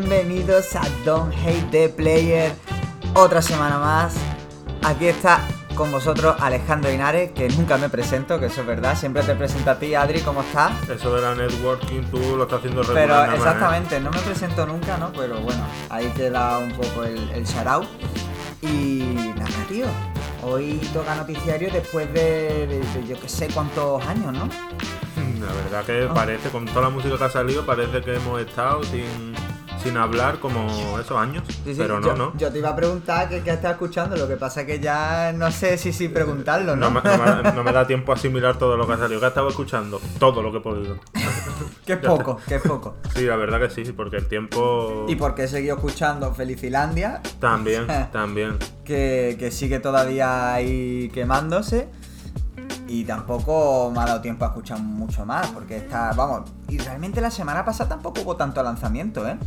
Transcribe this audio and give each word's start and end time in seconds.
bienvenidos 0.00 0.74
a 0.76 0.82
Don't 1.04 1.34
Hate 1.44 1.70
the 1.70 1.88
Player. 1.90 2.52
Otra 3.14 3.42
semana 3.42 3.78
más. 3.78 4.14
Aquí 4.82 5.06
está 5.06 5.40
con 5.74 5.92
vosotros 5.92 6.36
Alejandro 6.40 6.90
Inares, 6.90 7.32
que 7.32 7.48
nunca 7.50 7.76
me 7.76 7.90
presento, 7.90 8.40
que 8.40 8.46
eso 8.46 8.62
es 8.62 8.66
verdad. 8.66 8.96
Siempre 8.96 9.22
te 9.22 9.34
presento 9.34 9.70
a 9.70 9.78
ti, 9.78 9.94
Adri, 9.94 10.20
¿cómo 10.20 10.40
estás? 10.40 10.72
Eso 10.88 11.14
de 11.14 11.20
la 11.20 11.34
networking 11.34 12.02
tú 12.10 12.36
lo 12.36 12.44
estás 12.44 12.60
haciendo 12.60 12.82
regular. 12.82 13.26
Pero 13.26 13.32
¿eh? 13.32 13.36
exactamente, 13.36 14.00
no 14.00 14.10
me 14.10 14.18
presento 14.20 14.66
nunca, 14.66 14.96
¿no? 14.96 15.12
Pero 15.12 15.40
bueno, 15.40 15.66
ahí 15.90 16.06
queda 16.16 16.58
un 16.58 16.72
poco 16.72 17.04
el, 17.04 17.18
el 17.32 17.44
shout 17.44 17.86
Y 18.62 19.32
nada, 19.36 19.66
tío. 19.68 19.86
Hoy 20.42 20.80
toca 20.94 21.14
noticiario 21.14 21.70
después 21.70 22.10
de, 22.14 22.66
de 22.66 23.06
yo 23.06 23.20
que 23.20 23.28
sé 23.28 23.48
cuántos 23.48 24.04
años, 24.06 24.32
¿no? 24.32 24.48
La 25.40 25.52
verdad 25.52 25.84
que 25.84 26.06
ah. 26.08 26.14
parece, 26.14 26.48
con 26.48 26.64
toda 26.64 26.82
la 26.82 26.90
música 26.90 27.18
que 27.18 27.24
ha 27.24 27.30
salido, 27.30 27.66
parece 27.66 28.00
que 28.00 28.14
hemos 28.14 28.40
estado 28.40 28.82
sin, 28.84 29.34
sin 29.82 29.96
hablar 29.96 30.38
como 30.38 30.98
esos 30.98 31.16
años. 31.16 31.42
pero 31.76 32.00
no, 32.00 32.14
no. 32.14 32.36
Yo 32.36 32.50
te 32.52 32.58
iba 32.58 32.70
a 32.70 32.76
preguntar 32.76 33.28
qué, 33.28 33.42
qué 33.42 33.50
estás 33.50 33.72
escuchando, 33.72 34.16
lo 34.16 34.28
que 34.28 34.36
pasa 34.36 34.62
es 34.62 34.66
que 34.66 34.80
ya 34.80 35.32
no 35.32 35.50
sé 35.50 35.78
si 35.78 35.92
sin 35.92 36.12
preguntarlo, 36.12 36.76
¿no? 36.76 36.90
No, 36.90 37.64
me, 37.64 37.72
da 37.72 37.86
tiempo 37.86 38.12
a 38.12 38.14
asimilar 38.14 38.56
todo 38.58 38.76
lo 38.76 38.86
que 38.86 38.94
ha 38.94 38.98
salido. 38.98 39.20
¿Qué 39.20 39.26
estado 39.26 39.48
escuchando? 39.48 40.00
Todo 40.18 40.42
lo 40.42 40.52
que 40.52 40.58
he 40.58 40.60
podido. 40.60 40.96
que 41.86 41.94
es 41.94 41.98
poco, 41.98 42.38
que 42.46 42.56
es 42.56 42.62
poco. 42.62 42.96
Sí, 43.14 43.24
la 43.24 43.36
verdad 43.36 43.60
que 43.60 43.70
sí, 43.70 43.92
porque 43.92 44.16
el 44.16 44.28
tiempo. 44.28 45.06
Y 45.08 45.16
porque 45.16 45.44
he 45.44 45.48
seguido 45.48 45.76
escuchando 45.76 46.32
Felicilandia. 46.34 47.20
También, 47.38 47.86
también. 48.12 48.58
Que, 48.84 49.36
que 49.38 49.50
sigue 49.50 49.80
todavía 49.80 50.54
ahí 50.54 51.10
quemándose 51.14 51.88
y 52.90 53.04
tampoco 53.04 53.92
me 53.94 54.00
ha 54.00 54.04
dado 54.04 54.20
tiempo 54.20 54.44
a 54.44 54.48
escuchar 54.48 54.80
mucho 54.80 55.24
más, 55.24 55.46
porque 55.48 55.76
está, 55.76 56.12
vamos, 56.12 56.50
y 56.68 56.76
realmente 56.78 57.20
la 57.20 57.30
semana 57.30 57.64
pasada 57.64 57.90
tampoco 57.90 58.22
hubo 58.22 58.36
tanto 58.36 58.60
lanzamiento, 58.64 59.28
¿eh? 59.28 59.38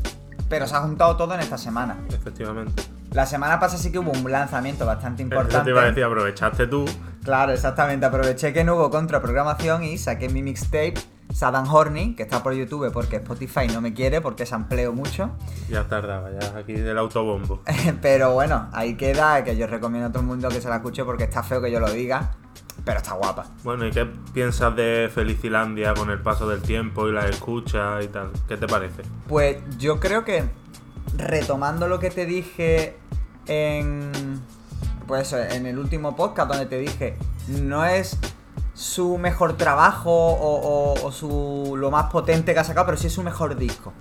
Pero 0.53 0.67
se 0.67 0.75
ha 0.75 0.81
juntado 0.81 1.17
todo 1.17 1.33
en 1.33 1.39
esta 1.39 1.57
semana. 1.57 1.97
Efectivamente. 2.09 2.83
La 3.09 3.25
semana 3.25 3.59
pasada 3.59 3.81
sí 3.81 3.91
que 3.91 3.97
hubo 3.97 4.11
un 4.11 4.31
lanzamiento 4.31 4.85
bastante 4.85 5.23
importante. 5.23 5.55
Eso 5.55 5.63
te 5.63 5.71
iba 5.71 5.81
a 5.81 5.85
decir, 5.85 6.03
aprovechaste 6.03 6.67
tú. 6.67 6.85
Claro, 7.23 7.53
exactamente. 7.53 8.05
Aproveché 8.05 8.53
que 8.53 8.63
no 8.63 8.75
hubo 8.75 8.91
contraprogramación 8.91 9.83
y 9.83 9.97
saqué 9.97 10.29
mi 10.29 10.43
mixtape 10.43 10.93
Saddam 11.33 11.67
Horny, 11.73 12.13
que 12.13 12.21
está 12.21 12.43
por 12.43 12.53
YouTube 12.53 12.91
porque 12.93 13.15
Spotify 13.15 13.65
no 13.73 13.81
me 13.81 13.95
quiere 13.95 14.21
porque 14.21 14.45
se 14.45 14.53
ampleo 14.53 14.93
mucho. 14.93 15.31
Ya 15.69 15.87
tardaba, 15.87 16.29
ya 16.29 16.55
aquí 16.55 16.73
del 16.73 16.99
autobombo. 16.99 17.63
Pero 18.03 18.33
bueno, 18.33 18.69
ahí 18.73 18.93
queda, 18.93 19.43
que 19.43 19.57
yo 19.57 19.65
recomiendo 19.65 20.09
a 20.09 20.11
todo 20.11 20.21
el 20.21 20.27
mundo 20.27 20.49
que 20.49 20.61
se 20.61 20.69
la 20.69 20.75
escuche 20.75 21.03
porque 21.03 21.23
está 21.23 21.41
feo 21.41 21.63
que 21.63 21.71
yo 21.71 21.79
lo 21.79 21.89
diga 21.89 22.35
pero 22.85 22.99
está 22.99 23.13
guapa. 23.13 23.45
Bueno, 23.63 23.85
¿y 23.85 23.91
qué 23.91 24.05
piensas 24.33 24.75
de 24.75 25.09
Felicilandia 25.13 25.93
con 25.93 26.09
el 26.09 26.19
paso 26.19 26.47
del 26.47 26.61
tiempo 26.61 27.07
y 27.07 27.13
la 27.13 27.27
escucha 27.27 28.01
y 28.01 28.07
tal? 28.07 28.31
¿Qué 28.47 28.57
te 28.57 28.67
parece? 28.67 29.03
Pues 29.27 29.57
yo 29.77 29.99
creo 29.99 30.25
que, 30.25 30.43
retomando 31.17 31.87
lo 31.87 31.99
que 31.99 32.09
te 32.09 32.25
dije 32.25 32.97
en. 33.47 34.41
Pues 35.07 35.33
en 35.33 35.65
el 35.65 35.77
último 35.79 36.15
podcast 36.15 36.49
donde 36.49 36.65
te 36.65 36.77
dije, 36.77 37.17
no 37.47 37.85
es 37.85 38.17
su 38.73 39.17
mejor 39.17 39.57
trabajo 39.57 40.11
o, 40.11 41.11
su, 41.11 41.75
lo 41.77 41.91
más 41.91 42.05
potente 42.05 42.53
que 42.53 42.59
ha 42.59 42.63
sacado, 42.63 42.85
pero 42.85 42.97
sí 42.97 43.07
es 43.07 43.13
su 43.13 43.21
mejor 43.21 43.57
disco. 43.57 43.93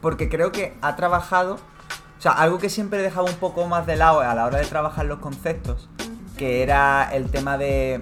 Porque 0.00 0.28
creo 0.28 0.52
que 0.52 0.76
ha 0.82 0.96
trabajado. 0.96 1.54
O 1.54 2.22
sea, 2.22 2.32
algo 2.32 2.58
que 2.58 2.68
siempre 2.68 3.00
he 3.00 3.02
dejado 3.02 3.26
un 3.26 3.34
poco 3.34 3.66
más 3.66 3.86
de 3.86 3.96
lado 3.96 4.20
a 4.20 4.34
la 4.34 4.44
hora 4.44 4.58
de 4.58 4.66
trabajar 4.66 5.06
los 5.06 5.18
conceptos, 5.18 5.88
que 6.36 6.62
era 6.62 7.08
el 7.12 7.30
tema 7.30 7.58
de 7.58 8.00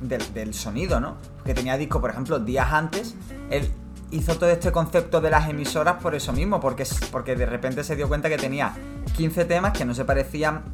del, 0.00 0.54
sonido, 0.54 1.00
¿no? 1.00 1.16
Que 1.44 1.54
tenía 1.54 1.76
disco, 1.76 2.00
por 2.00 2.10
ejemplo, 2.10 2.38
días 2.38 2.72
antes, 2.72 3.14
él 3.50 3.70
hizo 4.10 4.34
todo 4.36 4.50
este 4.50 4.72
concepto 4.72 5.20
de 5.20 5.30
las 5.30 5.48
emisoras 5.48 5.96
por 6.02 6.14
eso 6.14 6.32
mismo, 6.32 6.60
porque, 6.60 6.86
porque 7.12 7.36
de 7.36 7.46
repente 7.46 7.84
se 7.84 7.96
dio 7.96 8.08
cuenta 8.08 8.28
que 8.28 8.36
tenía 8.36 8.74
15 9.16 9.44
temas 9.44 9.72
que 9.72 9.84
no 9.84 9.94
se 9.94 10.04
parecían, 10.04 10.64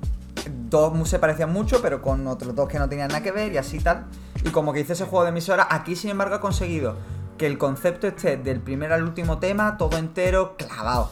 dos 0.70 1.08
se 1.08 1.18
parecían 1.18 1.52
mucho, 1.52 1.82
pero 1.82 2.00
con 2.00 2.26
otros 2.26 2.54
dos 2.54 2.68
que 2.68 2.78
no 2.78 2.88
tenían 2.88 3.08
nada 3.08 3.22
que 3.22 3.32
ver 3.32 3.52
y 3.52 3.58
así 3.58 3.78
tal. 3.80 4.06
Y 4.44 4.50
como 4.50 4.72
que 4.72 4.80
hizo 4.80 4.92
ese 4.92 5.04
juego 5.04 5.24
de 5.24 5.30
emisoras, 5.30 5.66
aquí 5.70 5.96
sin 5.96 6.10
embargo 6.10 6.36
ha 6.36 6.40
conseguido 6.40 6.96
que 7.36 7.46
el 7.46 7.58
concepto 7.58 8.06
esté 8.06 8.36
del 8.36 8.60
primer 8.60 8.92
al 8.92 9.02
último 9.02 9.38
tema, 9.38 9.76
todo 9.76 9.98
entero, 9.98 10.56
clavado. 10.56 11.10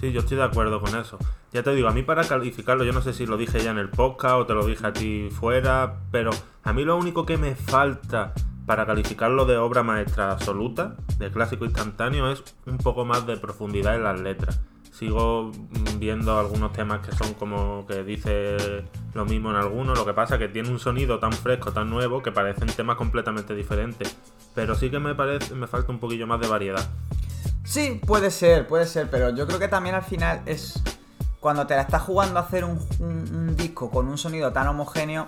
Sí, 0.00 0.12
yo 0.12 0.20
estoy 0.20 0.36
de 0.36 0.44
acuerdo 0.44 0.80
con 0.80 0.94
eso. 0.96 1.18
Ya 1.52 1.62
te 1.62 1.74
digo, 1.74 1.88
a 1.88 1.92
mí 1.92 2.02
para 2.02 2.24
calificarlo, 2.24 2.84
yo 2.84 2.92
no 2.92 3.00
sé 3.00 3.14
si 3.14 3.24
lo 3.24 3.38
dije 3.38 3.60
ya 3.60 3.70
en 3.70 3.78
el 3.78 3.88
podcast 3.88 4.34
o 4.34 4.46
te 4.46 4.52
lo 4.52 4.66
dije 4.66 4.86
a 4.86 4.92
ti 4.92 5.28
fuera, 5.30 6.00
pero 6.10 6.30
a 6.62 6.72
mí 6.74 6.84
lo 6.84 6.96
único 6.96 7.24
que 7.24 7.38
me 7.38 7.54
falta 7.54 8.34
para 8.66 8.84
calificarlo 8.84 9.46
de 9.46 9.56
obra 9.56 9.82
maestra 9.82 10.30
absoluta, 10.30 10.96
de 11.18 11.30
clásico 11.30 11.64
instantáneo, 11.64 12.30
es 12.30 12.44
un 12.66 12.76
poco 12.76 13.06
más 13.06 13.26
de 13.26 13.38
profundidad 13.38 13.96
en 13.96 14.04
las 14.04 14.20
letras. 14.20 14.60
Sigo 14.92 15.52
viendo 15.96 16.38
algunos 16.38 16.72
temas 16.72 17.06
que 17.06 17.16
son 17.16 17.32
como 17.34 17.86
que 17.86 18.04
dice 18.04 18.84
lo 19.14 19.24
mismo 19.24 19.48
en 19.50 19.56
algunos, 19.56 19.96
lo 19.96 20.04
que 20.04 20.12
pasa 20.12 20.34
es 20.34 20.40
que 20.40 20.48
tiene 20.48 20.68
un 20.68 20.78
sonido 20.78 21.18
tan 21.18 21.32
fresco, 21.32 21.72
tan 21.72 21.88
nuevo, 21.88 22.22
que 22.22 22.30
parecen 22.30 22.68
temas 22.68 22.96
completamente 22.96 23.54
diferentes. 23.54 24.18
Pero 24.54 24.74
sí 24.74 24.90
que 24.90 24.98
me 24.98 25.14
parece, 25.14 25.54
me 25.54 25.66
falta 25.66 25.90
un 25.90 25.98
poquillo 25.98 26.26
más 26.26 26.40
de 26.40 26.48
variedad. 26.48 26.86
Sí, 27.64 28.00
puede 28.06 28.30
ser, 28.30 28.66
puede 28.66 28.86
ser, 28.86 29.08
pero 29.08 29.34
yo 29.34 29.46
creo 29.46 29.58
que 29.58 29.68
también 29.68 29.94
al 29.94 30.02
final 30.02 30.42
es 30.44 30.82
cuando 31.40 31.66
te 31.66 31.74
la 31.74 31.82
estás 31.82 32.02
jugando 32.02 32.38
a 32.38 32.42
hacer 32.42 32.64
un, 32.64 33.56
disco 33.56 33.90
con 33.90 34.08
un 34.08 34.18
sonido 34.18 34.52
tan 34.52 34.68
homogéneo, 34.68 35.26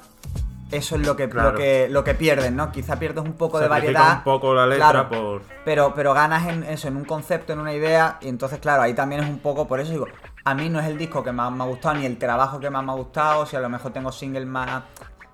eso 0.71 0.95
es 0.95 1.07
lo 1.07 1.17
que, 1.17 1.27
lo 1.27 1.55
que, 1.55 1.89
lo 1.89 2.05
que 2.05 2.15
pierdes, 2.15 2.53
¿no? 2.53 2.71
Quizá 2.71 2.99
pierdes 2.99 3.25
un 3.25 3.33
poco 3.33 3.59
de 3.59 3.67
variedad. 3.67 4.19
un 4.19 4.25
poco 4.25 4.55
la 4.55 4.67
letra 4.67 5.09
por. 5.09 5.43
Pero, 5.65 5.93
pero 5.95 6.15
ganas 6.15 6.47
en 6.47 6.63
eso, 6.63 6.87
en 6.87 6.97
un 6.97 7.05
concepto, 7.05 7.53
en 7.53 7.59
una 7.59 7.73
idea. 7.73 8.19
Y 8.21 8.29
entonces, 8.29 8.61
claro, 8.61 8.83
ahí 8.83 8.95
también 8.95 9.23
es 9.23 9.29
un 9.29 9.41
poco. 9.41 9.67
Por 9.67 9.81
eso 9.81 9.91
digo, 9.91 10.07
a 10.45 10.55
mí 10.55 10.69
no 10.69 10.79
es 10.79 10.87
el 10.87 10.97
disco 10.97 11.25
que 11.25 11.33
más 11.33 11.51
me 11.51 11.65
ha 11.65 11.67
gustado, 11.67 11.97
ni 11.97 12.07
el 12.07 12.19
trabajo 12.19 12.61
que 12.61 12.71
más 12.71 12.85
me 12.85 12.93
ha 12.93 12.95
gustado. 12.95 13.47
Si 13.47 13.57
a 13.57 13.61
lo 13.61 13.69
mejor 13.69 13.93
tengo 13.93 14.13
single 14.13 14.47
más 14.47 14.85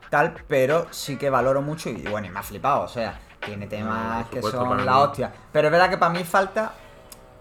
tal, 0.08 0.34
pero 0.48 0.86
sí 0.90 1.16
que 1.16 1.28
valoro 1.28 1.60
mucho 1.60 1.90
y 1.90 2.02
bueno, 2.08 2.28
y 2.28 2.30
me 2.30 2.38
ha 2.38 2.42
flipado. 2.42 2.82
O 2.82 2.88
sea, 2.88 3.20
tiene 3.44 3.66
temas 3.66 4.26
que 4.28 4.40
son 4.40 4.86
la 4.86 5.00
hostia. 5.00 5.32
Pero 5.52 5.68
es 5.68 5.72
verdad 5.72 5.90
que 5.90 5.98
para 5.98 6.12
mí 6.12 6.24
falta 6.24 6.72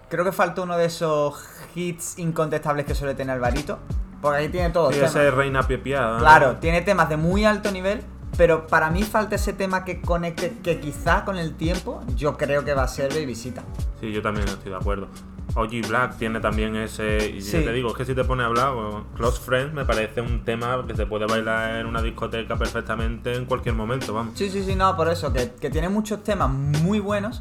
Creo 0.08 0.24
que 0.24 0.32
falta 0.32 0.62
uno 0.62 0.76
de 0.76 0.86
esos 0.86 1.34
hits 1.74 2.18
incontestables 2.18 2.86
que 2.86 2.94
suele 2.94 3.14
tener 3.14 3.34
Alvarito. 3.34 3.78
Porque 4.20 4.38
ahí 4.38 4.48
tiene 4.48 4.70
todo. 4.70 4.92
Sí, 4.92 5.00
ese 5.00 5.30
Reina 5.30 5.62
Piepiada. 5.64 6.18
Claro, 6.18 6.56
tiene 6.56 6.80
temas 6.82 7.08
de 7.08 7.16
muy 7.16 7.44
alto 7.44 7.70
nivel. 7.70 8.02
Pero 8.36 8.66
para 8.66 8.90
mí 8.90 9.02
falta 9.02 9.36
ese 9.36 9.52
tema 9.52 9.84
que 9.84 10.00
conecte, 10.02 10.58
que 10.62 10.78
quizá 10.78 11.24
con 11.24 11.38
el 11.38 11.54
tiempo 11.54 12.02
yo 12.16 12.36
creo 12.36 12.64
que 12.64 12.74
va 12.74 12.82
a 12.82 12.88
ser 12.88 13.12
Visita. 13.24 13.62
Sí, 14.00 14.12
yo 14.12 14.20
también 14.20 14.46
estoy 14.46 14.70
de 14.70 14.76
acuerdo. 14.76 15.08
OG 15.54 15.88
Black 15.88 16.18
tiene 16.18 16.40
también 16.40 16.76
ese. 16.76 17.28
Y 17.28 17.40
te 17.40 17.72
digo, 17.72 17.90
es 17.90 17.96
que 17.96 18.04
si 18.04 18.14
te 18.14 18.24
pone 18.24 18.42
a 18.42 18.46
hablar, 18.46 18.74
Close 19.16 19.40
Friends 19.40 19.72
me 19.72 19.86
parece 19.86 20.20
un 20.20 20.44
tema 20.44 20.84
que 20.86 20.94
se 20.94 21.06
puede 21.06 21.26
bailar 21.26 21.80
en 21.80 21.86
una 21.86 22.02
discoteca 22.02 22.56
perfectamente 22.56 23.34
en 23.34 23.46
cualquier 23.46 23.74
momento, 23.74 24.12
vamos. 24.12 24.36
Sí, 24.36 24.50
sí, 24.50 24.62
sí, 24.62 24.74
no, 24.74 24.94
por 24.96 25.08
eso, 25.08 25.32
que, 25.32 25.52
que 25.52 25.70
tiene 25.70 25.88
muchos 25.88 26.22
temas 26.22 26.50
muy 26.50 27.00
buenos 27.00 27.40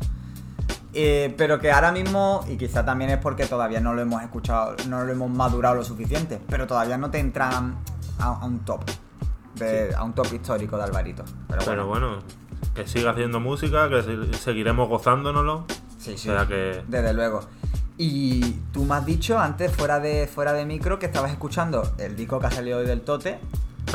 eh, 0.97 1.33
pero 1.37 1.59
que 1.59 1.71
ahora 1.71 1.91
mismo, 1.91 2.45
y 2.47 2.55
quizá 2.55 2.85
también 2.85 3.11
es 3.11 3.17
porque 3.17 3.45
todavía 3.45 3.81
no 3.81 3.93
lo 3.93 4.01
hemos 4.01 4.23
escuchado, 4.23 4.75
no 4.87 5.03
lo 5.03 5.11
hemos 5.11 5.29
madurado 5.29 5.75
lo 5.75 5.83
suficiente, 5.83 6.39
pero 6.49 6.67
todavía 6.67 6.97
no 6.97 7.11
te 7.11 7.19
entran 7.19 7.75
a, 8.17 8.45
un 8.45 8.59
top, 8.59 8.81
a 9.95 10.03
un 10.03 10.13
top 10.13 10.33
histórico 10.33 10.77
de 10.77 10.83
Alvarito. 10.83 11.25
Pero, 11.65 11.85
bueno. 11.85 12.19
que 12.73 12.87
siga 12.87 13.11
haciendo 13.11 13.41
música, 13.41 13.89
que 13.89 14.03
seguiremos 14.37 14.87
gozándonoslo. 14.87 15.65
Sí, 15.97 16.17
sí. 16.17 16.29
que... 16.47 16.83
Desde 16.87 17.13
luego. 17.13 17.41
Y 17.97 18.41
tú 18.71 18.85
me 18.85 18.95
has 18.95 19.05
dicho 19.05 19.37
antes, 19.37 19.75
fuera 19.75 19.99
de, 19.99 20.27
fuera 20.27 20.53
de 20.53 20.65
micro, 20.65 20.97
que 20.97 21.07
estabas 21.07 21.31
escuchando 21.31 21.93
el 21.97 22.15
disco 22.15 22.39
que 22.39 22.47
ha 22.47 22.51
salido 22.51 22.79
hoy 22.79 22.85
del 22.85 23.01
Tote, 23.01 23.39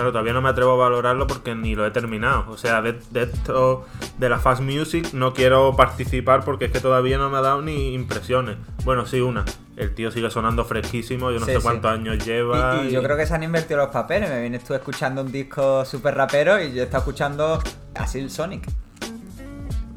Claro, 0.00 0.12
todavía 0.12 0.32
no 0.32 0.40
me 0.40 0.48
atrevo 0.48 0.72
a 0.72 0.76
valorarlo 0.76 1.26
porque 1.26 1.54
ni 1.54 1.74
lo 1.74 1.84
he 1.84 1.90
terminado. 1.90 2.46
O 2.48 2.56
sea, 2.56 2.80
de, 2.80 2.98
esto 3.20 3.84
de 4.16 4.30
la 4.30 4.38
Fast 4.38 4.62
Music 4.62 5.12
no 5.12 5.34
quiero 5.34 5.76
participar 5.76 6.42
porque 6.42 6.64
es 6.64 6.72
que 6.72 6.80
todavía 6.80 7.18
no 7.18 7.28
me 7.28 7.36
ha 7.36 7.42
dado 7.42 7.60
ni 7.60 7.92
impresiones. 7.92 8.56
Bueno, 8.82 9.04
sí, 9.04 9.20
una. 9.20 9.44
El 9.76 9.94
tío 9.94 10.10
sigue 10.10 10.30
sonando 10.30 10.64
fresquísimo, 10.64 11.30
yo 11.30 11.38
no 11.38 11.44
sé 11.44 11.60
cuántos 11.60 11.90
años 11.90 12.24
lleva. 12.24 12.82
Y, 12.82 12.92
yo 12.92 13.02
creo 13.02 13.14
que 13.14 13.26
se 13.26 13.34
han 13.34 13.42
invertido 13.42 13.78
los 13.80 13.90
papeles. 13.90 14.30
Me 14.30 14.40
vienes 14.40 14.64
tú 14.64 14.72
escuchando 14.72 15.20
un 15.20 15.30
disco 15.30 15.84
súper 15.84 16.14
rapero 16.14 16.58
y 16.58 16.72
yo 16.72 16.82
estado 16.82 17.00
escuchando 17.00 17.62
Asil 17.94 18.30
Sonic. 18.30 18.66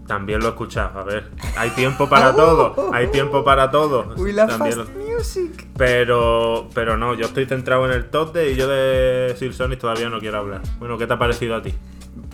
También 0.06 0.42
lo 0.42 0.48
he 0.48 0.50
escuchado, 0.50 1.00
a 1.00 1.06
ver. 1.06 1.32
Hay 1.56 1.70
tiempo 1.70 2.10
para 2.10 2.36
todo, 2.36 2.92
hay 2.94 3.08
tiempo 3.08 3.46
para 3.46 3.72
todo. 3.72 4.14
Uy, 4.18 4.34
la 4.34 4.50
Fast 4.50 4.80
Music. 5.24 5.68
Pero, 5.78 6.70
pero 6.74 6.98
no, 6.98 7.14
yo 7.14 7.28
estoy 7.28 7.46
centrado 7.46 7.86
en 7.86 7.92
el 7.94 8.10
tote 8.10 8.52
y 8.52 8.56
yo 8.56 8.68
de 8.68 9.34
Sir 9.38 9.54
Sonic 9.54 9.80
todavía 9.80 10.10
no 10.10 10.20
quiero 10.20 10.40
hablar. 10.40 10.62
Bueno, 10.80 10.98
¿qué 10.98 11.08
te 11.08 11.14
ha 11.14 11.18
parecido 11.18 11.56
a 11.56 11.62
ti? 11.62 11.74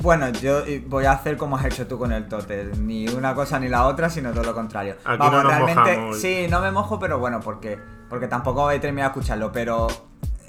Bueno, 0.01 0.29
yo 0.29 0.63
voy 0.87 1.05
a 1.05 1.11
hacer 1.11 1.37
como 1.37 1.55
has 1.57 1.65
hecho 1.65 1.85
tú 1.87 1.99
con 1.99 2.11
el 2.11 2.27
tote. 2.27 2.71
Ni 2.79 3.07
una 3.07 3.35
cosa 3.35 3.59
ni 3.59 3.69
la 3.69 3.85
otra, 3.85 4.09
sino 4.09 4.31
todo 4.31 4.43
lo 4.43 4.55
contrario. 4.55 4.95
Aquí 5.05 5.23
no 5.23 5.43
nos 5.43 5.53
realmente, 5.53 6.13
sí, 6.19 6.47
no 6.49 6.61
me 6.61 6.71
mojo, 6.71 6.99
pero 6.99 7.19
bueno, 7.19 7.39
porque, 7.41 7.77
porque 8.09 8.27
tampoco 8.27 8.71
he 8.71 8.79
terminado 8.79 9.09
de 9.09 9.19
escucharlo. 9.19 9.51
Pero 9.51 9.87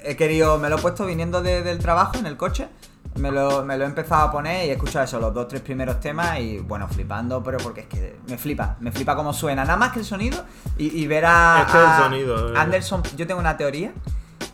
he 0.03 0.15
querido, 0.15 0.57
me 0.57 0.69
lo 0.69 0.77
he 0.77 0.81
puesto 0.81 1.05
viniendo 1.05 1.41
del 1.41 1.79
trabajo 1.79 2.17
en 2.17 2.25
el 2.25 2.37
coche 2.37 2.69
Me 3.15 3.29
lo, 3.29 3.63
me 3.65 3.77
lo 3.77 3.83
he 3.83 3.87
empezado 3.87 4.23
a 4.27 4.31
poner 4.31 4.65
y 4.65 4.69
he 4.69 4.73
escuchado 4.73 5.03
eso, 5.05 5.19
los 5.19 5.33
dos, 5.33 5.47
tres 5.47 5.61
primeros 5.61 5.99
temas 5.99 6.39
y 6.39 6.59
bueno, 6.59 6.87
flipando, 6.87 7.43
pero 7.43 7.57
porque 7.57 7.81
es 7.81 7.87
que 7.87 8.17
me 8.27 8.37
flipa, 8.37 8.77
me 8.79 8.91
flipa 8.91 9.15
cómo 9.15 9.33
suena, 9.33 9.63
nada 9.65 9.77
más 9.77 9.91
que 9.91 9.99
el 9.99 10.05
sonido 10.05 10.45
y, 10.77 10.97
y 11.01 11.07
ver 11.07 11.25
a, 11.25 11.65
Es 11.67 11.71
que 11.73 11.77
el 11.77 12.03
sonido, 12.03 12.53
eh. 12.53 12.57
Anderson, 12.57 13.03
yo 13.17 13.27
tengo 13.27 13.39
una 13.41 13.57
teoría 13.57 13.91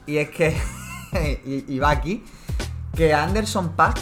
y 0.07 0.17
es 0.17 0.29
que, 0.31 0.57
y, 1.45 1.71
y 1.71 1.79
va 1.79 1.91
aquí, 1.91 2.25
que 2.95 3.13
Anderson 3.13 3.73
Pack, 3.73 3.99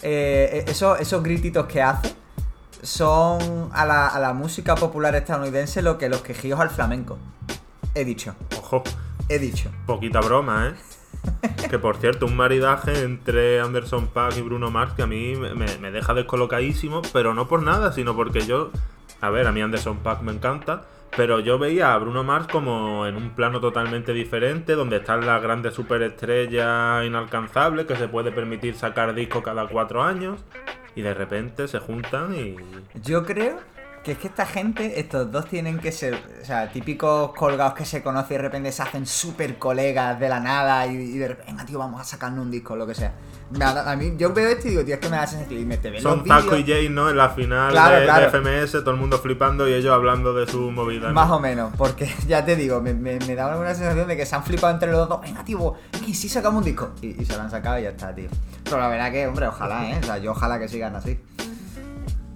eh, 0.00 0.64
esos, 0.66 0.98
esos 0.98 1.22
grititos 1.22 1.66
que 1.66 1.82
hace 1.82 2.16
son 2.82 3.70
a 3.72 3.84
la, 3.84 4.08
a 4.08 4.18
la 4.18 4.32
música 4.32 4.74
popular 4.74 5.14
estadounidense 5.14 5.82
lo 5.82 5.98
que 5.98 6.08
los 6.08 6.22
quejíos 6.22 6.58
al 6.58 6.70
flamenco. 6.70 7.18
He 7.94 8.04
dicho, 8.06 8.34
Ojo, 8.58 8.82
he 9.28 9.38
dicho. 9.38 9.70
poquita 9.86 10.20
broma, 10.20 10.68
¿eh? 10.68 10.74
que 11.70 11.78
por 11.78 11.96
cierto, 11.96 12.26
un 12.26 12.36
maridaje 12.36 13.02
entre 13.02 13.60
Anderson 13.60 14.08
Paak 14.08 14.36
y 14.36 14.42
Bruno 14.42 14.70
Mars 14.70 14.94
que 14.94 15.02
a 15.02 15.06
mí 15.06 15.34
me, 15.36 15.90
deja 15.90 16.14
descolocadísimo, 16.14 17.02
pero 17.12 17.34
no 17.34 17.48
por 17.48 17.62
nada, 17.62 17.92
sino 17.92 18.14
porque 18.14 18.40
yo. 18.40 18.70
A 19.20 19.30
ver, 19.30 19.46
a 19.46 19.52
mí 19.52 19.62
Anderson 19.62 19.98
Paak 19.98 20.22
me 20.22 20.32
encanta, 20.32 20.82
pero 21.16 21.38
yo 21.38 21.58
veía 21.58 21.94
a 21.94 21.98
Bruno 21.98 22.24
Mars 22.24 22.48
como 22.50 23.06
en 23.06 23.14
un 23.14 23.30
plano 23.30 23.60
totalmente 23.60 24.12
diferente, 24.12 24.74
donde 24.74 24.96
están 24.96 25.24
las 25.24 25.40
grandes 25.40 25.74
superestrellas 25.74 27.06
inalcanzables 27.06 27.86
que 27.86 27.94
se 27.94 28.08
puede 28.08 28.32
permitir 28.32 28.74
sacar 28.74 29.14
disco 29.14 29.42
cada 29.42 29.68
cuatro 29.68 30.02
años, 30.02 30.40
y 30.96 31.02
de 31.02 31.14
repente 31.14 31.68
se 31.68 31.78
juntan 31.78 32.34
y. 32.34 32.56
Yo 33.00 33.24
creo 33.24 33.60
que 34.02 34.12
es 34.12 34.18
que 34.18 34.26
esta 34.26 34.46
gente, 34.46 34.98
estos 34.98 35.30
dos 35.30 35.46
tienen 35.46 35.78
que 35.78 35.92
ser, 35.92 36.14
o 36.42 36.44
sea, 36.44 36.72
típicos 36.72 37.32
colgados 37.34 37.74
que 37.74 37.84
se 37.84 38.02
conocen 38.02 38.34
y 38.34 38.36
de 38.38 38.42
repente 38.42 38.72
se 38.72 38.82
hacen 38.82 39.06
súper 39.06 39.58
colegas 39.58 40.18
de 40.18 40.28
la 40.28 40.40
nada 40.40 40.86
y, 40.88 40.96
y 40.96 41.18
de 41.18 41.28
repente, 41.28 41.52
venga, 41.52 41.64
tío, 41.64 41.78
vamos 41.78 42.00
a 42.00 42.04
sacarnos 42.04 42.44
un 42.44 42.50
disco, 42.50 42.74
lo 42.74 42.84
que 42.86 42.94
sea. 42.96 43.12
Da- 43.50 43.90
a 43.92 43.94
mí, 43.96 44.14
yo 44.16 44.32
veo 44.32 44.48
esto 44.48 44.66
y 44.66 44.70
digo, 44.70 44.84
tío, 44.84 44.94
es 44.94 45.00
que 45.00 45.08
me 45.08 45.16
da 45.18 45.26
sensación 45.26 45.60
y 45.60 45.64
me 45.66 45.76
te 45.76 45.90
ven 45.90 46.02
Son 46.02 46.18
los 46.20 46.26
Taco 46.26 46.56
y 46.56 46.64
Jay, 46.64 46.88
¿no? 46.88 47.10
En 47.10 47.16
la 47.18 47.28
final 47.30 47.70
Claro, 47.70 47.96
de, 48.00 48.04
claro. 48.04 48.30
de 48.30 48.38
FMS, 48.62 48.72
todo 48.72 48.90
el 48.92 48.96
mundo 48.96 49.18
flipando 49.18 49.68
y 49.68 49.74
ellos 49.74 49.92
hablando 49.92 50.32
de 50.34 50.46
su 50.50 50.70
movida. 50.70 51.08
¿no? 51.08 51.14
Más 51.14 51.30
o 51.30 51.38
menos, 51.38 51.72
porque 51.76 52.10
ya 52.26 52.44
te 52.44 52.56
digo, 52.56 52.80
me, 52.80 52.94
me, 52.94 53.18
me 53.20 53.34
da 53.36 53.56
una 53.56 53.74
sensación 53.74 54.08
de 54.08 54.16
que 54.16 54.26
se 54.26 54.34
han 54.34 54.42
flipado 54.42 54.72
entre 54.72 54.90
los 54.90 55.08
dos. 55.08 55.20
Venga, 55.20 55.44
tío, 55.44 55.74
que 56.04 56.12
sí 56.14 56.28
sacamos 56.28 56.58
un 56.60 56.64
disco. 56.64 56.90
Y, 57.02 57.20
y 57.22 57.24
se 57.26 57.36
lo 57.36 57.42
han 57.42 57.50
sacado 57.50 57.78
y 57.78 57.82
ya 57.82 57.90
está, 57.90 58.12
tío. 58.14 58.28
Pero 58.64 58.78
la 58.80 58.88
verdad 58.88 59.12
que, 59.12 59.26
hombre, 59.28 59.46
ojalá, 59.46 59.90
¿eh? 59.90 59.98
O 60.02 60.06
sea, 60.06 60.18
yo 60.18 60.32
ojalá 60.32 60.58
que 60.58 60.66
sigan 60.68 60.96
así. 60.96 61.20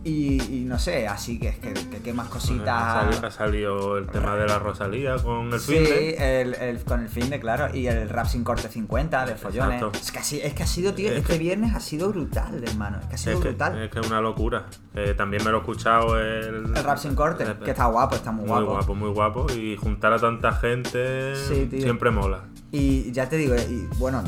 Y, 0.08 0.40
y 0.60 0.64
no 0.64 0.78
sé, 0.78 1.08
así 1.08 1.36
que 1.40 1.48
es 1.48 1.58
que, 1.58 1.74
que, 1.74 1.98
que 2.00 2.12
más 2.12 2.28
Ha 2.28 2.30
cositas. 2.30 2.92
salido, 3.02 3.26
ha 3.26 3.30
salido 3.32 3.98
el 3.98 4.06
tema 4.06 4.36
de 4.36 4.46
la 4.46 4.60
Rosalía 4.60 5.16
con 5.16 5.52
el 5.52 5.58
Sí, 5.58 5.74
fin 5.74 5.82
de. 5.84 6.40
el, 6.42 6.54
el- 6.54 6.84
con 6.84 7.00
el 7.00 7.08
fin 7.08 7.28
de, 7.28 7.40
claro, 7.40 7.74
y 7.74 7.88
el 7.88 8.08
rap 8.08 8.26
sin 8.26 8.44
corte 8.44 8.68
50 8.68 9.26
de 9.26 9.34
follones. 9.34 9.82
Exacto. 9.82 9.98
Es 9.98 10.12
que, 10.12 10.18
ha 10.20 10.22
sido- 10.22 10.44
es 10.46 10.54
que 10.54 10.62
ha 10.62 10.66
sido, 10.68 10.94
tío, 10.94 11.10
Es 11.10 11.18
este 11.18 11.32
que- 11.32 11.38
viernes 11.40 11.74
ha 11.74 11.80
sido 11.80 12.10
brutal, 12.10 12.62
hermano. 12.62 12.98
Es 13.00 13.06
que 13.06 13.14
ha 13.16 13.18
sido 13.18 13.32
Es 13.34 13.40
brutal. 13.40 13.82
es 13.82 13.90
que 13.90 13.98
es 13.98 14.06
una 14.06 14.20
locura. 14.20 14.66
Eh, 14.94 15.14
también 15.16 15.42
me 15.44 15.50
lo 15.50 15.56
he 15.56 15.60
escuchado 15.60 16.20
el. 16.20 16.54
El 16.76 16.84
rap 16.84 16.98
sin 16.98 17.16
corte, 17.16 17.44
que 17.64 17.72
está 17.72 17.86
guapo, 17.86 18.14
está 18.14 18.30
muy, 18.30 18.42
Muy 18.46 18.62
guapo. 18.62 18.70
guapo, 18.74 18.94
muy 18.94 19.10
guapo. 19.10 19.46
Y 19.52 19.76
juntar 19.76 20.12
a 20.12 20.20
tanta 20.20 20.52
gente 20.52 21.34
Sí, 21.34 21.68
siempre 21.80 22.12
mola. 22.12 22.44
Y 22.70 23.10
ya 23.10 23.28
te 23.28 23.36
digo, 23.36 23.56
y 23.56 23.88
bueno, 23.98 24.22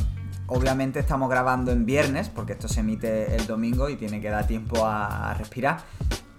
obviamente 0.49 0.99
estamos 0.99 1.31
grabando 1.31 1.71
en 1.71 1.87
viernes, 1.87 2.29
porque 2.29 2.53
esto 2.53 2.69
se 2.69 2.81
emite 2.81 3.37
el 3.37 3.47
domingo 3.47 3.89
y 3.89 3.97
tiene 3.97 4.21
que 4.21 4.31
dar 4.31 4.47
tiempo 4.47 4.85
a, 4.85 5.35
respirar. 5.35 5.83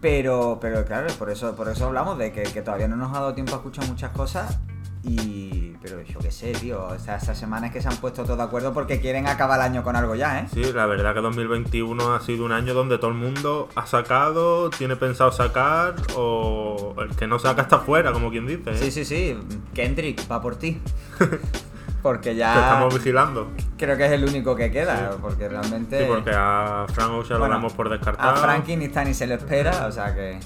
Pero, 0.01 0.59
pero 0.61 0.85
claro, 0.85 1.07
por 1.17 1.29
eso, 1.29 1.55
por 1.55 1.69
eso 1.69 1.87
hablamos 1.87 2.17
de 2.17 2.31
que, 2.31 2.43
que 2.43 2.61
todavía 2.61 2.87
no 2.87 2.95
nos 2.95 3.15
ha 3.15 3.19
dado 3.19 3.33
tiempo 3.33 3.53
a 3.53 3.57
escuchar 3.57 3.87
muchas 3.87 4.11
cosas. 4.11 4.59
Y. 5.03 5.75
Pero 5.81 6.01
yo 6.01 6.19
qué 6.19 6.29
sé, 6.29 6.51
tío. 6.51 6.83
O 6.83 6.99
sea, 6.99 7.15
estas 7.15 7.37
semanas 7.37 7.71
que 7.71 7.81
se 7.81 7.87
han 7.87 7.95
puesto 7.97 8.23
todos 8.23 8.37
de 8.37 8.43
acuerdo 8.43 8.73
porque 8.73 8.99
quieren 8.99 9.27
acabar 9.27 9.59
el 9.59 9.65
año 9.65 9.83
con 9.83 9.95
algo 9.95 10.13
ya, 10.13 10.41
¿eh? 10.41 10.47
Sí, 10.53 10.61
la 10.73 10.85
verdad 10.87 11.13
que 11.13 11.21
2021 11.21 12.13
ha 12.13 12.19
sido 12.19 12.43
un 12.43 12.51
año 12.51 12.73
donde 12.73 12.97
todo 12.97 13.11
el 13.11 13.15
mundo 13.15 13.69
ha 13.75 13.85
sacado, 13.85 14.69
tiene 14.71 14.97
pensado 14.97 15.31
sacar, 15.31 15.95
o 16.17 16.95
el 16.99 17.15
que 17.15 17.27
no 17.27 17.39
saca 17.39 17.61
está 17.61 17.79
fuera, 17.79 18.11
como 18.11 18.29
quien 18.29 18.45
dice. 18.45 18.71
¿eh? 18.71 18.77
Sí, 18.77 18.91
sí, 18.91 19.05
sí. 19.05 19.37
Kendrick, 19.73 20.29
va 20.29 20.41
por 20.41 20.57
ti. 20.57 20.81
Porque 22.01 22.31
Que 22.31 22.37
ya. 22.37 22.53
estamos 22.53 22.93
vigilando. 22.93 23.51
Creo 23.77 23.97
que 23.97 24.05
es 24.05 24.11
el 24.11 24.23
único 24.23 24.55
que 24.55 24.71
queda. 24.71 25.11
Porque 25.21 25.49
realmente. 25.49 25.99
Sí, 25.99 26.05
porque 26.07 26.31
a 26.33 26.85
Frank 26.93 27.11
Ocean 27.11 27.39
Bueno, 27.39 27.53
lo 27.55 27.59
damos 27.59 27.73
por 27.73 27.89
descartado. 27.89 28.29
A 28.31 28.35
Frankie 28.35 28.77
ni 28.77 28.85
está 28.85 29.03
ni 29.03 29.13
se 29.13 29.27
lo 29.27 29.35
espera, 29.35 29.85
o 29.87 29.91
sea 29.91 30.15
que. 30.15 30.39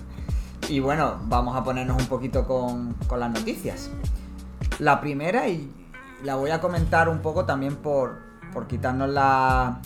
Y 0.69 0.79
bueno, 0.79 1.19
vamos 1.25 1.55
a 1.55 1.63
ponernos 1.63 2.01
un 2.01 2.07
poquito 2.07 2.47
con, 2.47 2.93
con 3.07 3.19
las 3.19 3.29
noticias. 3.31 3.91
La 4.79 4.99
primera, 5.01 5.47
y 5.47 5.69
la 6.23 6.35
voy 6.35 6.51
a 6.51 6.59
comentar 6.61 7.09
un 7.09 7.19
poco 7.19 7.45
también 7.45 7.75
por, 7.75 8.17
por 8.53 8.65
quitarnos 8.67 9.09
la. 9.09 9.79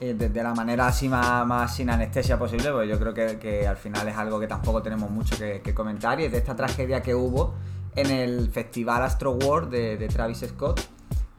eh, 0.00 0.14
de, 0.14 0.28
de 0.30 0.42
la 0.42 0.54
manera 0.54 0.86
así 0.88 1.08
más, 1.08 1.46
más 1.46 1.76
sin 1.76 1.88
anestesia 1.90 2.38
posible, 2.38 2.70
porque 2.72 2.88
yo 2.88 2.98
creo 2.98 3.14
que, 3.14 3.38
que 3.38 3.68
al 3.68 3.76
final 3.76 4.08
es 4.08 4.16
algo 4.16 4.40
que 4.40 4.46
tampoco 4.48 4.82
tenemos 4.82 5.10
mucho 5.10 5.36
que, 5.36 5.60
que 5.62 5.72
comentar, 5.74 6.18
y 6.18 6.24
es 6.24 6.32
de 6.32 6.38
esta 6.38 6.56
tragedia 6.56 7.02
que 7.02 7.14
hubo 7.14 7.54
en 7.94 8.10
el 8.10 8.50
festival 8.50 9.02
Astro 9.02 9.32
World 9.32 9.70
de, 9.70 9.96
de 9.98 10.08
Travis 10.08 10.44
Scott, 10.48 10.80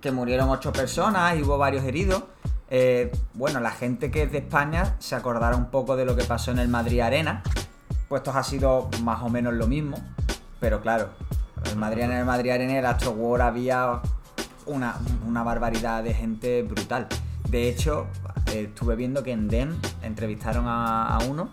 que 0.04 0.12
murieron 0.12 0.50
ocho 0.50 0.74
personas 0.74 1.38
y 1.38 1.44
hubo 1.44 1.58
varios 1.58 1.86
heridos. 1.86 2.24
Eh, 2.70 3.10
bueno, 3.36 3.62
la 3.62 3.72
gente 3.72 4.12
que 4.12 4.24
es 4.24 4.32
de 4.34 4.40
España 4.40 4.98
se 5.00 5.16
acordará 5.16 5.56
un 5.56 5.72
poco 5.72 5.96
de 5.96 6.04
lo 6.04 6.14
que 6.18 6.26
pasó 6.26 6.52
en 6.52 6.60
el 6.60 6.68
Madrid 6.68 7.00
Arena, 7.00 7.42
puesto 8.10 8.32
ha 8.32 8.44
sido 8.44 8.90
más 9.02 9.22
o 9.22 9.30
menos 9.30 9.54
lo 9.54 9.66
mismo, 9.66 9.98
pero 10.60 10.82
claro, 10.82 11.08
el 11.72 11.78
Madrid 11.78 12.02
en 12.02 12.12
el 12.12 12.26
Madrid 12.26 12.52
Arena 12.52 12.78
el 12.78 12.86
Astro 12.86 13.12
World 13.12 13.44
había 13.44 14.02
una, 14.66 14.98
una 15.26 15.42
barbaridad 15.42 16.04
de 16.04 16.14
gente 16.14 16.64
brutal. 16.64 17.08
De 17.48 17.70
hecho, 17.70 18.08
eh, 18.48 18.68
estuve 18.68 18.98
viendo 18.98 19.24
que 19.24 19.32
en 19.32 19.48
DEM 19.48 19.74
entrevistaron 20.02 20.66
a 20.68 21.18
uno 21.30 21.50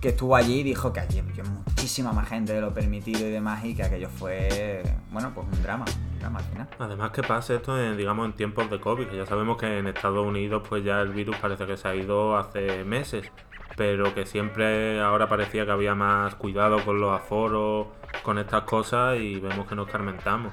que 0.00 0.08
estuvo 0.08 0.36
allí 0.36 0.60
y 0.60 0.62
dijo 0.62 0.92
que 0.92 1.00
allí 1.00 1.18
había 1.18 1.44
muchísima 1.44 2.12
más 2.12 2.28
gente 2.28 2.52
de 2.52 2.60
lo 2.60 2.72
permitido 2.72 3.26
y 3.26 3.30
demás 3.30 3.64
y 3.64 3.74
que 3.74 3.82
aquello 3.82 4.08
fue, 4.08 4.82
bueno, 5.10 5.32
pues 5.34 5.46
un 5.50 5.62
drama, 5.62 5.84
un 6.12 6.18
drama 6.18 6.38
al 6.38 6.44
final. 6.44 6.68
Además 6.78 7.10
que 7.10 7.22
pase 7.22 7.56
esto 7.56 7.80
en, 7.80 7.96
digamos, 7.96 8.26
en 8.26 8.32
tiempos 8.34 8.70
de 8.70 8.80
COVID, 8.80 9.06
que 9.08 9.16
ya 9.16 9.26
sabemos 9.26 9.56
que 9.56 9.78
en 9.78 9.86
Estados 9.86 10.24
Unidos 10.26 10.62
pues 10.68 10.84
ya 10.84 11.00
el 11.00 11.10
virus 11.10 11.36
parece 11.36 11.66
que 11.66 11.76
se 11.76 11.88
ha 11.88 11.94
ido 11.94 12.36
hace 12.36 12.84
meses, 12.84 13.30
pero 13.76 14.14
que 14.14 14.26
siempre 14.26 15.00
ahora 15.00 15.28
parecía 15.28 15.64
que 15.64 15.72
había 15.72 15.94
más 15.94 16.34
cuidado 16.36 16.84
con 16.84 17.00
los 17.00 17.12
aforos, 17.12 17.88
con 18.22 18.38
estas 18.38 18.62
cosas 18.62 19.18
y 19.18 19.40
vemos 19.40 19.66
que 19.66 19.74
nos 19.74 19.88
carmentamos. 19.88 20.52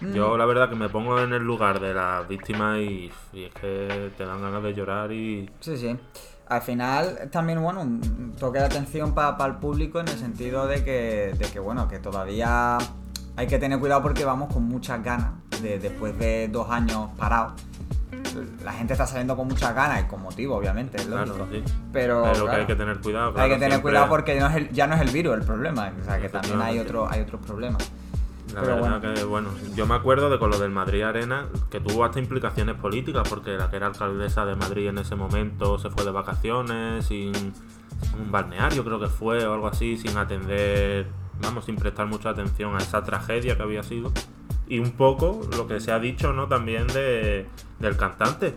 Mm. 0.00 0.12
Yo 0.14 0.36
la 0.36 0.46
verdad 0.46 0.68
que 0.68 0.76
me 0.76 0.88
pongo 0.88 1.20
en 1.20 1.32
el 1.32 1.42
lugar 1.42 1.80
de 1.80 1.94
las 1.94 2.26
víctimas 2.28 2.78
y, 2.78 3.10
y 3.32 3.44
es 3.44 3.54
que 3.54 4.10
te 4.16 4.24
dan 4.24 4.42
ganas 4.42 4.62
de 4.62 4.74
llorar 4.74 5.12
y... 5.12 5.48
Sí, 5.60 5.76
sí. 5.76 5.96
Al 6.48 6.60
final 6.62 7.28
también, 7.30 7.62
bueno, 7.62 7.80
un 7.80 8.34
toque 8.38 8.58
de 8.58 8.64
atención 8.66 9.14
para 9.14 9.44
el 9.46 9.54
público 9.56 10.00
en 10.00 10.08
el 10.08 10.18
sentido 10.18 10.66
de 10.66 10.84
que, 10.84 11.34
de 11.38 11.46
que, 11.50 11.58
bueno, 11.58 11.88
que 11.88 11.98
todavía 11.98 12.76
hay 13.36 13.46
que 13.46 13.58
tener 13.58 13.78
cuidado 13.78 14.02
porque 14.02 14.24
vamos 14.24 14.52
con 14.52 14.64
muchas 14.64 15.02
ganas, 15.02 15.30
de, 15.62 15.78
después 15.78 16.18
de 16.18 16.48
dos 16.48 16.68
años 16.70 17.08
parados. 17.16 17.54
La 18.64 18.72
gente 18.72 18.92
está 18.94 19.06
saliendo 19.06 19.36
con 19.36 19.48
muchas 19.48 19.74
ganas 19.74 20.02
y 20.02 20.04
con 20.04 20.22
motivo, 20.22 20.56
obviamente, 20.56 20.96
es 20.98 21.06
Claro, 21.06 21.26
lógico. 21.36 21.46
sí. 21.52 21.62
Pero, 21.92 22.22
Pero 22.22 22.34
que 22.34 22.40
claro, 22.42 22.60
hay 22.60 22.66
que 22.66 22.74
tener 22.76 23.00
cuidado. 23.00 23.26
hay 23.28 23.32
claro, 23.34 23.48
que 23.48 23.54
tener 23.54 23.70
siempre- 23.70 23.90
cuidado 23.90 24.08
porque 24.08 24.40
no 24.40 24.46
es 24.48 24.56
el- 24.56 24.70
ya 24.70 24.86
no 24.86 24.94
es 24.94 25.00
el 25.00 25.10
virus 25.10 25.34
el 25.36 25.42
problema, 25.44 25.92
o 26.00 26.04
sea 26.04 26.20
que 26.20 26.28
también 26.28 26.60
hay, 26.60 26.78
otro, 26.78 27.08
hay 27.10 27.20
otros 27.22 27.40
problemas. 27.46 27.90
La 28.54 28.60
Pero 28.60 28.76
verdad 28.76 29.00
bueno. 29.00 29.14
que, 29.14 29.24
bueno, 29.24 29.48
yo 29.74 29.86
me 29.86 29.94
acuerdo 29.94 30.28
de 30.28 30.38
con 30.38 30.50
lo 30.50 30.58
del 30.58 30.70
Madrid 30.70 31.02
Arena, 31.02 31.46
que 31.70 31.80
tuvo 31.80 32.04
hasta 32.04 32.18
implicaciones 32.18 32.76
políticas, 32.76 33.26
porque 33.28 33.52
la 33.52 33.70
que 33.70 33.76
era 33.76 33.86
alcaldesa 33.86 34.44
de 34.44 34.56
Madrid 34.56 34.88
en 34.88 34.98
ese 34.98 35.16
momento 35.16 35.78
se 35.78 35.90
fue 35.90 36.04
de 36.04 36.10
vacaciones, 36.10 37.06
sin 37.06 37.32
un 38.18 38.30
balneario 38.30 38.84
creo 38.84 39.00
que 39.00 39.06
fue, 39.06 39.46
o 39.46 39.54
algo 39.54 39.68
así, 39.68 39.96
sin 39.96 40.16
atender, 40.18 41.06
vamos, 41.40 41.64
sin 41.64 41.76
prestar 41.76 42.06
mucha 42.06 42.30
atención 42.30 42.74
a 42.74 42.78
esa 42.78 43.02
tragedia 43.02 43.56
que 43.56 43.62
había 43.62 43.82
sido. 43.82 44.12
Y 44.68 44.78
un 44.78 44.92
poco 44.92 45.40
lo 45.56 45.66
que 45.66 45.80
se 45.80 45.92
ha 45.92 45.98
dicho, 45.98 46.32
¿no? 46.32 46.46
También 46.48 46.86
de, 46.88 47.46
del 47.78 47.96
cantante, 47.96 48.54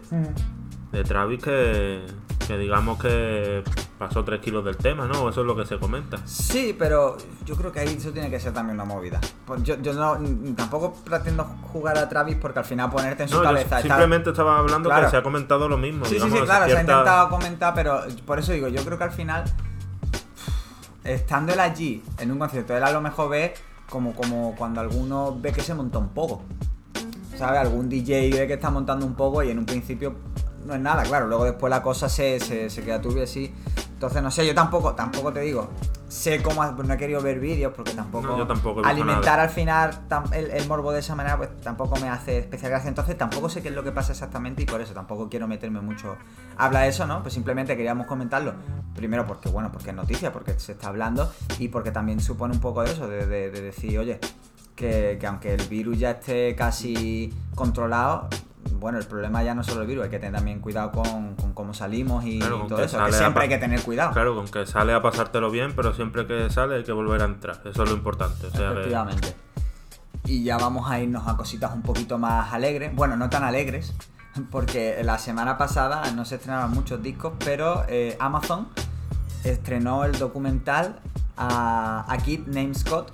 de 0.92 1.04
Travis, 1.04 1.42
que, 1.42 2.06
que 2.48 2.58
digamos 2.58 3.00
que 3.00 3.64
pasó 3.98 4.24
3 4.24 4.40
kilos 4.42 4.64
del 4.64 4.78
tema, 4.78 5.08
¿no? 5.08 5.30
Eso 5.30 5.42
es 5.42 5.48
lo 5.48 5.56
que 5.56 5.66
se 5.66 5.80
comenta. 5.80 6.18
Sí, 6.26 6.76
pero 6.78 7.18
yo 7.46 7.56
creo 7.56 7.72
que 7.72 7.80
ahí 7.80 7.96
eso 7.98 8.12
tiene 8.12 8.30
que 8.30 8.40
ser 8.40 8.54
también 8.54 8.76
una 8.76 8.86
movida. 8.86 9.20
Pues 9.46 9.64
yo, 9.64 9.76
yo 9.82 9.94
no, 9.94 10.18
tampoco 10.56 10.94
pretendo 11.04 11.44
jugar 11.72 11.98
a 11.98 12.08
Travis 12.08 12.36
porque 12.40 12.60
al 12.60 12.66
final 12.66 12.92
ponerte 12.92 13.24
en 13.24 13.30
su 13.30 13.38
No, 13.38 13.44
cabeza. 13.44 13.82
simplemente 13.82 14.30
estaba 14.30 14.60
hablando 14.60 14.90
Claro. 14.90 15.06
que 15.06 15.12
se 15.12 15.18
ha 15.18 15.24
comentado 15.24 15.68
lo 15.68 15.78
mismo. 15.78 16.06
Sí, 16.06 16.10
sí, 16.10 16.16
digamos, 16.16 16.40
sí, 16.40 16.46
claro, 16.46 16.66
se 16.66 16.78
ha 16.78 16.82
intentado 16.82 17.30
comentar, 17.30 17.74
pero 17.74 18.02
por 18.26 18.38
eso 18.38 18.52
digo, 18.52 18.68
yo 18.68 18.84
creo 18.86 18.98
que 18.98 19.04
al 19.06 19.12
final, 19.12 19.44
estando 21.04 21.54
él 21.54 21.60
allí 21.60 22.04
en 22.20 22.32
un 22.32 22.40
concierto, 22.40 22.76
él 22.76 22.84
a 22.84 22.92
lo 22.92 23.02
mejor 23.02 23.30
ve 23.30 23.54
como, 23.90 24.14
como 24.14 24.56
cuando 24.56 24.82
alguno 24.82 25.38
ve 25.40 25.52
que 25.52 25.62
se 25.62 25.74
monta 25.74 25.98
un 26.00 26.10
poco. 26.10 26.44
¿Sabes? 27.38 27.60
Algún 27.60 27.90
DJ 27.90 28.30
ve 28.32 28.48
que 28.48 28.54
está 28.54 28.70
montando 28.70 29.06
un 29.06 29.14
poco 29.16 29.44
y 29.44 29.50
en 29.52 29.60
un 29.60 29.66
principio 29.66 30.16
no 30.66 30.74
es 30.76 30.82
nada, 30.82 31.04
claro. 31.04 31.28
Luego 31.28 31.46
después 31.46 31.70
la 31.70 31.82
cosa 31.82 32.10
se, 32.10 32.40
se, 32.40 32.70
se 32.70 32.82
queda 32.84 33.02
turbia 33.02 33.24
así. 33.24 33.54
Entonces, 33.94 34.22
no 34.22 34.30
sé, 34.30 34.46
yo 34.46 34.54
tampoco, 34.54 34.94
tampoco 34.94 35.32
te 35.32 35.40
digo. 35.42 35.70
sé 36.10 36.42
cómo, 36.44 36.64
no 36.66 36.94
he 36.94 36.98
querido 36.98 37.22
ver 37.22 37.40
vídeos 37.40 37.74
porque 37.76 37.92
tampoco, 37.94 38.28
No, 38.28 38.38
yo 38.38 38.46
tampoco 38.48 38.86
alimentar 38.86 39.40
al 39.40 39.50
final 39.50 40.08
tam- 40.08 40.32
el, 40.34 40.52
el 40.52 40.68
morbo 40.68 40.92
de 40.92 41.00
esa 41.00 41.16
manera 41.16 41.36
pues 41.38 41.50
tampoco 41.62 41.98
me 42.00 42.10
hace 42.10 42.38
especial 42.38 42.72
gracia, 42.72 42.90
entonces 42.90 43.18
tampoco 43.18 43.50
sé 43.50 43.62
qué 43.62 43.70
es 43.70 43.74
lo 43.76 43.84
que 43.84 43.92
pasa 43.92 44.12
exactamente 44.12 44.62
y 44.62 44.66
por 44.66 44.80
eso 44.82 44.94
tampoco 44.94 45.28
quiero 45.30 45.48
meterme 45.48 45.82
mucho 45.82 46.16
a 46.58 46.66
hablar 46.66 46.84
de 46.84 46.90
eso, 46.90 47.08
¿no? 47.08 47.22
Pues 47.22 47.34
simplemente 47.34 47.76
queríamos 47.76 48.06
comentarlo, 48.06 48.54
primero 48.96 49.26
porque 49.26 49.50
bueno, 49.50 49.72
porque 49.72 49.90
es 49.90 49.96
noticia, 49.96 50.32
porque 50.32 50.58
se 50.60 50.74
está 50.74 50.90
hablando 50.90 51.32
y 51.58 51.70
porque 51.70 51.92
también 51.92 52.20
supone 52.20 52.54
un 52.54 52.62
poco 52.62 52.84
de 52.84 52.92
eso, 52.92 53.08
de, 53.08 53.26
de- 53.26 53.50
de 53.50 53.62
decir, 53.62 53.98
oye, 53.98 54.20
que, 54.76 55.18
que 55.20 55.28
aunque 55.28 55.54
el 55.56 55.68
virus 55.68 55.98
ya 56.00 56.12
esté 56.12 56.56
casi 56.56 57.34
controlado, 57.56 58.28
bueno, 58.74 58.98
el 58.98 59.06
problema 59.06 59.44
ya 59.44 59.54
no 59.56 59.62
es 59.62 59.68
solo 59.68 59.82
el 59.82 59.88
virus, 59.88 60.06
hay 60.06 60.10
que 60.10 60.20
tener 60.20 60.36
también 60.36 60.60
cuidado 60.60 60.92
con, 60.92 61.36
con 61.36 61.54
cómo 61.54 61.74
salimos 61.74 62.26
y, 62.26 62.40
Claro, 62.40 62.66
todo 62.68 62.78
que 62.80 62.86
eso, 62.86 63.04
que 63.06 63.14
siempre 63.14 63.44
hay 63.44 63.50
que 63.50 63.58
tener 63.58 63.82
cuidado. 63.82 64.12
Claro, 64.12 64.36
con 64.36 64.48
que 64.48 64.66
sale 64.66 64.94
a 64.94 65.02
pasártelo 65.02 65.50
bien, 65.52 65.74
pero 65.76 65.94
siempre 65.94 66.26
que 66.28 66.50
sale 66.50 66.76
hay 66.76 66.84
que 66.84 66.92
volver 66.92 67.22
a 67.22 67.26
entrar. 67.26 67.62
Eso 67.66 67.84
es 67.84 67.90
lo 67.90 67.96
importante. 67.96 68.48
O 68.48 68.52
sea 68.52 68.70
que- 68.74 68.80
Efectivamente. 68.80 69.36
Y 70.26 70.44
ya 70.44 70.58
vamos 70.58 70.90
a 70.90 71.00
irnos 71.00 71.28
a 71.28 71.38
cositas 71.38 71.72
un 71.74 71.84
poquito 71.84 72.18
más 72.18 72.52
alegres. 72.54 72.96
Bueno, 72.96 73.16
no 73.16 73.30
tan 73.30 73.44
alegres, 73.44 73.94
porque 74.52 75.00
la 75.04 75.18
semana 75.20 75.58
pasada 75.58 76.12
no 76.12 76.26
se 76.26 76.36
estrenaron 76.36 76.72
muchos 76.72 77.02
discos, 77.04 77.34
pero 77.44 77.84
eh, 77.88 78.18
Amazon 78.20 78.68
estrenó 79.44 80.06
el 80.06 80.18
documental 80.18 81.00
a, 81.38 82.06
a 82.12 82.18
Kid 82.18 82.48
Named 82.48 82.76
Scott, 82.76 83.12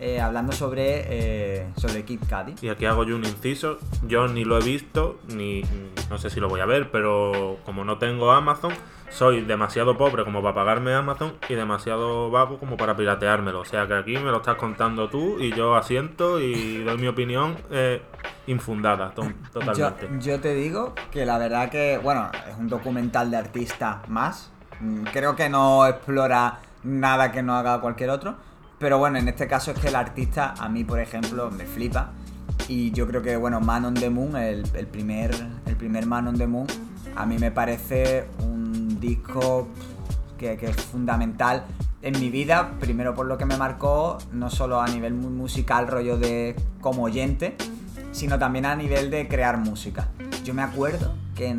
eh, 0.00 0.20
hablando 0.20 0.52
sobre, 0.52 1.04
eh, 1.08 1.66
sobre 1.76 2.04
Kid 2.04 2.20
Cudi. 2.20 2.54
Y 2.62 2.68
aquí 2.68 2.84
hago 2.86 3.04
yo 3.04 3.16
un 3.16 3.24
inciso. 3.24 3.78
Yo 4.06 4.28
ni 4.28 4.44
lo 4.44 4.58
he 4.58 4.62
visto, 4.62 5.18
ni 5.28 5.62
no 6.10 6.18
sé 6.18 6.30
si 6.30 6.40
lo 6.40 6.48
voy 6.48 6.60
a 6.60 6.66
ver, 6.66 6.90
pero 6.90 7.58
como 7.64 7.84
no 7.84 7.98
tengo 7.98 8.32
Amazon, 8.32 8.72
soy 9.10 9.42
demasiado 9.42 9.96
pobre 9.96 10.24
como 10.24 10.42
para 10.42 10.54
pagarme 10.54 10.92
Amazon 10.94 11.34
y 11.48 11.54
demasiado 11.54 12.30
vago 12.30 12.58
como 12.58 12.76
para 12.76 12.96
pirateármelo. 12.96 13.60
O 13.60 13.64
sea 13.64 13.86
que 13.86 13.94
aquí 13.94 14.12
me 14.16 14.30
lo 14.30 14.38
estás 14.38 14.56
contando 14.56 15.08
tú 15.08 15.38
y 15.38 15.52
yo 15.54 15.76
asiento 15.76 16.40
y 16.40 16.82
doy 16.82 16.98
mi 16.98 17.06
opinión 17.06 17.56
eh, 17.70 18.02
infundada, 18.48 19.10
to- 19.14 19.32
totalmente. 19.52 20.08
yo 20.20 20.40
te 20.40 20.54
digo 20.54 20.94
que 21.10 21.24
la 21.24 21.38
verdad 21.38 21.70
que, 21.70 21.98
bueno, 22.02 22.30
es 22.50 22.56
un 22.58 22.68
documental 22.68 23.30
de 23.30 23.36
artista 23.36 24.02
más. 24.08 24.50
Mm, 24.80 25.04
Creo 25.12 25.36
que 25.36 25.48
no 25.48 25.86
explora 25.86 26.58
nada 26.82 27.30
que 27.32 27.42
no 27.42 27.54
haga 27.54 27.80
cualquier 27.80 28.10
otro. 28.10 28.34
Pero 28.78 28.98
bueno, 28.98 29.18
en 29.18 29.28
este 29.28 29.46
caso 29.46 29.70
es 29.70 29.78
que 29.78 29.88
el 29.88 29.96
artista, 29.96 30.54
a 30.58 30.68
mí 30.68 30.84
por 30.84 31.00
ejemplo, 31.00 31.50
me 31.50 31.64
flipa. 31.64 32.12
Y 32.68 32.90
yo 32.92 33.06
creo 33.06 33.22
que, 33.22 33.36
bueno, 33.36 33.60
Man 33.60 33.84
on 33.84 33.94
the 33.94 34.10
Moon, 34.10 34.36
el, 34.36 34.64
el 34.74 34.86
primer, 34.86 35.34
el 35.66 35.76
primer 35.76 36.06
Man 36.06 36.28
on 36.28 36.38
the 36.38 36.46
Moon, 36.46 36.66
a 37.16 37.26
mí 37.26 37.38
me 37.38 37.50
parece 37.50 38.26
un 38.40 39.00
disco 39.00 39.68
que, 40.38 40.56
que 40.56 40.66
es 40.66 40.76
fundamental 40.76 41.64
en 42.02 42.18
mi 42.20 42.30
vida, 42.30 42.72
primero 42.80 43.14
por 43.14 43.26
lo 43.26 43.38
que 43.38 43.46
me 43.46 43.56
marcó, 43.56 44.18
no 44.32 44.50
solo 44.50 44.80
a 44.80 44.86
nivel 44.88 45.14
musical, 45.14 45.88
rollo 45.88 46.18
de 46.18 46.54
como 46.80 47.04
oyente, 47.04 47.56
sino 48.12 48.38
también 48.38 48.66
a 48.66 48.76
nivel 48.76 49.10
de 49.10 49.26
crear 49.26 49.56
música. 49.58 50.08
Yo 50.44 50.52
me 50.52 50.60
acuerdo 50.62 51.14
que 51.34 51.56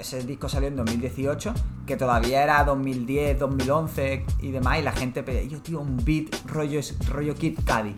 ese 0.00 0.22
disco 0.24 0.48
salió 0.48 0.68
en 0.68 0.74
2018, 0.74 1.54
que 1.86 1.96
todavía 1.96 2.42
era 2.42 2.64
2010, 2.64 3.38
2011 3.38 4.26
y 4.40 4.50
demás, 4.50 4.80
y 4.80 4.82
la 4.82 4.90
gente 4.90 5.22
pedía, 5.22 5.44
yo 5.44 5.60
tío, 5.62 5.80
un 5.80 5.96
beat 6.04 6.34
rollo, 6.46 6.80
rollo 7.08 7.34
Kid 7.36 7.60
Cudi. 7.60 7.94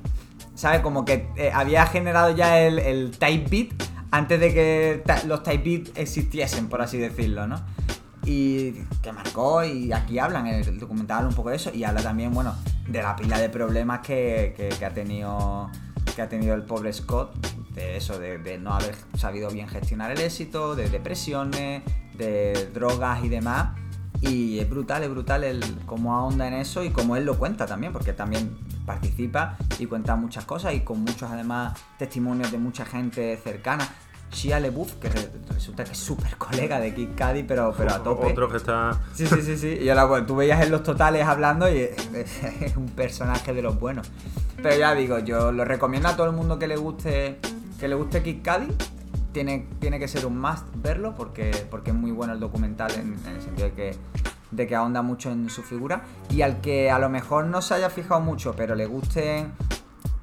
¿Sabes? 0.54 0.80
Como 0.80 1.04
que 1.06 1.28
eh, 1.36 1.50
había 1.52 1.86
generado 1.86 2.36
ya 2.36 2.60
el, 2.60 3.10
type 3.18 3.48
beat 3.48 3.82
antes 4.10 4.38
de 4.38 4.52
que 4.52 5.02
los 5.26 5.42
type 5.42 5.64
beat 5.64 5.98
existiesen, 5.98 6.68
por 6.68 6.82
así 6.82 6.98
decirlo, 6.98 7.46
¿no? 7.46 7.60
Y 8.26 8.72
que 9.00 9.12
marcó, 9.12 9.64
y 9.64 9.92
aquí 9.92 10.18
hablan 10.18 10.46
el 10.46 10.78
documental 10.78 11.26
un 11.26 11.34
poco 11.34 11.48
de 11.48 11.56
eso, 11.56 11.70
y 11.72 11.84
habla 11.84 12.02
también, 12.02 12.34
bueno, 12.34 12.54
de 12.86 13.02
la 13.02 13.16
pila 13.16 13.38
de 13.38 13.48
problemas 13.48 14.00
que- 14.00 14.74
que 14.78 14.84
ha 14.84 14.90
tenido 14.90 15.70
que 16.14 16.22
ha 16.22 16.28
tenido 16.28 16.54
el 16.54 16.62
pobre 16.62 16.92
Scott, 16.92 17.34
de 17.74 17.96
eso, 17.96 18.18
de, 18.18 18.58
no 18.58 18.74
haber 18.74 18.94
sabido 19.16 19.50
bien 19.50 19.68
gestionar 19.68 20.10
el 20.10 20.20
éxito, 20.20 20.74
de 20.74 20.88
depresiones, 20.88 21.82
de 22.14 22.70
drogas 22.72 23.24
y 23.24 23.28
demás. 23.28 23.76
Y 24.20 24.58
es 24.58 24.68
brutal, 24.68 25.04
es 25.04 25.10
brutal 25.10 25.44
el 25.44 25.62
cómo 25.86 26.16
ahonda 26.16 26.48
en 26.48 26.54
eso 26.54 26.82
y 26.82 26.90
cómo 26.90 27.16
él 27.16 27.24
lo 27.24 27.38
cuenta 27.38 27.66
también, 27.66 27.92
porque 27.92 28.12
también 28.12 28.56
participa 28.84 29.56
y 29.78 29.86
cuenta 29.86 30.16
muchas 30.16 30.44
cosas 30.44 30.74
y 30.74 30.80
con 30.80 31.00
muchos 31.00 31.30
además 31.30 31.78
testimonios 31.98 32.50
de 32.50 32.58
mucha 32.58 32.84
gente 32.84 33.36
cercana. 33.36 33.88
Shia 34.30 34.60
LeBouf, 34.60 34.94
que 34.94 35.08
re- 35.08 35.30
resulta 35.52 35.84
que 35.84 35.92
es 35.92 35.98
súper 35.98 36.36
colega 36.36 36.78
de 36.80 36.94
Kid 36.94 37.10
Cudi, 37.16 37.42
pero, 37.42 37.74
pero 37.76 37.92
a 37.94 38.02
tope. 38.02 38.26
Otro 38.26 38.48
que 38.48 38.58
está. 38.58 38.98
Sí, 39.14 39.26
sí, 39.26 39.42
sí, 39.42 39.56
sí. 39.56 39.68
Y 39.68 39.84
la, 39.86 40.04
bueno, 40.04 40.26
tú 40.26 40.36
veías 40.36 40.62
en 40.64 40.70
los 40.70 40.82
totales 40.82 41.26
hablando 41.26 41.68
y 41.68 41.78
es, 41.78 42.76
un 42.76 42.86
personaje 42.86 43.52
de 43.54 43.62
los 43.62 43.78
buenos. 43.80 44.10
Pero 44.62 44.76
ya 44.76 44.94
digo, 44.94 45.18
yo 45.20 45.52
lo 45.52 45.64
recomiendo 45.64 46.08
a 46.08 46.16
todo 46.16 46.26
el 46.26 46.32
mundo 46.32 46.58
que 46.58 46.66
le 46.68 46.76
guste 46.76 47.38
que 47.80 47.88
le 47.88 47.94
guste 47.94 48.22
Kid 48.22 48.38
Cudi. 48.44 48.74
Tiene, 49.32 49.66
tiene 49.78 49.98
que 49.98 50.08
ser 50.08 50.26
un 50.26 50.40
must 50.40 50.64
verlo 50.76 51.14
porque, 51.14 51.50
porque 51.70 51.90
es 51.90 51.96
muy 51.96 52.10
bueno 52.10 52.32
el 52.32 52.40
documental 52.40 52.90
en, 52.94 53.14
en 53.26 53.36
el 53.36 53.42
sentido 53.42 53.68
de 53.68 53.74
que, 53.74 53.96
de 54.50 54.66
que 54.66 54.74
ahonda 54.74 55.02
mucho 55.02 55.30
en 55.30 55.48
su 55.50 55.62
figura. 55.62 56.02
Y 56.30 56.42
al 56.42 56.60
que 56.60 56.90
a 56.90 56.98
lo 56.98 57.08
mejor 57.08 57.44
no 57.44 57.62
se 57.62 57.74
haya 57.74 57.90
fijado 57.90 58.20
mucho, 58.20 58.54
pero 58.56 58.74
le 58.74 58.86
guste 58.86 59.46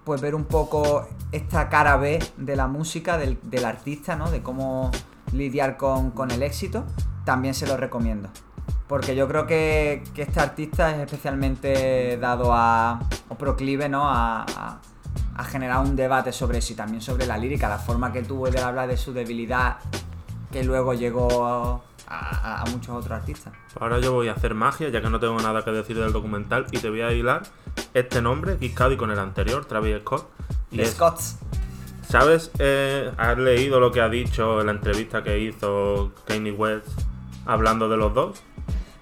pues 0.06 0.22
ver 0.22 0.36
un 0.36 0.46
poco 0.46 1.08
esta 1.34 1.68
cara 1.68 1.98
B 1.98 2.20
de 2.38 2.56
la 2.56 2.68
música, 2.68 3.18
del, 3.18 3.38
del 3.44 3.66
artista, 3.66 4.16
¿no? 4.16 4.32
De 4.32 4.42
cómo 4.42 4.92
lidiar 5.34 5.76
con, 5.78 6.12
con 6.12 6.32
el 6.32 6.42
éxito, 6.44 6.86
también 7.26 7.54
se 7.54 7.68
lo 7.68 7.76
recomiendo. 7.76 8.30
Porque 8.88 9.16
yo 9.16 9.28
creo 9.28 9.48
que, 9.48 10.04
que 10.14 10.22
este 10.22 10.40
artista 10.40 10.92
es 10.92 11.00
especialmente 11.00 12.18
dado 12.18 12.54
a. 12.54 13.02
o 13.30 13.36
proclive, 13.36 13.90
¿no? 13.90 14.08
A, 14.10 14.44
a- 14.44 14.80
a 15.38 15.44
generar 15.44 15.80
un 15.80 15.98
debate 15.98 16.32
sobre 16.32 16.60
eso 16.60 16.72
y 16.72 16.76
también 16.78 17.02
sobre 17.02 17.26
la 17.26 17.38
lírica, 17.38 17.68
la 17.68 17.78
forma 17.78 18.14
que 18.14 18.22
tuvo 18.24 18.50
de 18.50 18.58
hablar 18.62 18.88
de 18.88 18.96
su 18.96 19.12
debilidad, 19.12 19.78
que 20.50 20.64
luego 20.64 20.94
llegó 20.94 21.84
a, 22.08 22.62
a- 22.62 22.66
muchos 22.72 22.90
otros 22.96 23.12
artistas. 23.12 23.54
Ahora 23.80 24.00
yo 24.00 24.14
voy 24.14 24.28
a 24.28 24.34
hacer 24.34 24.54
magia, 24.54 24.90
ya 24.90 25.02
que 25.02 25.10
no 25.10 25.20
tengo 25.20 25.40
nada 25.40 25.64
que 25.64 25.72
decir 25.72 25.98
del 26.00 26.12
documental, 26.14 26.66
y 26.72 26.78
te 26.80 26.90
voy 26.90 27.02
a 27.02 27.12
hilar 27.12 27.44
este 27.94 28.22
nombre, 28.22 28.58
Kid 28.58 28.76
Cudi, 28.78 28.98
con 28.98 29.12
el 29.12 29.20
anterior, 29.20 29.66
Travis 29.66 29.98
Scott. 30.02 30.28
Y 30.72 30.82
es- 30.82 30.92
Scots. 30.92 31.38
¿Sabes? 32.08 32.52
Eh, 32.60 33.12
¿Has 33.18 33.38
leído 33.38 33.80
lo 33.80 33.92
que 33.92 34.00
ha 34.02 34.10
dicho 34.10 34.60
en 34.62 34.68
la 34.68 34.74
entrevista 34.74 35.24
que 35.24 35.40
hizo 35.40 36.12
Kanye 36.28 36.52
West 36.52 36.88
hablando 37.46 37.90
de 37.90 37.98
los 37.98 38.14
dos? 38.14 38.44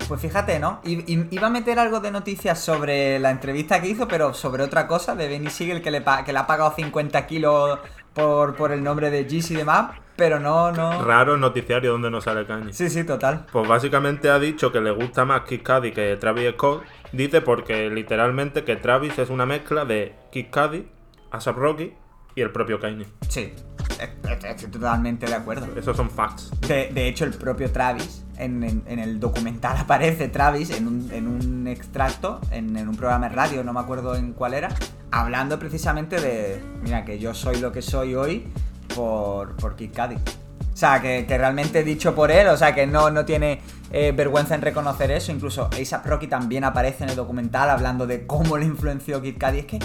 Pues 0.08 0.22
fíjate, 0.22 0.60
¿no? 0.60 0.80
Iba 0.84 1.48
a 1.48 1.50
meter 1.50 1.80
algo 1.80 2.00
de 2.00 2.12
noticias 2.12 2.60
sobre 2.60 3.20
la 3.20 3.32
entrevista 3.32 3.82
que 3.82 3.88
hizo, 3.90 4.08
pero 4.08 4.34
sobre 4.34 4.64
otra 4.64 4.88
cosa, 4.88 5.16
de 5.16 5.28
Benny 5.28 5.50
Siegel, 5.50 5.82
que 5.82 5.92
le, 5.92 6.02
pa- 6.02 6.24
que 6.26 6.34
le 6.34 6.40
ha 6.40 6.48
pagado 6.48 6.74
50 6.76 7.26
kilos 7.26 7.80
por, 8.14 8.56
por 8.56 8.72
el 8.72 8.84
nombre 8.84 9.10
de 9.12 9.26
Jeezy 9.26 9.54
y 9.54 9.58
demás, 9.58 9.92
pero 10.16 10.40
no, 10.40 10.72
no... 10.72 11.04
Raro 11.04 11.36
el 11.36 11.42
noticiario 11.42 11.92
donde 11.92 12.10
no 12.12 12.22
sale 12.22 12.46
Kanye. 12.46 12.74
Sí, 12.74 12.90
sí, 12.90 13.04
total. 13.04 13.46
Pues 13.52 13.68
básicamente 13.68 14.30
ha 14.30 14.40
dicho 14.40 14.72
que 14.72 14.80
le 14.82 14.92
gusta 14.92 15.26
más 15.26 15.42
Kid 15.42 15.62
Cudi 15.64 15.92
que 15.92 16.16
Travis 16.18 16.52
Scott. 16.54 16.84
Dice 17.12 17.42
porque 17.42 17.90
literalmente 17.90 18.64
que 18.64 18.76
Travis 18.76 19.18
es 19.20 19.30
una 19.30 19.46
mezcla 19.46 19.86
de 19.86 20.16
Kid 20.32 20.48
Cudi, 20.52 20.88
ASAP 21.32 21.58
Rocky 21.58 21.94
y 22.36 22.42
el 22.42 22.52
propio 22.52 22.80
Kanye. 22.80 23.06
Sí, 23.30 23.54
estoy 24.00 24.70
totalmente 24.72 25.26
de 25.28 25.36
acuerdo. 25.36 25.68
Esos 25.76 25.96
son 25.96 26.10
facts. 26.10 26.52
De, 26.62 26.90
de 26.94 27.08
hecho, 27.08 27.26
el 27.26 27.34
propio 27.34 27.72
Travis, 27.72 28.26
en, 28.38 28.64
en- 28.64 28.84
en 28.88 29.00
el 29.00 29.20
documental 29.20 29.78
aparece 29.80 30.28
Travis 30.30 30.72
en 30.72 30.88
un, 30.88 31.12
en 31.12 31.28
un 31.28 31.68
extracto, 31.68 32.42
en 32.52 32.76
un 32.88 32.96
programa 32.96 33.30
de 33.30 33.36
radio, 33.36 33.64
no 33.64 33.74
me 33.74 33.80
acuerdo 33.80 34.16
en 34.16 34.34
cuál 34.34 34.54
era, 34.56 34.70
hablando 35.12 35.60
precisamente 35.60 36.20
de, 36.20 36.60
mira, 36.82 37.06
que 37.06 37.20
yo 37.20 37.34
soy 37.36 37.58
lo 37.60 37.72
que 37.72 37.82
soy 37.84 38.16
hoy 38.16 38.48
por, 38.96 39.56
por 39.56 39.76
Kid 39.76 39.92
Cudi. 39.94 40.16
O 40.16 40.76
sea, 40.76 41.02
que, 41.02 41.26
que 41.28 41.38
realmente 41.38 41.84
dicho 41.84 42.16
por 42.16 42.32
él, 42.32 42.48
o 42.48 42.58
sea, 42.58 42.74
que 42.74 42.88
no, 42.88 43.12
no 43.12 43.26
tiene 43.26 43.62
eh, 43.92 44.12
vergüenza 44.12 44.56
en 44.56 44.62
reconocer 44.62 45.12
eso. 45.12 45.32
Incluso 45.32 45.70
A$AP 45.72 46.06
Rocky 46.06 46.28
también 46.28 46.64
aparece 46.64 47.04
en 47.04 47.12
el 47.12 47.16
documental 47.16 47.70
hablando 47.70 48.08
de 48.08 48.26
cómo 48.26 48.58
le 48.58 48.66
influenció 48.66 49.22
Kid 49.22 49.36
Cudi. 49.40 49.60
Es 49.60 49.66
que 49.66 49.80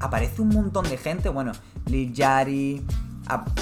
aparece 0.00 0.40
un 0.40 0.48
montón 0.48 0.88
de 0.88 0.96
gente, 0.96 1.28
bueno, 1.28 1.52
Lil 1.86 2.12
Yari, 2.12 2.84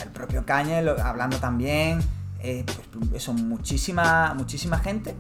el 0.03 0.11
propio 0.11 0.47
Kanye 0.47 0.79
hablando 1.03 1.39
también, 1.39 2.01
eh, 2.41 2.65
pues, 2.65 3.13
eso, 3.23 3.33
muchísima, 3.33 4.35
muchísima 4.35 4.79
gente 4.79 5.15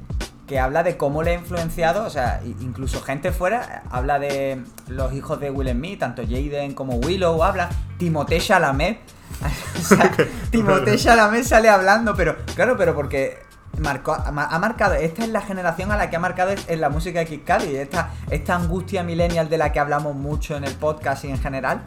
que 0.47 0.58
habla 0.58 0.82
de 0.82 0.97
cómo 0.97 1.23
le 1.23 1.32
ha 1.32 1.35
influenciado, 1.35 2.06
o 2.06 2.11
sea, 2.11 2.40
incluso 2.61 3.02
gente 3.02 3.32
fuera, 3.32 3.82
habla 3.90 4.18
de 4.18 4.62
los 4.87 5.12
hijos 5.12 5.38
de 5.40 5.50
Will 5.50 5.68
Smith, 5.68 5.99
tanto 5.99 6.23
Jaden 6.23 6.73
como 6.73 6.94
Willow, 6.94 7.42
habla, 7.44 7.68
Timothée 7.99 8.40
Chalamet, 8.40 8.99
o 9.78 9.80
sea, 9.82 10.11
Timothée 10.50 10.97
Chalamet 10.99 11.44
sale 11.44 11.68
hablando, 11.68 12.14
pero 12.14 12.37
claro, 12.54 12.76
pero 12.76 12.94
porque 12.94 13.38
marcó, 13.78 14.12
ha 14.14 14.32
ma- 14.32 14.47
ha 14.47 14.58
marcado, 14.58 14.94
esta 14.94 15.23
es 15.23 15.28
la 15.30 15.40
generación 15.40 15.92
a 15.92 15.97
la 15.97 16.11
que 16.11 16.16
ha 16.16 16.20
marcado 16.20 16.52
en 16.66 16.80
la 16.80 16.88
música 16.88 17.20
de 17.20 17.26
Kid 17.26 17.40
Cudi, 17.47 17.76
esta, 17.76 18.11
esta 18.30 18.56
angustia 18.56 19.02
millennial 19.02 19.49
de 19.49 19.58
la 19.58 19.70
que 19.73 19.78
hablamos 19.80 20.14
mucho 20.16 20.56
en 20.56 20.64
el 20.64 20.75
podcast 20.75 21.25
y 21.25 21.28
en 21.28 21.38
general, 21.38 21.82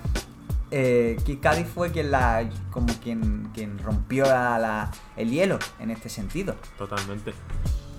eh, 0.72 1.18
Kid 1.26 1.40
Cudi 1.42 1.66
fue 1.66 1.92
quien 1.92 2.12
la 2.12 2.48
como 2.72 2.88
quien, 3.04 3.50
quien 3.54 3.78
rompió 3.80 4.24
la- 4.26 4.58
la- 4.58 4.92
el 5.18 5.30
hielo 5.32 5.60
en 5.80 5.92
este 5.92 6.08
sentido. 6.08 6.56
Totalmente. 6.78 7.34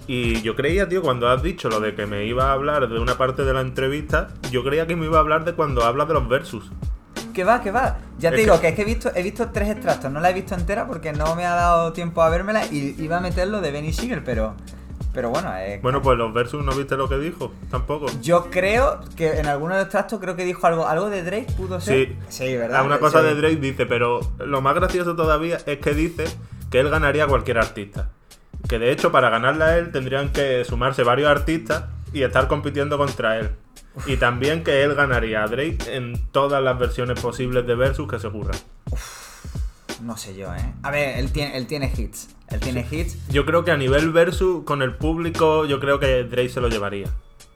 Y 0.06 0.40
yo 0.42 0.56
creía, 0.56 0.88
tío, 0.88 1.00
cuando 1.02 1.28
has 1.28 1.42
dicho 1.42 1.68
lo 1.68 1.78
de 1.78 1.94
que 1.94 2.06
me 2.06 2.24
iba 2.24 2.48
a 2.50 2.52
hablar 2.54 2.88
de 2.88 2.98
una 2.98 3.16
parte 3.18 3.44
de 3.44 3.52
la 3.52 3.60
entrevista, 3.60 4.28
yo 4.50 4.64
creía 4.64 4.86
que 4.86 4.96
me 4.96 5.06
iba 5.06 5.18
a 5.18 5.20
hablar 5.20 5.44
de 5.44 5.52
cuando 5.54 5.84
hablas 5.84 6.08
de 6.08 6.14
los 6.14 6.28
versus. 6.28 6.72
Que 7.32 7.44
va, 7.44 7.62
que 7.62 7.70
va. 7.70 7.98
Ya 8.18 8.30
te 8.30 8.36
Es 8.36 8.42
digo 8.42 8.54
que- 8.56 8.60
que 8.62 8.68
es 8.68 8.74
que 8.74 8.82
he 8.82 8.84
visto, 8.84 9.10
he 9.14 9.22
visto 9.22 9.48
tres 9.50 9.70
extractos, 9.70 10.10
no 10.10 10.20
la 10.20 10.30
he 10.30 10.34
visto 10.34 10.54
entera 10.54 10.86
porque 10.86 11.12
no 11.12 11.34
me 11.34 11.44
ha 11.46 11.54
dado 11.54 11.92
tiempo 11.92 12.22
a 12.22 12.28
vérmela 12.30 12.66
y 12.66 12.94
iba 12.98 13.16
a 13.18 13.20
meterlo 13.20 13.60
de 13.60 13.70
Benny 13.70 13.92
Siegel, 13.92 14.22
pero. 14.22 14.54
Pero 15.14 15.28
bueno, 15.28 15.52
eh, 15.58 15.78
Bueno, 15.82 16.00
pues 16.00 16.16
los 16.16 16.32
versus 16.32 16.64
no 16.64 16.72
viste 16.72 16.96
lo 16.96 17.06
que 17.06 17.18
dijo, 17.18 17.52
tampoco. 17.70 18.06
yo 18.22 18.48
creo 18.50 19.00
que 19.14 19.38
en 19.40 19.46
algunos 19.46 19.74
de 19.74 19.80
los 19.80 19.84
extractos 19.88 20.18
creo 20.20 20.36
que 20.36 20.44
dijo 20.46 20.66
algo, 20.66 20.86
algo 20.88 21.10
de 21.10 21.22
Drake, 21.22 21.48
pudo 21.54 21.82
ser. 21.82 22.08
Sí. 22.08 22.16
Sí, 22.30 22.56
¿verdad? 22.56 22.82
Una 22.86 22.98
cosa 22.98 23.20
Sí. 23.20 23.26
de 23.26 23.34
Drake 23.34 23.56
dice, 23.56 23.84
pero 23.84 24.20
lo 24.38 24.62
más 24.62 24.74
gracioso 24.74 25.14
todavía 25.14 25.58
es 25.66 25.78
que 25.80 25.92
dice 25.92 26.24
que 26.70 26.80
él 26.80 26.88
ganaría 26.88 27.24
a 27.24 27.26
cualquier 27.26 27.58
artista. 27.58 28.08
Que 28.70 28.78
de 28.78 28.90
hecho, 28.90 29.12
para 29.12 29.28
ganarle 29.28 29.64
a 29.64 29.76
él 29.76 29.92
tendrían 29.92 30.30
que 30.32 30.64
sumarse 30.64 31.02
varios 31.02 31.30
artistas 31.30 31.84
y 32.14 32.22
estar 32.22 32.48
compitiendo 32.48 32.96
contra 32.96 33.38
él. 33.38 33.50
Y 34.06 34.16
también 34.16 34.64
que 34.64 34.82
él 34.82 34.94
ganaría 34.94 35.44
a 35.44 35.48
Drake 35.48 35.78
en 35.88 36.14
todas 36.32 36.62
las 36.62 36.78
versiones 36.78 37.20
posibles 37.20 37.66
de 37.66 37.74
Versus 37.74 38.08
que 38.08 38.18
se 38.18 38.26
ocurran. 38.26 38.58
No 40.02 40.16
sé 40.16 40.34
yo, 40.36 40.54
¿eh? 40.54 40.74
A 40.82 40.90
ver, 40.90 41.18
él 41.18 41.30
tiene, 41.30 41.56
él 41.56 41.66
tiene 41.66 41.92
hits. 41.96 42.28
Él 42.48 42.60
tiene 42.60 42.86
hits. 42.90 43.16
Yo 43.28 43.46
creo 43.46 43.64
que 43.64 43.70
a 43.70 43.76
nivel 43.76 44.10
Versus, 44.10 44.64
con 44.64 44.82
el 44.82 44.96
público, 44.96 45.64
yo 45.66 45.78
creo 45.78 46.00
que 46.00 46.24
Drake 46.24 46.48
se 46.48 46.60
lo 46.60 46.68
llevaría. 46.68 47.06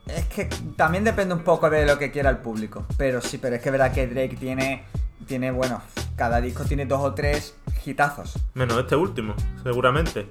Es 0.06 0.26
que 0.26 0.48
también 0.76 1.02
depende 1.02 1.34
un 1.34 1.42
poco 1.42 1.68
de 1.68 1.84
lo 1.84 1.98
que 1.98 2.12
quiera 2.12 2.30
el 2.30 2.38
público. 2.38 2.86
Pero 2.96 3.20
sí, 3.20 3.38
pero 3.38 3.56
es 3.56 3.62
que 3.62 3.70
verdad 3.70 3.92
que 3.92 4.06
Drake 4.06 4.36
tiene. 4.38 4.84
Tiene, 5.26 5.50
bueno, 5.50 5.82
cada 6.14 6.40
disco 6.40 6.64
tiene 6.64 6.86
dos 6.86 7.00
o 7.00 7.12
tres 7.14 7.56
hitazos. 7.84 8.38
Menos 8.54 8.78
este 8.78 8.94
último, 8.94 9.34
seguramente. 9.64 10.28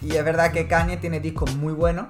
Y 0.00 0.16
es 0.16 0.24
verdad 0.24 0.52
que 0.52 0.66
Kanye 0.66 0.96
tiene 0.96 1.20
discos 1.20 1.54
muy 1.54 1.72
buenos, 1.72 2.06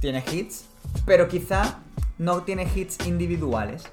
tiene 0.00 0.24
hits, 0.32 0.64
pero 1.06 1.28
quizá 1.28 1.78
no 2.18 2.42
tiene 2.42 2.66
hits 2.74 3.06
individuales. 3.06 3.90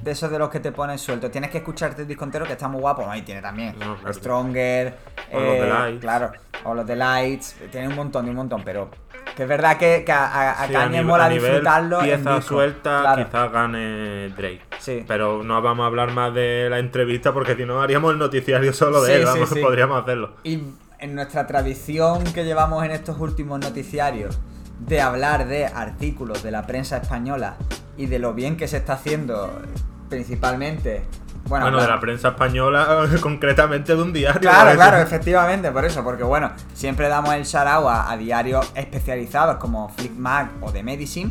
De 0.00 0.10
esos 0.10 0.30
de 0.30 0.38
los 0.38 0.50
que 0.50 0.60
te 0.60 0.70
ponen 0.70 0.98
suelto. 0.98 1.30
Tienes 1.30 1.50
que 1.50 1.58
escucharte 1.58 2.02
el 2.02 2.08
disco 2.08 2.24
entero 2.24 2.44
que 2.44 2.52
está 2.52 2.68
muy 2.68 2.80
guapo. 2.80 3.08
Ahí 3.08 3.22
tiene 3.22 3.40
también. 3.40 3.74
No, 3.78 3.96
claro. 3.96 4.12
Stronger. 4.12 4.94
O 5.32 5.40
los 5.40 5.52
de 5.54 5.60
eh, 5.60 5.68
Lights. 5.70 6.00
Claro. 6.00 6.32
O 6.64 6.74
los 6.74 6.86
de 6.86 6.96
Lights. 6.96 7.56
Tiene 7.72 7.88
un 7.88 7.94
montón, 7.94 8.28
un 8.28 8.34
montón. 8.34 8.62
Pero 8.64 8.90
que 9.34 9.44
es 9.44 9.48
verdad 9.48 9.78
que, 9.78 10.02
que 10.04 10.12
a, 10.12 10.26
a- 10.26 10.62
a 10.64 10.66
Sí, 10.66 10.74
nive- 10.74 11.04
mola 11.04 11.28
nivel 11.30 11.44
disfrutarlo. 11.52 12.00
en 12.00 12.04
pieza 12.04 12.34
disco. 12.36 12.54
suelta, 12.54 13.00
Claro. 13.00 13.24
quizás 13.24 13.52
gane 13.52 14.28
Drake. 14.30 14.60
Sí. 14.78 15.04
Pero 15.08 15.42
no 15.42 15.62
vamos 15.62 15.84
a 15.84 15.86
hablar 15.86 16.12
más 16.12 16.34
de 16.34 16.66
la 16.68 16.80
entrevista 16.80 17.32
porque 17.32 17.54
si 17.56 17.64
no 17.64 17.80
haríamos 17.80 18.12
el 18.12 18.18
noticiario 18.18 18.74
solo 18.74 19.00
de 19.02 19.08
Sí, 19.14 19.20
él, 19.20 19.24
vamos, 19.24 19.54
podríamos 19.62 20.02
hacerlo. 20.02 20.34
Y 20.42 20.60
en 20.98 21.14
nuestra 21.14 21.46
tradición 21.46 22.24
que 22.24 22.44
llevamos 22.44 22.84
en 22.84 22.90
estos 22.90 23.18
últimos 23.18 23.58
noticiarios 23.60 24.38
de 24.80 25.00
hablar 25.00 25.46
de 25.46 25.66
artículos 25.66 26.42
de 26.42 26.50
la 26.50 26.66
prensa 26.66 26.98
española 26.98 27.56
y 27.96 28.06
de 28.06 28.18
lo 28.18 28.34
bien 28.34 28.56
que 28.56 28.68
se 28.68 28.78
está 28.78 28.94
haciendo 28.94 29.62
principalmente... 30.08 31.04
Bueno, 31.46 31.66
Bueno, 31.66 31.82
de 31.82 31.88
la 31.88 32.00
prensa 32.00 32.28
española, 32.28 33.06
concretamente 33.20 33.94
de 33.94 34.00
un 34.02 34.14
diario. 34.14 34.40
Claro, 34.40 34.74
claro, 34.76 34.96
efectivamente, 34.96 35.70
por 35.70 35.84
eso, 35.84 36.02
porque 36.02 36.22
bueno, 36.22 36.50
siempre 36.72 37.06
damos 37.08 37.34
el 37.34 37.44
shout 37.44 37.66
out 37.66 37.86
a, 37.86 38.10
a 38.10 38.16
diarios 38.16 38.72
especializados 38.74 39.56
como 39.56 39.90
Flickmag 39.90 40.48
o 40.62 40.72
The 40.72 40.82
Medicine, 40.82 41.30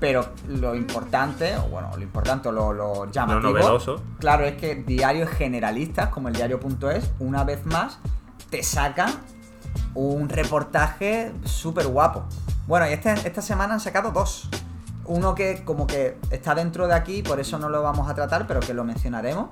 pero 0.00 0.30
lo 0.48 0.74
importante, 0.74 1.56
o 1.58 1.68
bueno, 1.68 1.90
lo 1.94 2.02
importante, 2.02 2.50
lo, 2.50 2.72
lo 2.72 3.08
llamativo, 3.08 3.52
novedoso. 3.52 4.02
claro, 4.18 4.44
es 4.44 4.56
que 4.56 4.74
diarios 4.74 5.30
generalistas 5.30 6.08
como 6.08 6.26
el 6.26 6.34
diario.es, 6.34 7.12
una 7.20 7.44
vez 7.44 7.64
más, 7.66 8.00
te 8.50 8.64
sacan 8.64 9.10
un 9.94 10.28
reportaje 10.28 11.30
súper 11.44 11.86
guapo. 11.86 12.24
Bueno, 12.66 12.88
y 12.88 12.92
este- 12.92 13.12
esta 13.12 13.42
semana 13.42 13.74
han 13.74 13.80
sacado 13.80 14.10
dos. 14.10 14.48
Uno 15.04 15.34
que 15.34 15.64
como 15.64 15.86
que 15.86 16.16
está 16.30 16.54
dentro 16.54 16.86
de 16.86 16.94
aquí, 16.94 17.22
por 17.22 17.40
eso 17.40 17.58
no 17.58 17.68
lo 17.68 17.82
vamos 17.82 18.08
a 18.08 18.14
tratar, 18.14 18.46
pero 18.46 18.60
que 18.60 18.72
lo 18.74 18.84
mencionaremos. 18.84 19.50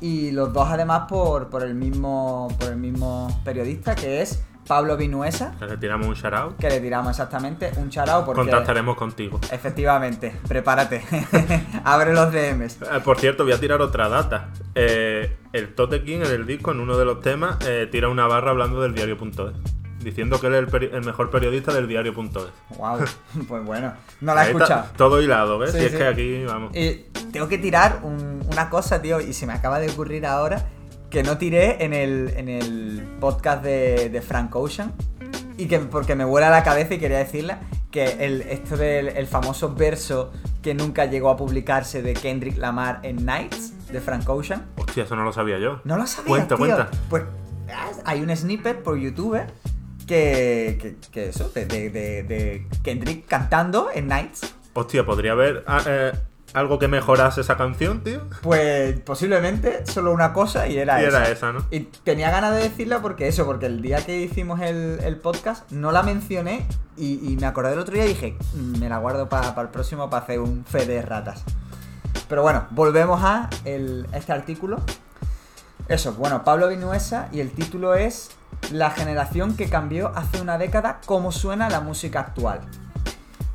Y 0.00 0.32
los 0.32 0.52
dos 0.52 0.68
además 0.68 1.02
por, 1.08 1.48
por 1.48 1.62
el 1.62 1.74
mismo 1.74 2.48
por 2.58 2.68
el 2.70 2.76
mismo 2.76 3.40
periodista, 3.44 3.94
que 3.94 4.20
es 4.20 4.42
Pablo 4.66 4.96
Vinuesa, 4.96 5.54
Que 5.58 5.66
Le 5.66 5.76
tiramos 5.76 6.22
un 6.22 6.34
out. 6.34 6.56
que 6.56 6.68
le 6.68 6.80
tiramos 6.80 7.10
exactamente 7.10 7.72
un 7.78 7.90
charao 7.90 8.24
porque... 8.24 8.42
Contactaremos 8.42 8.96
contigo. 8.96 9.40
Efectivamente, 9.50 10.32
prepárate. 10.46 11.02
Abre 11.84 12.12
los 12.14 12.32
DMs. 12.32 12.78
Eh, 12.82 13.00
por 13.04 13.18
cierto, 13.18 13.42
voy 13.44 13.52
a 13.54 13.58
tirar 13.60 13.80
otra 13.80 14.08
data. 14.08 14.50
Eh, 14.76 15.36
el 15.52 15.74
Tote 15.74 16.04
King 16.04 16.18
en 16.24 16.32
el 16.32 16.46
disco, 16.46 16.70
en 16.70 16.78
uno 16.80 16.96
de 16.96 17.04
los 17.04 17.20
temas, 17.20 17.56
eh, 17.66 17.88
tira 17.90 18.08
una 18.08 18.26
barra 18.28 18.50
hablando 18.52 18.80
del 18.82 18.94
diario.es. 18.94 19.81
Diciendo 20.02 20.40
que 20.40 20.48
él 20.48 20.54
es 20.54 20.60
el, 20.60 20.68
peri- 20.68 20.92
el 20.92 21.04
mejor 21.04 21.30
periodista 21.30 21.72
del 21.72 21.86
diario.es. 21.88 22.76
Wow, 22.76 22.98
pues 23.48 23.64
bueno, 23.64 23.92
no 24.20 24.34
la 24.34 24.44
he 24.46 24.50
escuchado. 24.50 24.86
Todo 24.96 25.22
hilado, 25.22 25.58
¿ves? 25.58 25.72
Sí, 25.72 25.78
es 25.78 25.92
sí. 25.92 25.96
que 25.98 26.06
aquí, 26.06 26.44
vamos. 26.44 26.74
Y 26.76 27.06
tengo 27.32 27.48
que 27.48 27.58
tirar 27.58 28.00
un- 28.02 28.42
una 28.50 28.68
cosa, 28.70 29.00
tío, 29.00 29.20
y 29.20 29.32
se 29.32 29.46
me 29.46 29.52
acaba 29.52 29.78
de 29.80 29.90
ocurrir 29.90 30.26
ahora 30.26 30.66
que 31.10 31.22
no 31.22 31.38
tiré 31.38 31.84
en 31.84 31.92
el, 31.92 32.32
en 32.36 32.48
el 32.48 33.02
podcast 33.20 33.62
de, 33.62 34.08
de 34.10 34.22
Frank 34.22 34.54
Ocean. 34.56 34.92
Y 35.58 35.66
que 35.66 35.78
porque 35.78 36.14
me 36.16 36.24
vuela 36.24 36.48
la 36.50 36.64
cabeza 36.64 36.94
y 36.94 36.98
quería 36.98 37.18
decirla 37.18 37.60
que 37.90 38.24
el, 38.24 38.40
esto 38.42 38.76
del 38.78 39.08
el 39.08 39.26
famoso 39.26 39.74
verso 39.74 40.32
que 40.62 40.74
nunca 40.74 41.04
llegó 41.04 41.28
a 41.28 41.36
publicarse 41.36 42.00
de 42.02 42.14
Kendrick 42.14 42.56
Lamar 42.56 43.00
en 43.02 43.24
Nights 43.26 43.88
de 43.92 44.00
Frank 44.00 44.26
Ocean. 44.28 44.64
Hostia, 44.76 45.04
eso 45.04 45.14
no 45.14 45.24
lo 45.24 45.32
sabía 45.32 45.58
yo. 45.58 45.80
No 45.84 45.98
lo 45.98 46.06
sabía. 46.06 46.28
Cuenta, 46.28 46.56
tío. 46.56 46.64
cuenta. 46.64 46.88
Pues 47.10 47.22
ah, 47.70 47.90
hay 48.06 48.22
un 48.22 48.34
snippet 48.34 48.82
por 48.82 48.96
YouTube 48.96 49.38
que, 50.06 50.78
que, 50.80 50.96
que 51.10 51.28
eso, 51.28 51.48
de, 51.54 51.66
de- 51.66 52.66
Kendrick 52.82 53.26
cantando 53.26 53.88
en 53.94 54.08
Nights. 54.08 54.54
Hostia, 54.74 55.04
¿podría 55.04 55.32
haber 55.32 55.64
ah, 55.66 55.82
eh, 55.86 56.12
algo 56.54 56.78
que 56.78 56.88
mejorase 56.88 57.40
esa 57.42 57.56
canción, 57.56 58.02
tío? 58.02 58.22
Pues 58.42 58.98
posiblemente 59.00 59.86
solo 59.86 60.12
una 60.12 60.32
cosa 60.32 60.66
y 60.68 60.78
era 60.78 61.02
Y 61.02 61.06
esa. 61.06 61.18
era 61.22 61.30
esa, 61.30 61.52
¿no? 61.52 61.64
Y 61.70 61.80
tenía 61.80 62.30
ganas 62.30 62.54
de 62.54 62.62
decirla 62.62 63.00
porque 63.02 63.28
eso, 63.28 63.44
porque 63.46 63.66
el 63.66 63.82
día 63.82 64.04
que 64.04 64.20
hicimos 64.20 64.60
el, 64.60 64.98
el 65.02 65.16
podcast 65.16 65.70
no 65.70 65.92
la 65.92 66.02
mencioné 66.02 66.66
y, 66.96 67.20
y 67.30 67.36
me 67.36 67.46
acordé 67.46 67.70
del 67.70 67.78
otro 67.80 67.94
día 67.94 68.04
y 68.06 68.08
dije, 68.08 68.36
"Mm, 68.54 68.78
me 68.80 68.88
la 68.88 68.98
guardo 68.98 69.28
para 69.28 69.54
el 69.60 69.68
próximo 69.68 70.08
para 70.10 70.24
hacer 70.24 70.40
un 70.40 70.64
fe 70.64 70.86
de 70.86 71.02
ratas. 71.02 71.42
Pero 72.28 72.42
bueno, 72.42 72.66
volvemos 72.70 73.22
a 73.22 73.50
el- 73.64 74.06
este 74.14 74.32
artículo. 74.32 74.80
Eso, 75.88 76.12
bueno, 76.14 76.44
Pablo 76.44 76.68
Vinuesa 76.68 77.28
y 77.32 77.40
el 77.40 77.50
título 77.50 77.94
es 77.94 78.30
La 78.70 78.90
generación 78.90 79.56
que 79.56 79.68
cambió 79.68 80.12
hace 80.14 80.40
una 80.40 80.56
década 80.58 81.00
cómo 81.06 81.32
suena 81.32 81.68
la 81.68 81.80
música 81.80 82.20
actual. 82.20 82.60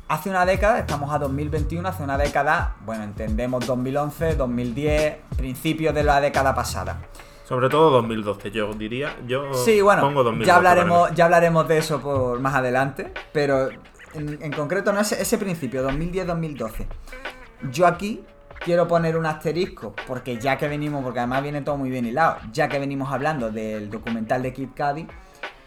Hace 0.08 0.30
una 0.30 0.46
década, 0.46 0.78
estamos 0.78 1.12
a 1.12 1.18
2021, 1.18 1.86
hace 1.86 2.02
una 2.02 2.16
década, 2.16 2.76
bueno, 2.86 3.04
entendemos 3.04 3.66
2011, 3.66 4.36
2010, 4.36 5.16
principios 5.36 5.94
de 5.94 6.02
la 6.02 6.20
década 6.20 6.54
pasada. 6.54 7.02
Sobre 7.44 7.68
todo 7.68 7.90
2012, 7.90 8.50
yo 8.50 8.72
diría. 8.74 9.16
Yo 9.26 9.52
Sí, 9.54 9.80
bueno, 9.80 10.02
pongo 10.02 10.22
2012 10.22 10.46
ya 10.46 10.56
hablaremos, 10.56 11.14
ya 11.14 11.24
hablaremos 11.24 11.68
de 11.68 11.78
eso 11.78 12.00
por 12.00 12.40
más 12.40 12.54
adelante, 12.54 13.12
pero 13.32 13.70
en, 14.14 14.38
en 14.40 14.52
concreto 14.52 14.92
no 14.92 15.00
ese, 15.00 15.20
ese 15.20 15.36
principio, 15.36 15.86
2010-2012. 15.88 16.86
Yo 17.72 17.86
aquí 17.86 18.24
quiero 18.64 18.86
poner 18.88 19.16
un 19.16 19.26
asterisco, 19.26 19.94
porque 20.06 20.38
ya 20.38 20.56
que 20.58 20.68
venimos, 20.68 21.02
porque 21.02 21.20
además 21.20 21.42
viene 21.42 21.62
todo 21.62 21.76
muy 21.76 21.90
bien 21.90 22.06
hilado, 22.06 22.36
ya 22.52 22.68
que 22.68 22.78
venimos 22.78 23.12
hablando 23.12 23.50
del 23.50 23.90
documental 23.90 24.42
de 24.42 24.52
Kid 24.52 24.68
Cudi, 24.76 25.06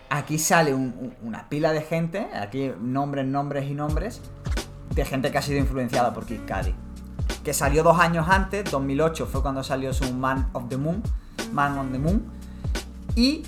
aquí 0.10 0.38
sale 0.38 0.74
un- 0.74 0.94
un- 1.00 1.28
una 1.28 1.48
pila 1.50 1.72
de 1.72 1.82
gente, 1.82 2.28
aquí 2.36 2.72
nombres, 2.80 3.26
nombres 3.26 3.70
y 3.70 3.74
nombres, 3.74 4.22
de 4.94 5.06
gente 5.06 5.32
que 5.32 5.38
ha 5.38 5.42
sido 5.42 5.58
influenciada 5.60 6.14
por 6.14 6.26
Kid 6.26 6.42
Cudi. 6.42 6.76
Que 7.44 7.54
salió 7.54 7.82
dos 7.82 8.00
años 8.00 8.28
antes, 8.30 8.70
2008 8.70 9.26
fue 9.26 9.42
cuando 9.42 9.64
salió 9.64 9.94
su 9.94 10.14
Man 10.14 10.50
of 10.54 10.68
the 10.70 10.78
Moon, 10.78 11.02
Man 11.54 11.78
on 11.78 11.92
the 11.92 11.98
Moon, 12.00 12.24
y 13.16 13.44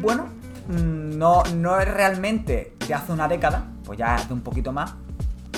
bueno, 0.00 0.28
mm, 0.68 1.16
no, 1.18 1.42
no 1.54 1.78
es 1.78 1.88
realmente 1.88 2.74
de 2.86 2.94
hace 2.94 3.12
una 3.12 3.28
década, 3.28 3.66
pues 3.84 3.98
ya 3.98 4.16
de 4.26 4.32
un 4.32 4.40
poquito 4.40 4.72
más, 4.72 4.94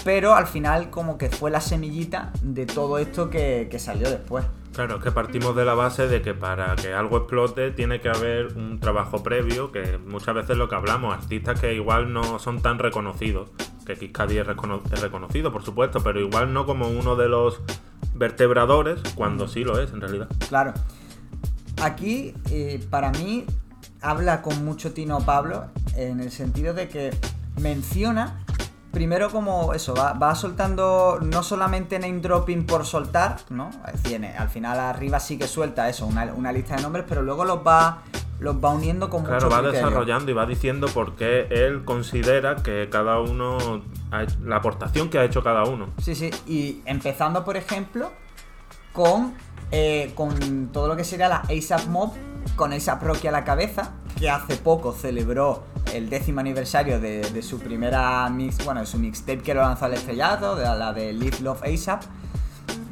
pero 0.05 0.35
al 0.35 0.47
final 0.47 0.91
como 0.91 1.19
que 1.19 1.29
fue 1.31 1.51
la 1.51 1.61
semillita 1.61 2.33
de 2.43 2.67
todo 2.67 2.99
esto 2.99 3.31
que, 3.31 3.69
que 3.71 3.79
salió 3.79 4.09
después. 4.11 4.45
Claro, 4.73 4.97
es 4.99 5.03
que 5.03 5.11
partimos 5.11 5.57
de 5.57 5.65
la 5.65 5.75
base 5.75 6.07
de 6.07 6.23
que 6.23 6.33
para 6.33 6.77
que 6.77 6.95
algo 6.95 7.17
explote 7.19 7.73
tiene 7.73 8.01
que 8.01 8.09
haber 8.09 8.57
un 8.57 8.79
trabajo 8.79 9.23
previo, 9.23 9.73
que 9.73 9.99
muchas 9.99 10.35
veces 10.35 10.57
lo 10.57 10.69
que 10.69 10.77
hablamos, 10.77 11.13
artistas 11.13 11.61
que 11.61 11.75
igual 11.75 12.13
no 12.13 12.39
son 12.39 12.63
tan 12.63 12.79
reconocidos, 12.79 13.51
que 13.85 13.97
Kid 13.97 14.13
Cudi 14.17 14.39
es, 14.39 14.47
recono- 14.47 14.81
es 14.93 15.01
reconocido, 15.01 15.53
por 15.53 15.65
supuesto, 15.65 16.01
pero 16.05 16.21
igual 16.21 16.53
no 16.53 16.67
como 16.67 16.89
uno 16.89 17.17
de 17.17 17.29
los 17.29 17.61
vertebradores, 18.15 19.01
cuando 19.17 19.49
sí 19.49 19.65
lo 19.65 19.81
es 19.81 19.93
en 19.93 20.01
realidad. 20.01 20.29
Claro. 20.49 20.73
Aquí, 21.83 22.35
eh, 22.51 22.81
para 22.91 23.11
mí, 23.11 23.47
habla 24.01 24.41
con 24.41 24.65
mucho 24.65 24.93
tino 24.93 25.19
Pablo 25.21 25.67
en 25.97 26.21
el 26.21 26.31
sentido 26.31 26.75
de 26.75 26.89
que 26.89 27.11
menciona, 27.61 28.39
primero 28.93 29.31
como 29.31 29.73
eso, 29.75 29.95
va, 29.95 30.13
va 30.15 30.35
soltando 30.35 31.19
no 31.23 31.43
solamente 31.43 31.99
name 31.99 32.21
dropping 32.21 32.67
por 32.67 32.85
soltar, 32.85 33.37
¿no? 33.51 33.71
Tiene, 34.03 34.37
al 34.37 34.49
final 34.49 34.79
arriba 34.81 35.21
sí 35.21 35.39
que 35.39 35.47
suelta 35.47 35.89
eso, 35.89 36.07
una, 36.07 36.25
una 36.35 36.53
lista 36.53 36.77
de 36.77 36.83
nombres, 36.83 37.05
pero 37.09 37.23
luego 37.23 37.45
los 37.45 37.59
va 37.67 38.03
los 38.41 38.57
va 38.57 38.71
uniendo 38.71 39.11
con 39.11 39.23
Claro, 39.23 39.35
mucho 39.35 39.51
va 39.51 39.59
criterio. 39.63 39.87
desarrollando 39.87 40.31
y 40.31 40.35
va 40.35 40.47
diciendo 40.47 40.87
por 40.89 41.15
qué 41.15 41.47
él 41.51 41.85
considera 41.85 42.57
que 42.57 42.89
cada 42.91 43.21
uno. 43.21 43.83
ha 44.13 44.23
hecho- 44.23 44.39
la 44.45 44.57
aportación 44.57 45.11
que 45.11 45.19
ha 45.19 45.25
hecho 45.25 45.43
cada 45.45 45.65
uno. 45.65 45.89
Sí, 46.03 46.15
sí. 46.15 46.31
Y 46.47 46.81
empezando, 46.87 47.45
por 47.45 47.57
ejemplo, 47.59 48.11
con, 48.95 49.35
eh, 49.71 50.13
con 50.15 50.71
todo 50.73 50.89
lo 50.89 50.97
que 50.97 51.05
sería 51.05 51.29
la 51.29 51.43
ASAP 51.49 51.87
Mob, 51.89 52.13
con 52.57 52.73
ASAP 52.73 53.03
Rocky 53.03 53.29
a 53.29 53.33
la 53.33 53.45
cabeza, 53.45 53.93
que 54.19 54.29
hace 54.29 54.57
poco 54.57 54.93
celebró 54.93 55.63
el 55.95 56.11
décimo 56.11 56.41
aniversario 56.41 57.01
de, 57.01 57.43
su 57.43 57.59
primera 57.59 58.29
mix, 58.31 58.65
bueno, 58.65 58.81
de 58.81 58.87
su 58.87 58.99
mixtape 58.99 59.39
que 59.39 59.55
lo 59.55 59.63
lanzó 59.63 59.87
al 59.87 59.95
estrellato, 59.95 60.57
de 60.57 60.65
la 60.65 60.93
de 60.93 61.13
Live 61.13 61.39
Love 61.41 61.63
ASAP, 61.63 62.03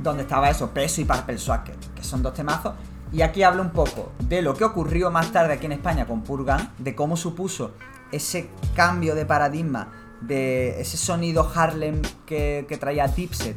donde 0.02 0.22
estaba 0.22 0.50
eso, 0.50 0.70
Peso 0.70 1.00
y 1.00 1.04
Purple 1.04 1.38
Swag, 1.38 1.64
que, 1.64 2.02
son 2.02 2.22
dos 2.22 2.34
temazos. 2.34 2.74
Y 3.12 3.22
aquí 3.22 3.42
hablo 3.42 3.62
un 3.62 3.70
poco 3.70 4.12
de 4.20 4.42
lo 4.42 4.54
que 4.54 4.64
ocurrió 4.64 5.10
más 5.10 5.32
tarde 5.32 5.54
aquí 5.54 5.66
en 5.66 5.72
España 5.72 6.06
con 6.06 6.22
Purgan, 6.22 6.72
de 6.78 6.94
cómo 6.94 7.16
supuso 7.16 7.72
ese 8.12 8.50
cambio 8.74 9.14
de 9.14 9.26
paradigma, 9.26 9.88
de 10.20 10.80
ese 10.80 10.96
sonido 10.96 11.50
Harlem 11.54 12.02
que, 12.26 12.66
traía 12.80 13.06
Dipset, 13.08 13.56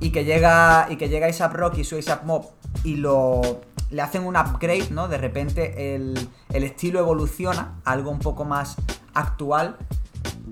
y 0.00 0.10
que 0.10 0.24
llega 0.24 0.88
y 0.90 0.96
que 0.96 1.08
llega 1.08 1.28
ASAP 1.28 1.54
Rocky 1.54 1.82
y 1.82 1.84
su 1.84 1.96
ASAP 1.96 2.24
Mob 2.24 2.46
y 2.84 2.96
lo 2.96 3.60
le 3.92 4.02
hacen 4.02 4.24
un 4.24 4.36
upgrade, 4.36 4.90
¿no? 4.90 5.06
De 5.06 5.18
repente 5.18 5.94
el, 5.94 6.28
el 6.52 6.64
estilo 6.64 6.98
evoluciona 6.98 7.74
a 7.84 7.92
algo 7.92 8.10
un 8.10 8.18
poco 8.18 8.44
más 8.44 8.76
actual 9.14 9.76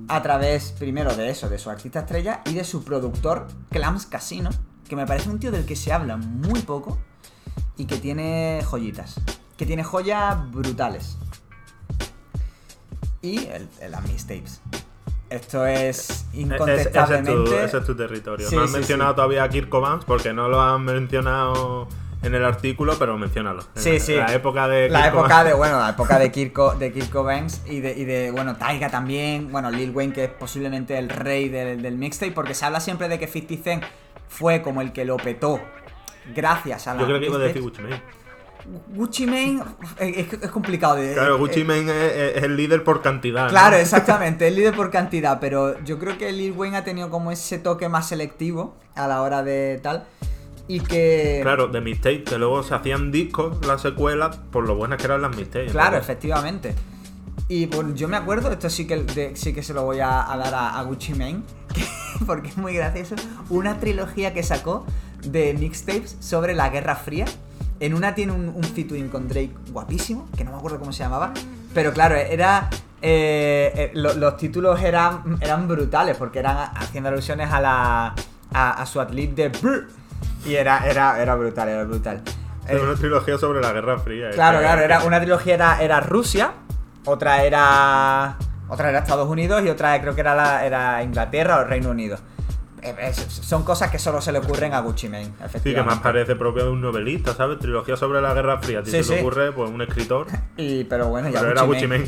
a 0.09 0.23
través 0.23 0.73
primero 0.79 1.15
de 1.17 1.31
eso, 1.31 1.49
de 1.49 1.59
su 1.59 1.71
artista 1.71 2.01
estrella 2.01 2.43
y 2.47 2.55
de 2.55 2.65
su 2.65 2.85
productor 2.85 3.47
Clams 3.71 4.07
Casino, 4.07 4.51
que 4.89 4.95
me 4.97 5.07
parece 5.07 5.31
un 5.31 5.39
tío 5.41 5.51
del 5.51 5.65
que 5.67 5.75
se 5.77 5.93
habla 5.93 6.17
muy 6.17 6.61
poco 6.61 6.99
y 7.77 7.87
que 7.87 7.97
tiene 7.97 8.63
joyitas, 8.65 9.21
que 9.57 9.67
tiene 9.67 9.85
joyas 9.85 10.51
brutales. 10.51 11.17
Y 13.23 13.47
el, 13.47 13.69
el 13.81 13.91
las 13.93 14.03
mixtapes. 14.07 14.61
Esto 15.29 15.65
es 15.65 15.99
ese- 16.11 16.25
incontestablemente. 16.41 17.33
Ese, 17.33 17.43
es 17.43 17.49
tu, 17.51 17.55
ese 17.57 17.79
es 17.79 17.85
tu 17.85 17.95
territorio. 17.97 18.49
Sí, 18.49 18.57
no 18.57 18.63
han 18.63 18.69
sí, 18.69 18.75
mencionado 18.75 19.11
sí. 19.13 19.17
todavía 19.17 19.45
a 19.45 19.49
Kirk 19.49 19.71
Vance 19.71 20.05
porque 20.07 20.33
no 20.33 20.49
lo 20.49 20.61
han 20.61 20.85
mencionado 20.85 21.87
en 22.23 22.35
el 22.35 22.45
artículo, 22.45 22.97
pero 22.99 23.17
menciónalo. 23.17 23.63
Sí, 23.75 23.99
sí. 23.99 24.15
La 24.15 24.33
época 24.35 24.69
de 24.69 24.91
La 24.91 25.03
Kirk 25.03 25.15
época 25.15 25.29
Vance. 25.37 25.49
de, 25.49 25.55
bueno, 25.55 25.79
la 25.79 25.91
época 25.97 26.19
de 26.19 26.31
Kirko, 26.31 26.75
de 26.75 26.93
Kirko 26.93 27.25
Banks 27.25 27.63
y 27.67 27.81
de, 27.81 27.93
y 27.93 28.05
de, 28.05 28.31
bueno, 28.31 28.57
Taiga 28.57 28.91
también, 28.91 29.51
bueno, 29.51 29.71
Lil 29.71 29.91
Wayne 29.91 30.13
que 30.13 30.25
es 30.25 30.31
posiblemente 30.31 30.99
el 30.99 31.09
rey 31.09 31.49
del, 31.49 31.83
del 31.83 31.97
mixtape, 31.97 32.33
porque 32.33 32.55
se 32.55 32.65
habla 32.65 32.81
siempre 32.81 33.09
de 33.09 33.19
que 33.19 33.27
50 33.27 33.65
Cent 33.65 33.85
fue 34.29 34.63
como 34.63 34.81
el 34.83 34.93
que 34.93 35.05
lo 35.05 35.17
petó 35.17 35.61
gracias 36.35 36.87
a 36.87 36.95
la 36.95 37.01
Yo 37.01 37.07
creo 37.07 37.21
que 37.21 37.27
iba 37.27 37.37
a 37.37 37.41
decir 37.41 37.63
Gucci 37.63 37.83
Mane. 37.83 38.03
Gucci 38.89 39.27
Mane 39.27 39.63
es, 39.99 40.33
es 40.35 40.51
complicado 40.51 40.97
de... 40.97 41.15
Claro, 41.15 41.37
eh, 41.37 41.39
Gucci 41.39 41.61
eh, 41.63 41.65
Mane 41.65 41.91
es, 41.91 42.37
es 42.37 42.43
el 42.43 42.57
líder 42.57 42.85
por 42.85 43.01
cantidad. 43.01 43.45
¿no? 43.45 43.49
Claro, 43.49 43.77
exactamente, 43.79 44.47
es 44.47 44.55
líder 44.55 44.77
por 44.77 44.91
cantidad, 44.91 45.41
pero 45.41 45.83
yo 45.85 45.99
creo 45.99 46.19
que 46.19 46.31
Lil 46.31 46.53
Wayne 46.53 46.77
ha 46.77 46.85
tenido 46.85 47.09
como 47.09 47.33
ese 47.33 47.59
toque 47.59 47.89
más 47.89 48.09
selectivo 48.09 48.77
a 48.95 49.09
la 49.09 49.23
hora 49.23 49.43
de 49.43 49.81
tal 49.83 50.07
y 50.77 50.81
que... 50.81 51.41
Claro, 51.43 51.67
de 51.69 51.81
mixtape, 51.81 52.23
que 52.25 52.39
luego 52.39 52.63
se 52.63 52.75
hacían 52.75 53.11
discos, 53.11 53.65
las 53.67 53.83
secuelas, 53.83 54.37
por 54.53 54.67
lo 54.69 54.77
buenas 54.77 54.99
que 54.99 55.07
eran 55.07 55.23
las 55.23 55.35
mixtapes. 55.37 55.73
Claro, 55.73 55.97
efectivamente. 55.97 56.75
Y 57.49 57.67
bueno, 57.67 57.95
yo 57.97 58.07
me 58.07 58.17
acuerdo, 58.17 58.53
esto 58.53 58.71
sí 58.71 58.87
que, 58.87 58.97
de- 59.03 59.35
sí 59.37 59.53
que 59.53 59.63
se 59.65 59.75
lo 59.75 59.83
voy 59.85 59.99
a, 59.99 60.31
a 60.33 60.37
dar 60.37 60.55
a, 60.55 60.79
a 60.79 60.83
Gucci 60.85 61.13
Mane, 61.15 61.43
que- 61.75 61.85
porque 62.25 62.49
es 62.51 62.57
muy 62.57 62.75
gracioso, 62.75 63.17
una 63.49 63.81
trilogía 63.81 64.33
que 64.33 64.43
sacó 64.45 64.87
de 65.25 65.55
mixtapes 65.55 66.17
sobre 66.21 66.55
la 66.55 66.69
Guerra 66.69 66.95
Fría. 66.95 67.25
En 67.81 67.95
una 67.95 68.15
tiene 68.15 68.33
un, 68.33 68.49
un 68.51 68.63
featuring 68.63 69.09
con 69.09 69.27
Drake 69.27 69.51
guapísimo, 69.73 70.29
que 70.37 70.45
no 70.45 70.53
me 70.53 70.59
acuerdo 70.59 70.79
cómo 70.79 70.93
se 70.93 71.03
llamaba, 71.03 71.33
pero 71.75 71.93
claro, 71.93 72.15
era... 72.15 72.69
eh, 73.03 73.73
eh, 73.75 73.91
lo- 73.95 74.15
los 74.15 74.37
títulos 74.37 74.81
eran, 74.83 75.39
eran 75.41 75.67
brutales, 75.67 76.17
porque 76.17 76.39
eran 76.39 76.57
haciendo 76.77 77.09
alusiones 77.09 77.51
a 77.51 77.61
la... 77.61 78.15
a, 78.53 78.71
a 78.83 78.87
su 78.87 79.01
atleta 79.01 79.43
de 79.43 79.49
Brr. 79.49 79.89
Y 80.45 80.55
era, 80.55 80.87
era, 80.89 81.21
era 81.21 81.35
brutal, 81.35 81.69
era 81.69 81.85
brutal. 81.85 82.23
Eh, 82.69 82.79
una 82.83 82.95
trilogía 82.95 83.37
sobre 83.39 83.61
la 83.61 83.73
Guerra 83.73 83.99
Fría. 83.99 84.31
Claro, 84.31 84.59
Este, 84.59 84.67
claro, 84.69 84.83
era 84.83 85.05
una 85.05 85.19
trilogía 85.21 85.55
era, 85.55 85.83
era 85.83 86.01
Rusia, 86.01 86.53
otra 87.05 87.43
era 87.45 88.37
otra 88.69 88.91
era 88.91 89.01
Estados 89.01 89.29
Unidos 89.29 89.63
y 89.65 89.69
otra 89.69 90.01
creo 90.01 90.15
que 90.15 90.21
era 90.21 90.35
la, 90.37 90.65
era 90.65 91.03
Inglaterra 91.03 91.59
o 91.61 91.65
Reino 91.65 91.91
Unido. 91.91 92.19
Eh, 92.83 92.95
es- 93.01 93.17
son 93.17 93.65
cosas 93.65 93.91
que 93.91 93.99
solo 93.99 94.21
se 94.23 94.33
le 94.33 94.39
ocurren 94.39 94.73
a 94.73 94.81
Gucci 94.81 95.09
Mane, 95.09 95.25
Sí, 95.27 95.33
que 95.39 95.45
efectivamente. 95.45 95.95
más 95.95 96.03
parece 96.03 96.37
propio 96.37 96.65
de 96.65 96.71
un 96.71 96.81
novelista, 96.81 97.35
¿sabes? 97.35 97.59
Trilogía 97.59 97.97
sobre 97.97 98.23
la 98.23 98.33
Guerra 98.33 98.59
Fría. 98.59 98.83
Si 98.85 98.91
Sí, 98.93 99.03
se 99.03 99.15
sí. 99.15 99.21
ocurre, 99.21 99.53
pues 99.53 99.69
un 99.71 99.83
escritor. 99.83 100.27
Y, 100.57 100.85
pero 100.85 101.09
bueno, 101.09 101.29
ya 101.29 101.41
Pero 101.41 101.53
era 101.53 101.63
Gucci 101.63 101.87
Mane. 101.87 102.07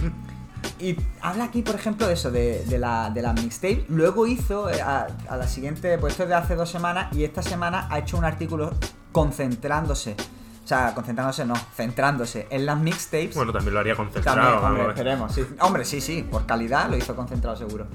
Y 0.79 0.97
habla 1.21 1.45
aquí, 1.45 1.63
por 1.63 1.75
ejemplo, 1.75 2.07
de 2.07 2.15
eso, 2.15 2.31
de, 2.31 2.65
de 2.65 2.79
la, 2.79 3.11
de 3.11 3.23
la 3.23 3.33
mixtape. 3.33 3.85
Luego 3.89 4.27
hizo, 4.27 4.69
eh, 4.71 4.81
a, 4.81 5.07
a 5.29 5.37
la 5.37 5.47
siguiente, 5.47 5.97
pues 5.99 6.13
esto 6.15 6.25
es 6.25 6.29
de 6.29 6.35
hace 6.35 6.57
dos 6.57 6.71
semanas, 6.71 7.15
y 7.17 7.25
esta 7.25 7.43
semana 7.43 7.87
ha 7.91 7.99
hecho 7.99 8.17
un 8.19 8.25
artículo 8.25 8.73
concentrándose. 9.13 10.17
O 10.65 10.67
sea, 10.67 10.95
concentrándose 10.95 11.45
no, 11.45 11.55
centrándose 11.75 12.47
en 12.51 12.67
las 12.67 12.79
mixtapes. 12.79 13.35
Bueno, 13.35 13.53
también 13.53 13.75
lo 13.75 13.81
haría 13.81 13.97
concentrado. 13.97 14.61
También, 14.61 14.89
esperemos. 14.91 15.35
sí. 15.35 15.45
Hombre, 15.61 15.85
sí, 15.85 16.01
sí, 16.01 16.27
por 16.29 16.47
calidad 16.47 16.89
lo 16.89 16.97
hizo 16.97 17.17
concentrado 17.17 17.57
seguro. 17.57 17.87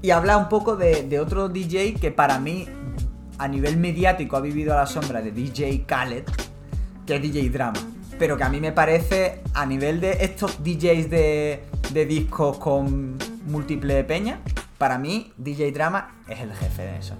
Y 0.00 0.10
habla 0.10 0.36
un 0.36 0.48
poco 0.48 0.76
de, 0.76 1.02
de 1.04 1.20
otro 1.20 1.48
DJ 1.48 1.94
que 1.94 2.10
para 2.10 2.38
mí, 2.38 2.68
a 3.38 3.48
nivel 3.48 3.76
mediático, 3.76 4.36
ha 4.36 4.40
vivido 4.40 4.72
a 4.72 4.76
la 4.76 4.86
sombra 4.86 5.20
de 5.22 5.32
DJ 5.32 5.84
Khaled, 5.86 6.24
que 7.06 7.16
es 7.16 7.22
DJ 7.22 7.50
Drama. 7.50 7.80
Pero 8.18 8.36
que 8.36 8.44
a 8.44 8.48
mí 8.48 8.60
me 8.60 8.72
parece, 8.72 9.42
a 9.52 9.66
nivel 9.66 10.00
de 10.00 10.24
estos 10.24 10.62
DJs 10.62 11.10
de, 11.10 11.64
de 11.90 12.06
discos 12.06 12.58
con 12.58 13.18
múltiple 13.46 14.02
peña, 14.04 14.38
para 14.78 14.98
mí 14.98 15.32
DJ 15.36 15.72
Drama 15.72 16.16
es 16.28 16.40
el 16.40 16.52
jefe 16.54 16.82
de 16.82 16.98
eso. 16.98 17.14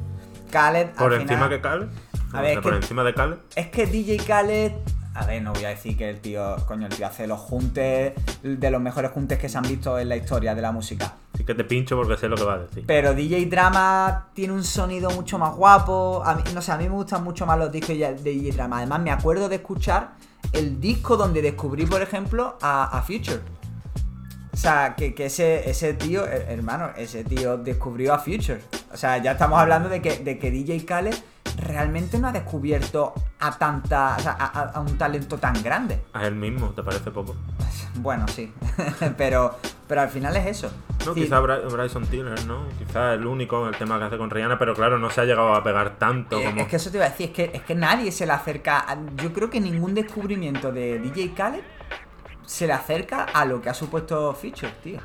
Khaled, 0.50 0.88
al 0.88 0.92
Por 0.94 1.10
final- 1.12 1.20
encima 1.22 1.48
que 1.48 1.60
Cale. 1.60 1.86
A 2.32 2.40
ver, 2.40 2.52
es 2.58 2.62
por 2.62 2.72
que- 2.72 2.76
encima 2.78 3.04
de 3.04 3.14
Cale. 3.14 3.36
es 3.56 3.68
que 3.68 3.86
DJ 3.86 4.16
Khaled. 4.18 4.72
A 5.14 5.26
ver, 5.26 5.42
no 5.42 5.52
voy 5.52 5.64
a 5.66 5.68
decir 5.68 5.94
que 5.96 6.08
el 6.08 6.20
tío. 6.20 6.56
Coño, 6.66 6.86
el 6.86 6.94
tío 6.94 7.06
hace 7.06 7.26
los 7.26 7.38
juntes. 7.38 8.14
De 8.42 8.70
los 8.70 8.80
mejores 8.80 9.10
juntes 9.10 9.38
que 9.38 9.46
se 9.50 9.58
han 9.58 9.64
visto 9.64 9.98
en 9.98 10.08
la 10.08 10.16
historia 10.16 10.54
de 10.54 10.62
la 10.62 10.72
música. 10.72 11.12
Sí 11.36 11.44
que 11.44 11.54
te 11.54 11.64
pincho 11.64 11.96
porque 11.96 12.16
sé 12.16 12.28
lo 12.30 12.36
que 12.36 12.44
va 12.44 12.54
a 12.54 12.58
decir. 12.60 12.84
Pero 12.86 13.12
DJ 13.12 13.44
Drama 13.46 14.28
tiene 14.32 14.54
un 14.54 14.64
sonido 14.64 15.10
mucho 15.10 15.38
más 15.38 15.54
guapo. 15.54 16.22
A 16.24 16.34
mí, 16.36 16.42
no 16.54 16.62
sé, 16.62 16.72
a 16.72 16.78
mí 16.78 16.84
me 16.84 16.94
gustan 16.94 17.22
mucho 17.22 17.44
más 17.44 17.58
los 17.58 17.70
discos 17.70 17.94
de 17.98 18.14
DJ 18.14 18.52
Drama. 18.52 18.78
Además, 18.78 19.00
me 19.02 19.10
acuerdo 19.10 19.50
de 19.50 19.56
escuchar 19.56 20.12
el 20.54 20.80
disco 20.80 21.18
donde 21.18 21.42
descubrí, 21.42 21.84
por 21.84 22.00
ejemplo, 22.00 22.56
a, 22.62 22.84
a 22.96 23.02
Future. 23.02 23.40
O 24.52 24.56
sea, 24.56 24.94
que, 24.96 25.14
que 25.14 25.26
ese, 25.26 25.68
ese 25.70 25.94
tío, 25.94 26.26
hermano, 26.26 26.90
ese 26.96 27.24
tío 27.24 27.56
descubrió 27.56 28.12
a 28.14 28.18
Future. 28.18 28.60
O 28.92 28.96
sea, 28.96 29.18
ya 29.18 29.32
estamos 29.32 29.58
hablando 29.58 29.88
de 29.88 30.02
que, 30.02 30.18
de 30.18 30.38
que 30.38 30.50
DJ 30.50 30.84
Khaled 30.84 31.14
realmente 31.56 32.18
no 32.18 32.28
ha 32.28 32.32
descubierto 32.32 33.14
a 33.40 33.56
tanta. 33.58 34.16
O 34.18 34.20
sea, 34.20 34.32
a, 34.32 34.80
un 34.80 34.98
talento 34.98 35.38
tan 35.38 35.60
grande. 35.62 36.00
A 36.12 36.26
él 36.26 36.34
mismo, 36.34 36.68
¿te 36.70 36.82
parece 36.82 37.10
poco? 37.10 37.34
Bueno, 37.96 38.26
sí. 38.26 38.50
pero, 39.18 39.58
pero 39.86 40.00
al 40.00 40.08
final 40.08 40.34
es 40.36 40.46
eso. 40.46 40.72
No, 41.04 41.12
Sí, 41.12 41.24
quizá 41.24 41.40
Bry- 41.40 41.70
Bryson 41.70 42.06
Tiller, 42.06 42.42
¿no? 42.46 42.64
Quizá 42.78 43.12
el 43.12 43.26
único, 43.26 43.68
el 43.68 43.76
tema 43.76 43.98
que 43.98 44.04
hace 44.06 44.16
con 44.16 44.30
Rihanna, 44.30 44.58
pero 44.58 44.74
claro, 44.74 44.98
no 44.98 45.10
se 45.10 45.20
ha 45.20 45.24
llegado 45.26 45.54
a 45.54 45.62
pegar 45.62 45.98
tanto 45.98 46.38
Eh, 46.40 46.44
como... 46.46 46.62
Es 46.62 46.68
que 46.68 46.76
eso 46.76 46.90
te 46.90 46.96
iba 46.96 47.04
a 47.04 47.10
decir, 47.10 47.26
es 47.28 47.34
que, 47.34 47.50
es 47.52 47.62
que 47.64 47.74
nadie 47.74 48.10
se 48.10 48.24
le 48.24 48.32
acerca. 48.32 48.78
a- 48.90 48.96
yo 49.16 49.30
creo 49.34 49.50
que 49.50 49.60
ningún 49.60 49.92
descubrimiento 49.94 50.72
de 50.72 51.00
DJ 51.00 51.34
Khaled 51.34 51.60
se 52.44 52.66
le 52.66 52.72
acerca 52.72 53.24
a 53.24 53.44
lo 53.44 53.60
que 53.60 53.68
ha 53.70 53.74
supuesto 53.74 54.32
Feature, 54.34 54.72
tío. 54.82 54.98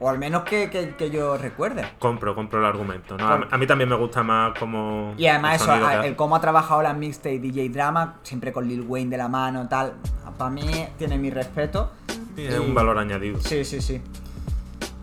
O 0.00 0.08
al 0.08 0.18
menos 0.18 0.44
que, 0.44 0.70
que- 0.70 0.94
que 0.94 1.10
yo 1.10 1.36
recuerde. 1.36 1.84
Compro, 1.98 2.34
compro 2.34 2.60
el 2.60 2.66
argumento. 2.66 3.16
¿no? 3.16 3.26
A, 3.26 3.38
mí, 3.38 3.44
a 3.50 3.58
mí 3.58 3.66
también 3.66 3.88
me 3.90 3.96
gusta 3.96 4.22
más 4.22 4.56
como... 4.56 5.12
Y 5.18 5.26
además 5.26 5.60
el 5.60 5.68
eso, 5.68 6.02
el 6.02 6.14
cómo 6.16 6.36
ha 6.36 6.40
trabajado 6.40 6.82
la 6.82 6.92
mixtape 6.94 7.40
DJ 7.40 7.68
Drama, 7.70 8.14
siempre 8.22 8.52
con 8.52 8.68
Lil 8.68 8.82
Wayne 8.82 9.10
de 9.10 9.16
la 9.16 9.26
mano, 9.28 9.68
tal. 9.68 9.94
Para 10.36 10.50
mí 10.50 10.62
tiene 10.98 11.18
mi 11.18 11.30
respeto. 11.30 11.90
Sí, 12.36 12.44
es 12.44 12.54
y- 12.54 12.58
un 12.58 12.74
valor 12.74 12.96
añadido. 12.98 13.40
Sí, 13.40 13.64
sí, 13.64 13.80
sí. 13.80 14.00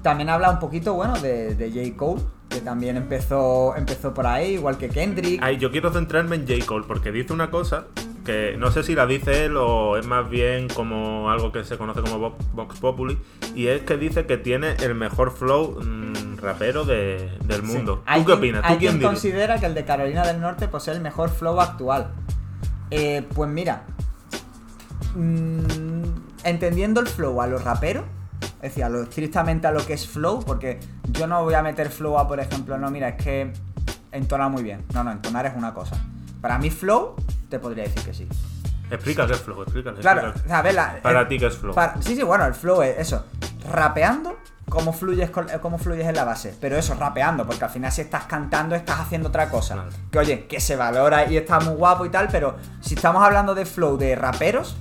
También 0.02 0.30
habla 0.30 0.50
un 0.52 0.60
poquito, 0.60 0.94
bueno, 0.94 1.14
de, 1.20 1.56
de 1.56 1.70
J. 1.72 1.98
Cole, 1.98 2.22
que 2.48 2.62
también 2.62 2.96
empezó, 2.96 3.76
empezó 3.76 4.14
por 4.14 4.28
ahí, 4.28 4.54
igual 4.54 4.78
que 4.78 4.88
Kendrick. 4.88 5.42
Ay, 5.44 5.58
yo 5.58 5.72
quiero 5.72 5.92
centrarme 5.92 6.38
en 6.38 6.48
J. 6.48 6.66
Cole 6.66 6.86
porque 6.88 7.12
dice 7.12 7.34
una 7.34 7.52
cosa 7.52 7.88
que 8.26 8.56
no 8.58 8.72
sé 8.72 8.84
si 8.84 8.96
la 8.96 9.06
dice 9.06 9.46
él 9.46 9.56
o 9.56 9.98
es 9.98 10.06
más 10.08 10.30
bien 10.30 10.68
como 10.68 11.30
algo 11.30 11.52
que 11.52 11.64
se 11.64 11.78
conoce 11.78 12.02
como 12.02 12.36
Vox, 12.54 12.80
Populi 12.80 13.18
y 13.54 13.68
es 13.68 13.84
que 13.84 13.98
dice 13.98 14.26
que 14.26 14.38
tiene 14.38 14.74
el 14.84 14.96
mejor 14.96 15.32
flow 15.32 15.80
mm, 15.82 16.38
rapero 16.38 16.84
de- 16.86 17.32
del 17.46 17.62
mundo. 17.64 18.04
¿Tú 18.16 18.26
qué 18.26 18.34
opinas? 18.34 18.62
Hay 18.66 18.74
¿Tú 18.76 18.80
quién 18.80 18.98
quien 18.98 19.04
considera 19.10 19.60
que 19.60 19.68
el 19.68 19.76
de 19.76 19.86
Carolina 19.86 20.26
del 20.26 20.42
Norte 20.42 20.68
posee 20.68 20.96
el 20.96 21.02
mejor 21.02 21.30
flow 21.30 21.62
actual. 21.62 22.12
Eh, 22.92 23.24
pues 23.34 23.50
mira, 23.50 23.84
mm, 25.16 26.04
entendiendo 26.44 27.00
el 27.02 27.08
flow 27.08 27.42
a 27.42 27.48
los 27.48 27.64
raperos, 27.64 28.06
es 28.58 28.62
decir, 28.62 28.84
a 28.84 28.90
lo, 28.90 29.04
estrictamente 29.04 29.68
a 29.68 29.72
lo 29.72 29.86
que 29.86 29.94
es 29.94 30.08
flow, 30.08 30.44
porque 30.46 30.80
yo 31.12 31.28
no 31.28 31.44
voy 31.44 31.54
a 31.54 31.62
meter 31.62 31.90
flow 31.90 32.18
a, 32.18 32.28
por 32.28 32.40
ejemplo, 32.40 32.78
no, 32.78 32.90
mira, 32.92 33.10
es 33.10 33.24
que 33.24 33.52
entona 34.12 34.50
muy 34.50 34.64
bien. 34.64 34.84
No, 34.94 35.04
no, 35.04 35.12
entonar 35.12 35.46
es 35.46 35.54
una 35.56 35.74
cosa. 35.74 35.96
Para 36.42 36.58
mí, 36.58 36.70
flow, 36.70 37.16
te 37.56 37.60
podría 37.60 37.84
decir 37.86 38.02
que 38.04 38.14
sí. 38.14 38.28
Explica 38.92 39.26
qué 39.26 39.34
es 39.34 39.40
flow, 39.42 39.62
explícale. 39.64 40.00
Claro, 40.02 40.34
a 40.50 40.62
ver, 40.62 40.76
la- 40.76 41.00
Para 41.02 41.22
el- 41.22 41.28
ti, 41.28 41.40
¿qué 41.40 41.48
es 41.48 41.58
flow? 41.58 41.74
para- 41.74 42.02
sí, 42.02 42.16
sí, 42.16 42.22
bueno, 42.24 42.46
el 42.46 42.54
flow 42.54 42.82
es 42.84 43.00
eso. 43.00 43.26
Rapeando, 43.72 44.38
cómo 44.70 44.92
fluyes, 44.94 45.30
con- 45.32 45.50
eh, 45.50 45.60
cómo 45.62 45.78
fluyes 45.78 46.06
en 46.06 46.16
la 46.16 46.24
base. 46.26 46.54
Pero 46.60 46.76
eso, 46.78 46.94
rapeando, 46.96 47.46
porque 47.46 47.64
al 47.66 47.72
final 47.72 47.92
si 47.92 48.02
estás 48.02 48.26
cantando, 48.26 48.76
estás 48.76 49.00
haciendo 49.00 49.30
otra 49.30 49.50
cosa. 49.50 49.86
Que 50.12 50.20
oye, 50.20 50.46
que 50.48 50.60
se 50.60 50.76
valora 50.76 51.26
y 51.32 51.38
está 51.38 51.60
muy 51.62 51.74
guapo 51.76 52.06
y 52.06 52.10
tal, 52.10 52.28
pero 52.32 52.58
si 52.82 52.96
estamos 52.96 53.24
hablando 53.24 53.56
de 53.56 53.66
flow 53.66 53.98
de 53.98 54.16
raperos, 54.16 54.76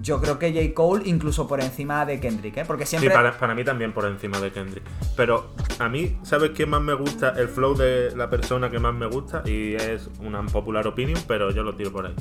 yo 0.00 0.20
creo 0.20 0.38
que 0.38 0.52
J. 0.52 0.74
Cole 0.74 1.02
incluso 1.06 1.46
por 1.46 1.60
encima 1.60 2.04
de 2.06 2.20
Kendrick, 2.20 2.56
¿eh? 2.58 2.64
Porque 2.66 2.86
siempre... 2.86 3.10
Sí, 3.10 3.14
para, 3.14 3.36
para 3.38 3.54
mí 3.54 3.64
también 3.64 3.92
por 3.92 4.04
encima 4.06 4.38
de 4.40 4.50
Kendrick. 4.52 4.84
Pero 5.16 5.50
a 5.78 5.88
mí, 5.88 6.18
¿sabes 6.22 6.50
qué 6.50 6.66
más 6.66 6.80
me 6.80 6.94
gusta? 6.94 7.30
El 7.36 7.48
flow 7.48 7.74
de 7.76 8.14
la 8.16 8.30
persona 8.30 8.70
que 8.70 8.78
más 8.78 8.94
me 8.94 9.06
gusta, 9.06 9.42
y 9.44 9.74
es 9.74 10.08
una 10.20 10.42
popular 10.44 10.86
opinion, 10.86 11.20
pero 11.28 11.50
yo 11.50 11.62
lo 11.62 11.74
tiro 11.74 11.92
por 11.92 12.06
ahí. 12.06 12.14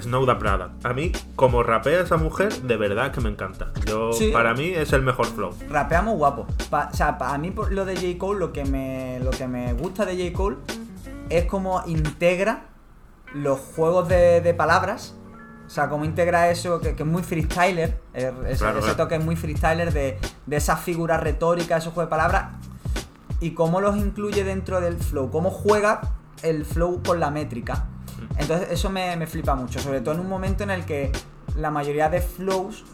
Snow 0.00 0.26
Da 0.26 0.38
Prada. 0.38 0.72
A 0.82 0.92
mí, 0.92 1.10
como 1.36 1.62
rapea 1.62 2.00
esa 2.02 2.16
mujer, 2.18 2.52
de 2.52 2.76
verdad 2.76 3.12
que 3.12 3.20
me 3.22 3.30
encanta. 3.30 3.72
Yo, 3.86 4.12
Sí. 4.12 4.30
para 4.30 4.52
mí, 4.52 4.66
es 4.68 4.92
el 4.92 5.02
mejor 5.02 5.26
flow. 5.26 5.54
rapeamos 5.70 6.16
guapo. 6.18 6.46
Pa- 6.68 6.90
o 6.92 6.96
sea, 6.96 7.16
pa- 7.16 7.32
a 7.34 7.38
mí 7.38 7.52
lo 7.70 7.84
de 7.86 7.94
J. 7.96 8.18
Cole, 8.18 8.38
lo 8.40 8.52
que 8.52 8.64
me, 8.66 9.20
lo 9.20 9.30
que 9.30 9.46
me 9.48 9.72
gusta 9.72 10.04
de 10.04 10.16
J. 10.16 10.36
Cole 10.36 10.56
es 11.30 11.46
cómo 11.46 11.82
integra 11.86 12.66
los 13.34 13.58
juegos 13.58 14.08
de, 14.08 14.40
de 14.42 14.54
palabras. 14.54 15.14
O 15.66 15.70
sea, 15.70 15.88
cómo 15.88 16.04
integra 16.04 16.48
eso, 16.50 16.80
que, 16.80 16.94
que 16.94 17.02
es 17.02 17.08
muy 17.08 17.22
freestyler. 17.22 18.00
eh, 18.14 18.32
ese, 18.46 18.58
Claro, 18.58 18.78
ese 18.78 18.84
claro. 18.88 18.96
toque 18.96 19.16
es 19.16 19.24
muy 19.24 19.34
freestyler 19.36 19.92
de, 19.92 20.18
de 20.46 20.56
esas 20.56 20.80
figuras 20.80 21.20
retóricas, 21.20 21.82
esos 21.82 21.92
juegos 21.92 22.08
de 22.08 22.10
palabras. 22.10 22.44
Y 23.40 23.50
cómo 23.50 23.80
los 23.80 23.96
incluye 23.96 24.44
dentro 24.44 24.80
del 24.80 24.96
flow. 24.98 25.30
Cómo 25.30 25.50
juega 25.50 26.00
el 26.42 26.64
flow 26.64 27.02
con 27.02 27.18
la 27.20 27.30
métrica. 27.30 27.86
Entonces, 28.38 28.68
eso 28.70 28.90
me, 28.90 29.16
me 29.16 29.26
flipa 29.26 29.54
mucho. 29.54 29.78
Sobre 29.80 30.00
todo 30.00 30.14
en 30.14 30.20
un 30.20 30.28
momento 30.28 30.62
en 30.64 30.70
el 30.70 30.84
que 30.84 31.10
la 31.56 31.70
mayoría 31.70 32.08
de 32.08 32.20
flows 32.20 32.84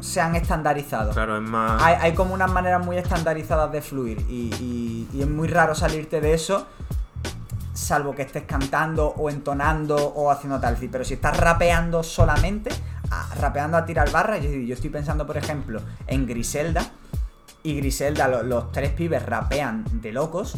se 0.00 0.20
han 0.20 0.34
estandarizado. 0.34 1.12
Claro, 1.12 1.36
es 1.36 1.42
más. 1.48 1.82
Hay, 1.82 1.96
hay 2.00 2.14
como 2.14 2.34
unas 2.34 2.50
maneras 2.50 2.84
muy 2.84 2.96
estandarizadas 2.96 3.70
de 3.72 3.82
fluir 3.82 4.20
y, 4.28 4.50
y- 4.60 5.08
y 5.12 5.22
es 5.22 5.28
muy 5.28 5.48
raro 5.48 5.74
salirte 5.74 6.20
de 6.20 6.34
eso, 6.34 6.66
salvo 7.72 8.14
que 8.14 8.22
estés 8.22 8.42
cantando 8.44 9.08
o 9.08 9.30
entonando 9.30 9.96
o 9.96 10.30
haciendo 10.30 10.60
tal. 10.60 10.76
Pero 10.90 11.04
si 11.04 11.14
estás 11.14 11.36
rapeando 11.36 12.02
solamente, 12.02 12.70
a- 13.10 13.34
rapeando 13.36 13.76
a 13.76 13.84
tirar 13.84 14.10
barra, 14.10 14.38
yo, 14.38 14.50
yo 14.50 14.74
estoy 14.74 14.90
pensando, 14.90 15.26
por 15.26 15.36
ejemplo, 15.36 15.80
en 16.06 16.26
Griselda. 16.26 16.84
Y 17.62 17.76
Griselda, 17.76 18.26
lo- 18.28 18.42
los 18.42 18.72
tres 18.72 18.90
pibes 18.90 19.24
rapean 19.24 19.84
de 20.02 20.12
locos, 20.12 20.56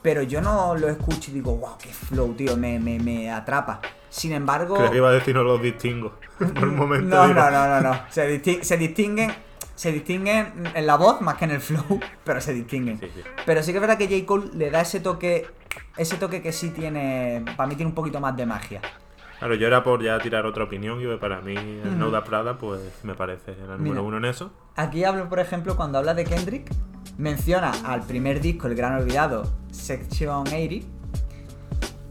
pero 0.00 0.22
yo 0.22 0.40
no 0.40 0.74
lo 0.76 0.88
escucho 0.88 1.30
y 1.30 1.34
digo, 1.34 1.56
wow, 1.56 1.76
qué 1.78 1.90
flow, 1.92 2.32
tío, 2.34 2.56
me, 2.56 2.78
me, 2.78 2.98
me 2.98 3.30
atrapa. 3.30 3.80
Sin 4.08 4.32
embargo... 4.32 4.76
Creo 4.76 4.90
que 4.90 4.96
iba 4.96 5.10
a 5.10 5.12
decir 5.12 5.34
no 5.34 5.42
los 5.42 5.60
distingo. 5.60 6.14
Por 6.38 6.68
un 6.68 6.76
momento. 6.76 7.14
No, 7.14 7.28
no, 7.34 7.50
no, 7.50 7.68
no, 7.68 7.80
no. 7.82 8.00
Se, 8.08 8.40
disti- 8.42 8.62
se 8.62 8.76
distinguen. 8.78 9.32
Se 9.74 9.92
distinguen 9.92 10.72
en 10.74 10.86
la 10.88 10.96
voz 10.96 11.20
más 11.20 11.36
que 11.36 11.44
en 11.44 11.52
el 11.52 11.60
flow, 11.60 12.00
pero 12.24 12.40
se 12.40 12.52
distinguen. 12.52 12.98
Sí, 12.98 13.10
sí. 13.14 13.20
Pero 13.46 13.62
sí 13.62 13.70
que 13.70 13.78
es 13.78 13.80
verdad 13.82 13.96
que 13.98 14.08
J. 14.08 14.26
Cole 14.26 14.48
le 14.54 14.70
da 14.70 14.80
ese 14.80 14.98
toque. 15.00 15.46
Ese 15.96 16.16
toque 16.16 16.40
que 16.42 16.52
sí 16.52 16.70
tiene. 16.70 17.44
Para 17.56 17.66
mí 17.68 17.74
tiene 17.76 17.88
un 17.90 17.94
poquito 17.94 18.20
más 18.20 18.36
de 18.36 18.46
magia. 18.46 18.80
Claro, 19.38 19.54
yo 19.54 19.66
era 19.68 19.84
por 19.84 20.02
ya 20.02 20.18
tirar 20.18 20.46
otra 20.46 20.64
opinión, 20.64 21.00
y 21.00 21.16
para 21.16 21.40
mí, 21.40 21.54
el 21.54 21.96
No 21.98 22.10
Da 22.10 22.24
Prada, 22.24 22.58
pues 22.58 22.80
me 23.04 23.14
parece 23.14 23.52
el 23.52 23.58
número 23.68 23.78
Mira. 23.78 24.02
uno 24.02 24.16
en 24.16 24.24
eso. 24.24 24.50
Aquí 24.74 25.04
hablo, 25.04 25.28
por 25.28 25.38
ejemplo, 25.38 25.76
cuando 25.76 25.98
habla 25.98 26.12
de 26.14 26.24
Kendrick, 26.24 26.68
menciona 27.18 27.70
al 27.84 28.02
primer 28.02 28.40
disco, 28.40 28.66
el 28.66 28.74
gran 28.74 28.94
olvidado, 29.00 29.44
Section 29.70 30.46
80. 30.48 30.86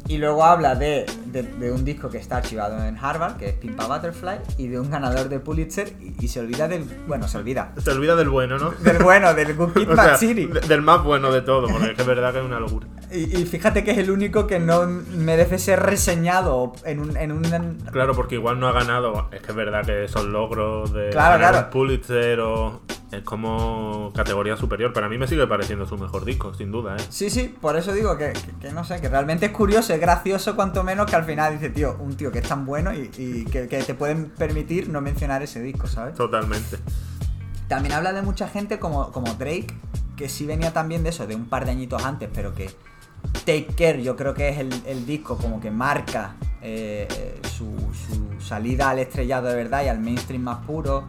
Y 0.10 0.20
luego 0.20 0.46
habla 0.46 0.76
de, 0.76 1.06
de- 1.26 1.44
de 1.44 1.70
un 1.70 1.84
disco 1.84 2.10
que 2.10 2.18
está 2.18 2.38
archivado 2.38 2.82
en 2.86 2.98
Harvard, 2.98 3.36
que 3.36 3.50
es 3.50 3.54
Pimpa 3.56 3.88
Butterfly, 3.88 4.38
y 4.58 4.70
de 4.70 4.80
un 4.80 4.90
ganador 4.90 5.28
de 5.28 5.42
Pulitzer, 5.42 5.98
y, 6.00 6.16
y 6.24 6.28
se 6.30 6.40
olvida 6.40 6.70
del. 6.70 6.86
Bueno, 7.08 7.28
se 7.28 7.38
olvida. 7.38 7.74
Se 7.78 7.92
olvida 7.92 8.16
del 8.16 8.30
bueno, 8.30 8.58
¿no? 8.58 8.72
Del 8.72 9.00
bueno, 9.04 9.34
del 9.34 9.54
Good 9.54 9.74
Kid, 9.74 9.90
O 9.92 9.96
sea, 9.96 10.16
City. 10.16 10.46
del 10.46 10.82
más 10.82 11.04
bueno 11.04 11.30
de 11.30 11.42
todo, 11.42 11.68
porque 11.68 11.94
que 11.94 12.02
es 12.04 12.08
verdad 12.08 12.32
que 12.32 12.40
es 12.40 12.46
una 12.46 12.58
locura. 12.62 12.88
Y, 13.12 13.38
y 13.40 13.46
fíjate 13.46 13.84
que 13.86 13.92
es 13.92 13.98
el 14.00 14.12
único 14.12 14.48
que 14.48 14.60
no 14.60 14.86
merece 14.86 15.58
ser 15.60 15.80
reseñado 15.82 16.74
en 16.84 17.00
un. 17.00 17.16
En 17.16 17.32
un 17.32 17.44
Claro, 17.92 18.14
porque 18.16 18.36
igual 18.36 18.60
no 18.60 18.68
ha 18.68 18.74
ganado. 18.74 19.30
Es 19.32 19.42
que 19.42 19.52
es 19.52 19.56
verdad 19.56 19.86
que 19.86 20.04
esos 20.06 20.26
logros 20.26 20.92
de 20.94 21.10
Claro, 21.12 21.38
ganar 21.40 21.52
claro. 21.54 21.70
Pulitzer 21.70 22.40
o 22.42 22.82
es 23.12 23.22
como 23.22 24.12
categoría 24.14 24.58
superior. 24.58 24.92
Para 24.92 25.08
mí 25.08 25.18
me 25.18 25.26
sigue 25.28 25.48
pareciendo 25.48 25.86
su 25.86 25.98
mejor 25.98 26.26
disco, 26.26 26.54
sin 26.54 26.70
duda, 26.72 26.98
¿eh? 26.98 27.04
Sí, 27.10 27.30
sí, 27.30 27.56
por 27.62 27.78
eso 27.78 27.94
digo 27.94 28.18
que, 28.18 28.34
que- 28.34 28.68
que 28.68 28.72
no 28.74 28.84
sé, 28.84 29.00
que 29.00 29.08
realmente 29.08 29.46
es 29.46 29.52
curioso, 29.54 29.94
es 29.94 30.02
gracioso 30.02 30.58
cuanto 30.58 30.84
menos 30.84 31.10
que 31.10 31.16
al 31.16 31.24
final 31.24 31.54
dice, 31.54 31.70
tío, 31.70 31.96
un 32.00 32.18
tío 32.18 32.30
que 32.34 32.40
es 32.40 32.48
tan 32.50 32.66
bueno 32.66 32.94
y, 32.94 33.10
y 33.18 33.46
que, 33.46 33.70
que 33.70 33.82
te 33.84 33.94
pueden 33.94 34.32
permitir 34.32 34.90
no 34.90 35.00
mencionar 35.00 35.42
ese 35.42 35.62
disco, 35.62 35.88
¿sabes? 35.88 36.16
Totalmente. 36.16 36.78
También 37.70 37.94
habla 37.96 38.12
de 38.12 38.22
mucha 38.22 38.50
gente 38.50 38.80
como, 38.80 39.12
como 39.14 39.34
Drake, 39.36 39.68
que 40.18 40.28
sí 40.28 40.46
venía 40.46 40.74
también 40.74 41.04
de 41.04 41.10
eso, 41.12 41.26
de 41.28 41.36
un 41.36 41.46
par 41.48 41.64
de 41.64 41.72
añitos 41.72 42.04
antes, 42.04 42.30
pero 42.34 42.54
que 42.54 42.70
Take 43.46 43.68
Care 43.78 44.04
yo 44.04 44.16
creo 44.16 44.34
que 44.34 44.50
es 44.50 44.58
el, 44.60 44.70
el 44.86 45.06
disco 45.06 45.38
como 45.38 45.60
que 45.62 45.72
marca 45.72 46.36
eh, 46.62 47.08
su, 47.56 47.66
su 47.94 48.46
salida 48.46 48.90
al 48.90 49.00
estrellado 49.00 49.48
de 49.48 49.56
verdad 49.56 49.84
y 49.86 49.88
al 49.88 50.00
mainstream 50.00 50.44
más 50.44 50.66
puro. 50.66 51.06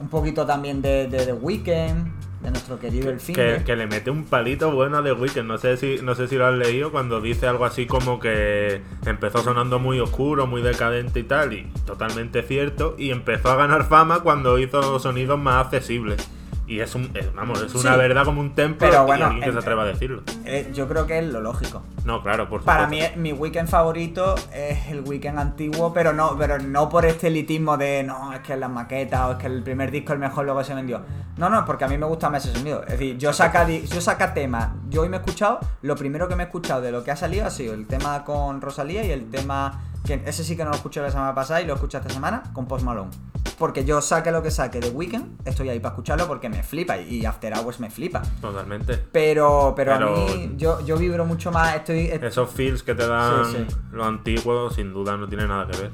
Un 0.00 0.08
poquito 0.08 0.46
también 0.46 0.82
de, 0.82 1.06
de 1.06 1.26
The 1.26 1.32
Weeknd, 1.32 2.16
de 2.42 2.50
nuestro 2.50 2.78
querido 2.78 3.10
El 3.10 3.64
que 3.64 3.76
le 3.76 3.86
mete 3.86 4.10
un 4.10 4.24
palito 4.24 4.70
bueno 4.70 4.98
a 4.98 5.02
The 5.02 5.12
Weeknd. 5.12 5.44
No 5.44 5.58
sé 5.58 5.76
si 5.76 5.98
no 6.02 6.14
sé 6.14 6.28
si 6.28 6.36
lo 6.36 6.46
has 6.46 6.54
leído 6.54 6.92
cuando 6.92 7.20
dice 7.20 7.46
algo 7.46 7.64
así 7.64 7.86
como 7.86 8.20
que 8.20 8.82
empezó 9.04 9.42
sonando 9.42 9.78
muy 9.78 10.00
oscuro, 10.00 10.46
muy 10.46 10.62
decadente 10.62 11.20
y 11.20 11.24
tal, 11.24 11.52
y 11.52 11.64
totalmente 11.84 12.42
cierto. 12.42 12.94
Y 12.98 13.10
empezó 13.10 13.50
a 13.50 13.56
ganar 13.56 13.88
fama 13.88 14.20
cuando 14.20 14.58
hizo 14.58 14.98
sonidos 14.98 15.38
más 15.38 15.66
accesibles. 15.66 16.28
Y 16.68 16.80
es 16.80 16.94
un, 16.96 17.10
es- 17.14 17.32
vamos, 17.32 17.62
es 17.62 17.72
una 17.76 17.92
Sí. 17.92 17.98
verdad 17.98 18.24
como 18.24 18.40
un 18.40 18.54
templo 18.54 18.88
Pero 18.88 19.02
y 19.02 19.06
bueno, 19.06 19.26
alguien 19.26 19.44
que 19.44 19.52
se 19.52 19.58
atreva 19.58 19.84
a 19.84 19.86
decirlo. 19.86 20.22
Eh, 20.44 20.68
yo 20.74 20.88
creo 20.88 21.06
que 21.06 21.18
es 21.20 21.24
lo 21.24 21.40
lógico. 21.40 21.82
No, 22.04 22.22
claro, 22.22 22.48
por 22.48 22.62
Para 22.62 22.84
supuesto. 22.84 23.16
mí, 23.16 23.22
mi 23.22 23.32
weekend 23.32 23.68
favorito 23.68 24.34
es 24.52 24.88
el 24.88 25.02
weekend 25.02 25.38
antiguo, 25.38 25.92
pero 25.92 26.12
no, 26.12 26.36
pero 26.36 26.58
no 26.58 26.88
por 26.88 27.04
este 27.06 27.28
elitismo 27.28 27.76
de 27.76 28.02
no, 28.02 28.32
es 28.32 28.40
que 28.40 28.54
es 28.54 28.58
la 28.58 28.68
maqueta 28.68 29.28
o 29.28 29.32
es 29.32 29.38
que 29.38 29.46
el 29.46 29.62
primer 29.62 29.90
disco 29.92 30.12
es 30.12 30.14
el 30.14 30.20
mejor, 30.20 30.44
luego 30.44 30.62
se 30.64 30.74
vendió. 30.74 31.02
No, 31.36 31.50
no, 31.50 31.64
porque 31.64 31.84
a 31.84 31.88
mí 31.88 31.96
me 31.98 32.06
gusta 32.06 32.30
más 32.30 32.44
ese 32.46 32.56
sonido. 32.58 32.82
Es 32.82 32.92
decir, 32.92 33.16
yo 33.18 33.32
saca, 33.32 33.68
yo 33.68 34.00
saca 34.00 34.34
temas. 34.34 34.70
Yo 34.88 35.02
hoy 35.02 35.08
me 35.08 35.18
he 35.18 35.20
escuchado, 35.20 35.60
lo 35.82 35.94
primero 35.94 36.26
que 36.28 36.34
me 36.34 36.42
he 36.44 36.46
escuchado 36.46 36.80
de 36.80 36.90
lo 36.90 37.04
que 37.04 37.10
ha 37.12 37.16
salido 37.16 37.46
ha 37.46 37.50
sido 37.50 37.74
el 37.74 37.86
tema 37.86 38.24
con 38.24 38.60
Rosalía 38.60 39.04
y 39.04 39.10
el 39.12 39.30
tema. 39.30 39.82
Que 40.06 40.22
Ese 40.26 40.44
sí 40.44 40.56
que 40.56 40.64
no 40.64 40.70
lo 40.70 40.76
escuché 40.76 41.00
la 41.02 41.10
semana 41.10 41.34
pasada 41.34 41.60
y 41.60 41.66
lo 41.66 41.74
escuché 41.74 41.98
esta 41.98 42.10
semana 42.10 42.42
con 42.52 42.66
Post 42.66 42.84
Malone. 42.84 43.10
Porque 43.58 43.84
yo 43.84 44.00
saque 44.02 44.30
lo 44.30 44.42
que 44.42 44.50
saque 44.50 44.80
de 44.80 44.90
Weekend, 44.90 45.40
estoy 45.46 45.68
ahí 45.70 45.80
para 45.80 45.94
escucharlo 45.94 46.26
porque 46.26 46.48
me 46.48 46.62
flipa 46.62 46.98
y 46.98 47.24
After 47.24 47.52
Hours 47.56 47.80
me 47.80 47.90
flipa. 47.90 48.22
Totalmente. 48.40 48.96
Pero, 49.12 49.72
pero, 49.74 49.92
Pero- 49.94 50.14
a 50.14 50.18
mí, 50.36 50.54
yo, 50.56 50.80
yo 50.84 50.96
vibro 50.96 51.24
mucho 51.24 51.50
más. 51.50 51.74
Estoy, 51.76 52.06
Esos 52.22 52.50
feels 52.50 52.82
que 52.82 52.94
te 52.94 53.06
dan 53.06 53.44
Sí, 53.46 53.66
sí. 53.68 53.76
los 53.92 54.06
antiguos, 54.06 54.74
sin 54.74 54.92
duda, 54.92 55.16
no 55.16 55.26
tiene 55.28 55.46
nada 55.46 55.66
que 55.66 55.78
ver. 55.78 55.90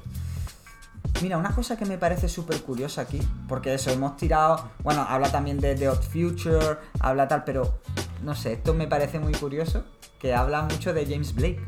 Mira, 1.21 1.37
una 1.39 1.55
cosa 1.55 1.77
que 1.77 1.85
me 1.85 1.99
parece 1.99 2.29
súper 2.29 2.61
curiosa 2.63 3.03
aquí, 3.03 3.21
porque 3.49 3.75
eso, 3.75 3.91
hemos 3.91 4.17
tirado, 4.17 4.71
bueno, 4.83 5.07
habla 5.09 5.31
también 5.31 5.61
de 5.61 5.77
The 5.77 5.89
Odd 5.89 6.03
Future, 6.03 6.79
habla 6.99 7.29
tal, 7.29 7.45
pero 7.45 7.79
no 8.25 8.35
sé, 8.35 8.55
esto 8.55 8.75
me 8.75 8.89
parece 8.89 9.21
muy 9.21 9.33
curioso, 9.35 9.85
que 10.19 10.35
habla 10.35 10.63
mucho 10.63 10.93
de 10.93 11.05
James 11.07 11.33
Blake. 11.35 11.61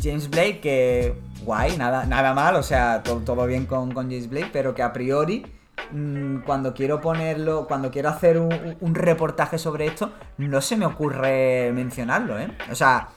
James 0.00 0.28
Blake, 0.30 0.60
que 0.60 1.14
guay, 1.44 1.76
nada, 1.76 2.04
nada 2.06 2.34
mal, 2.34 2.56
o 2.56 2.62
sea, 2.62 3.02
todo, 3.02 3.20
todo 3.20 3.46
bien 3.46 3.66
con, 3.66 3.92
con 3.92 4.06
James 4.06 4.28
Blake, 4.28 4.50
pero 4.52 4.74
que 4.74 4.82
a 4.82 4.92
priori, 4.92 5.44
mm, 5.90 6.38
cuando 6.40 6.74
quiero 6.74 7.00
ponerlo, 7.00 7.66
cuando 7.66 7.90
quiero 7.90 8.08
hacer 8.08 8.38
un, 8.38 8.76
un 8.80 8.94
reportaje 8.94 9.58
sobre 9.58 9.86
esto, 9.86 10.12
no 10.38 10.60
se 10.60 10.76
me 10.76 10.86
ocurre 10.86 11.72
mencionarlo, 11.74 12.38
¿eh? 12.38 12.48
O 12.70 12.74
sea, 12.74 13.08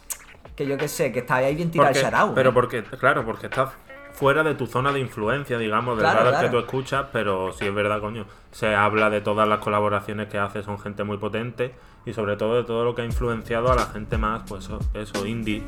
que 0.56 0.66
yo 0.66 0.78
qué 0.78 0.88
sé, 0.88 1.12
que 1.12 1.20
está 1.20 1.36
ahí 1.36 1.56
bien 1.56 1.70
tirado 1.72 1.90
el 1.90 1.96
sarau. 1.96 2.34
pero 2.34 2.50
¿eh? 2.50 2.54
porque, 2.54 2.84
claro, 2.84 3.26
porque 3.26 3.48
estás 3.48 3.70
fuera 4.14 4.44
de 4.44 4.56
tu 4.56 4.66
zona 4.66 4.94
de 4.94 5.02
influencia, 5.02 5.58
digamos, 5.58 5.98
del 5.98 6.06
Claro, 6.06 6.20
radar 6.20 6.34
claro. 6.34 6.48
que 6.48 6.52
tú 6.52 6.60
escuchas, 6.60 7.06
pero 7.12 7.52
sí 7.52 7.66
es 7.66 7.74
verdad, 7.76 8.00
coño. 8.00 8.26
Se 8.52 8.74
habla 8.74 9.10
de 9.10 9.20
todas 9.22 9.48
las 9.48 9.60
colaboraciones 9.60 10.30
que 10.30 10.38
hace, 10.38 10.64
son 10.64 10.80
gente 10.80 11.04
muy 11.04 11.18
potente 11.18 11.76
y 12.06 12.14
sobre 12.14 12.38
todo 12.38 12.56
de 12.56 12.64
todo 12.64 12.86
lo 12.86 12.96
que 12.96 13.02
ha 13.02 13.06
influenciado 13.06 13.72
a 13.72 13.76
la 13.76 13.86
gente 13.88 14.18
más, 14.18 14.44
pues 14.48 14.66
eso, 14.66 14.80
eso 14.94 15.26
indie. 15.26 15.64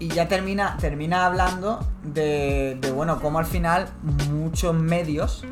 Y 0.00 0.08
ya 0.08 0.28
termina, 0.28 0.76
termina 0.78 1.26
hablando 1.26 1.84
de, 2.04 2.78
bueno, 2.94 3.20
cómo 3.20 3.40
al 3.40 3.46
final 3.46 3.88
muchos 4.30 4.72
medios, 4.74 5.44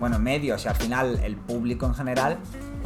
bueno, 0.00 0.18
medios 0.18 0.64
y 0.64 0.68
al 0.68 0.74
final 0.74 1.20
el 1.22 1.36
público 1.36 1.86
en 1.86 1.94
general, 1.94 2.38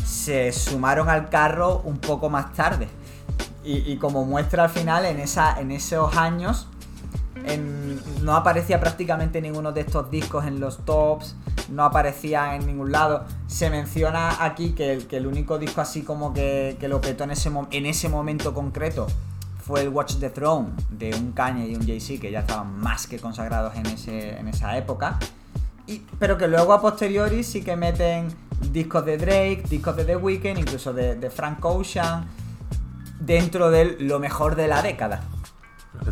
se 0.04 0.52
sumaron 0.52 1.08
al 1.08 1.30
carro 1.30 1.80
un 1.84 1.98
poco 1.98 2.28
más 2.28 2.52
tarde. 2.52 2.88
Y, 3.62 3.96
como 3.96 4.24
muestra 4.24 4.64
al 4.64 4.70
final, 4.70 5.04
en, 5.04 5.20
esa, 5.20 5.60
en 5.60 5.70
esos 5.70 6.16
años, 6.16 6.68
no 8.22 8.34
aparecía 8.34 8.80
prácticamente 8.80 9.40
ninguno 9.40 9.72
de 9.72 9.82
estos 9.82 10.10
discos 10.10 10.46
en 10.46 10.60
los 10.60 10.84
tops, 10.84 11.36
no 11.68 11.84
aparecía 11.84 12.56
en 12.56 12.66
ningún 12.66 12.90
lado. 12.90 13.24
Se 13.46 13.70
menciona 13.70 14.44
aquí 14.44 14.72
que 14.72 14.92
el, 14.94 15.06
que 15.06 15.18
el 15.18 15.26
único 15.26 15.58
disco 15.58 15.82
así 15.82 16.02
como 16.02 16.32
que, 16.32 16.76
que 16.80 16.88
lo 16.88 17.00
petó 17.00 17.24
en 17.24 17.32
ese, 17.32 17.50
en 17.70 17.86
ese 17.86 18.08
momento 18.08 18.54
concreto 18.54 19.06
fue 19.60 19.82
el 19.82 19.88
Watch 19.88 20.16
the 20.16 20.30
Throne 20.30 20.70
de 20.90 21.14
un 21.14 21.32
Kanye 21.32 21.68
y 21.68 21.74
un 21.74 21.86
Jay-Z 21.86 22.20
que 22.20 22.30
ya 22.30 22.40
estaban 22.40 22.78
más 22.78 23.06
que 23.06 23.18
consagrados 23.18 23.74
en, 23.76 23.86
ese, 23.86 24.38
en 24.38 24.48
esa 24.48 24.76
época. 24.76 25.18
Y, 25.86 26.02
pero 26.18 26.38
que 26.38 26.48
luego 26.48 26.72
a 26.72 26.80
posteriori 26.80 27.42
sí 27.42 27.62
que 27.62 27.76
meten 27.76 28.28
discos 28.72 29.04
de 29.04 29.16
Drake, 29.16 29.64
discos 29.68 29.96
de 29.96 30.04
The 30.04 30.16
Weeknd, 30.16 30.58
incluso 30.58 30.92
de, 30.92 31.16
de 31.16 31.30
Frank 31.30 31.64
Ocean, 31.64 32.26
dentro 33.18 33.70
de 33.70 33.96
lo 34.00 34.18
mejor 34.18 34.56
de 34.56 34.68
la 34.68 34.82
década. 34.82 35.22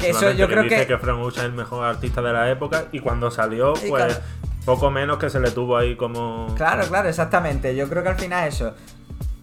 Eso 0.00 0.32
yo 0.32 0.48
creo 0.48 0.64
dice 0.64 0.76
que... 0.76 0.86
que 0.86 0.98
Frank 0.98 1.18
Ocean 1.20 1.46
es 1.46 1.50
el 1.50 1.56
mejor 1.56 1.84
artista 1.84 2.20
de 2.20 2.32
la 2.32 2.50
época 2.50 2.86
y 2.92 3.00
cuando 3.00 3.30
salió, 3.30 3.74
pues 3.88 4.20
poco 4.64 4.90
menos 4.90 5.18
que 5.18 5.30
se 5.30 5.40
le 5.40 5.50
tuvo 5.50 5.76
ahí 5.76 5.96
como. 5.96 6.54
Claro, 6.56 6.86
claro, 6.88 7.08
exactamente. 7.08 7.74
Yo 7.74 7.88
creo 7.88 8.02
que 8.02 8.10
al 8.10 8.18
final 8.18 8.46
eso. 8.46 8.74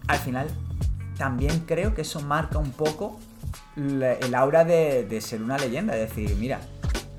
Al 0.06 0.18
final, 0.18 0.48
también 1.18 1.64
creo 1.66 1.94
que 1.94 2.02
eso 2.02 2.20
marca 2.20 2.58
un 2.58 2.70
poco 2.70 3.18
el 3.76 4.34
aura 4.34 4.64
de, 4.64 5.20
ser 5.20 5.42
una 5.42 5.58
leyenda. 5.58 5.96
Es 5.96 6.08
decir, 6.08 6.36
mira, 6.36 6.60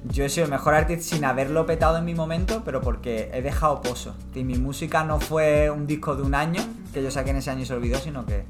yo 0.06 0.26
he 0.26 0.30
sido 0.30 0.45
el 0.45 0.52
mejor 0.52 0.73
artista 0.73 1.15
sin 1.15 1.26
haberlo 1.26 1.65
petado 1.65 1.97
en 1.97 2.06
mi 2.06 2.15
momento, 2.15 2.63
pero 2.63 2.82
porque 2.82 3.30
he 3.34 3.41
dejado 3.41 3.82
pozo. 3.82 4.15
Y 4.34 4.43
mi 4.43 4.58
música 4.58 5.04
no 5.04 5.19
fue 5.19 5.69
un 5.69 5.88
disco 5.88 6.15
de 6.15 6.23
un 6.23 6.36
año, 6.36 6.62
que 6.93 7.04
yo 7.04 7.12
saqué 7.12 7.32
en 7.32 7.38
ese 7.38 7.52
año 7.52 7.62
y 7.62 7.65
se 7.65 7.73
olvidó, 7.73 7.97
sino 7.97 8.26
que 8.26 8.45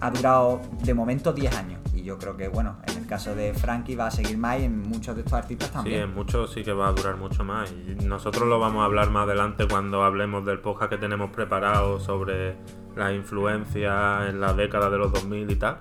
ha 0.00 0.10
durado 0.10 0.60
de 0.82 0.94
momento 0.94 1.32
10 1.32 1.56
años. 1.56 1.80
Y 1.94 2.02
yo 2.02 2.18
creo 2.18 2.36
que, 2.36 2.48
bueno, 2.48 2.76
en 2.88 2.98
el 2.98 3.06
caso 3.06 3.34
de 3.34 3.54
Frankie 3.54 3.94
va 3.94 4.08
a 4.08 4.10
seguir 4.10 4.36
más 4.36 4.60
y 4.60 4.64
en 4.64 4.80
muchos 4.80 5.14
de 5.14 5.22
estos 5.22 5.34
artistas 5.34 5.70
también. 5.70 5.96
Sí, 5.96 6.02
en 6.02 6.14
muchos 6.14 6.52
sí 6.52 6.64
que 6.64 6.72
va 6.72 6.88
a 6.88 6.92
durar 6.92 7.16
mucho 7.16 7.44
más. 7.44 7.72
Y 7.72 8.04
nosotros 8.04 8.48
lo 8.48 8.58
vamos 8.58 8.82
a 8.82 8.86
hablar 8.86 9.10
más 9.10 9.24
adelante 9.24 9.66
cuando 9.68 10.02
hablemos 10.02 10.44
del 10.44 10.58
podcast 10.58 10.90
que 10.90 10.98
tenemos 10.98 11.30
preparado 11.30 12.00
sobre 12.00 12.56
la 12.96 13.12
influencia 13.12 14.28
en 14.28 14.40
la 14.40 14.54
década 14.54 14.90
de 14.90 14.98
los 14.98 15.12
2000 15.12 15.50
y 15.50 15.56
tal. 15.56 15.78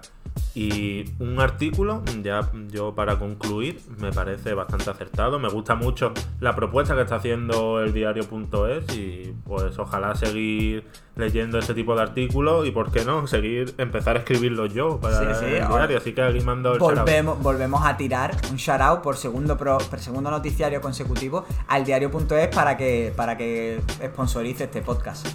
Y 0.53 1.05
un 1.19 1.39
artículo, 1.39 2.03
ya 2.21 2.49
yo 2.69 2.93
para 2.93 3.17
concluir, 3.17 3.79
me 3.99 4.11
parece 4.11 4.53
bastante 4.53 4.89
acertado. 4.89 5.39
Me 5.39 5.47
gusta 5.47 5.75
mucho 5.75 6.11
la 6.41 6.55
propuesta 6.55 6.93
que 6.93 7.01
está 7.01 7.15
haciendo 7.15 7.81
el 7.81 7.93
diario.es 7.93 8.95
y 8.95 9.33
pues 9.45 9.79
ojalá 9.79 10.13
seguir 10.15 10.85
leyendo 11.15 11.57
ese 11.57 11.73
tipo 11.73 11.95
de 11.95 12.01
artículos 12.01 12.67
y 12.67 12.71
por 12.71 12.91
qué 12.91 13.05
no, 13.05 13.27
seguir, 13.27 13.73
empezar 13.77 14.17
a 14.17 14.19
escribirlos 14.19 14.73
yo 14.73 14.99
para 14.99 15.21
el 15.21 15.69
diario. 15.69 15.97
Así 15.97 16.13
que 16.13 16.21
aquí 16.21 16.41
mando 16.41 16.73
el 16.73 16.79
volvemos, 16.79 17.41
volvemos 17.41 17.85
a 17.85 17.95
tirar 17.95 18.35
un 18.49 18.57
shout 18.57 19.01
por 19.01 19.15
segundo, 19.15 19.57
por 19.57 19.99
segundo 19.99 20.31
noticiario 20.31 20.81
consecutivo 20.81 21.45
al 21.67 21.85
diario.es 21.85 22.47
para 22.49 22.75
que, 22.75 23.13
para 23.15 23.37
que 23.37 23.81
sponsorice 24.03 24.65
este 24.65 24.81
podcast. 24.81 25.27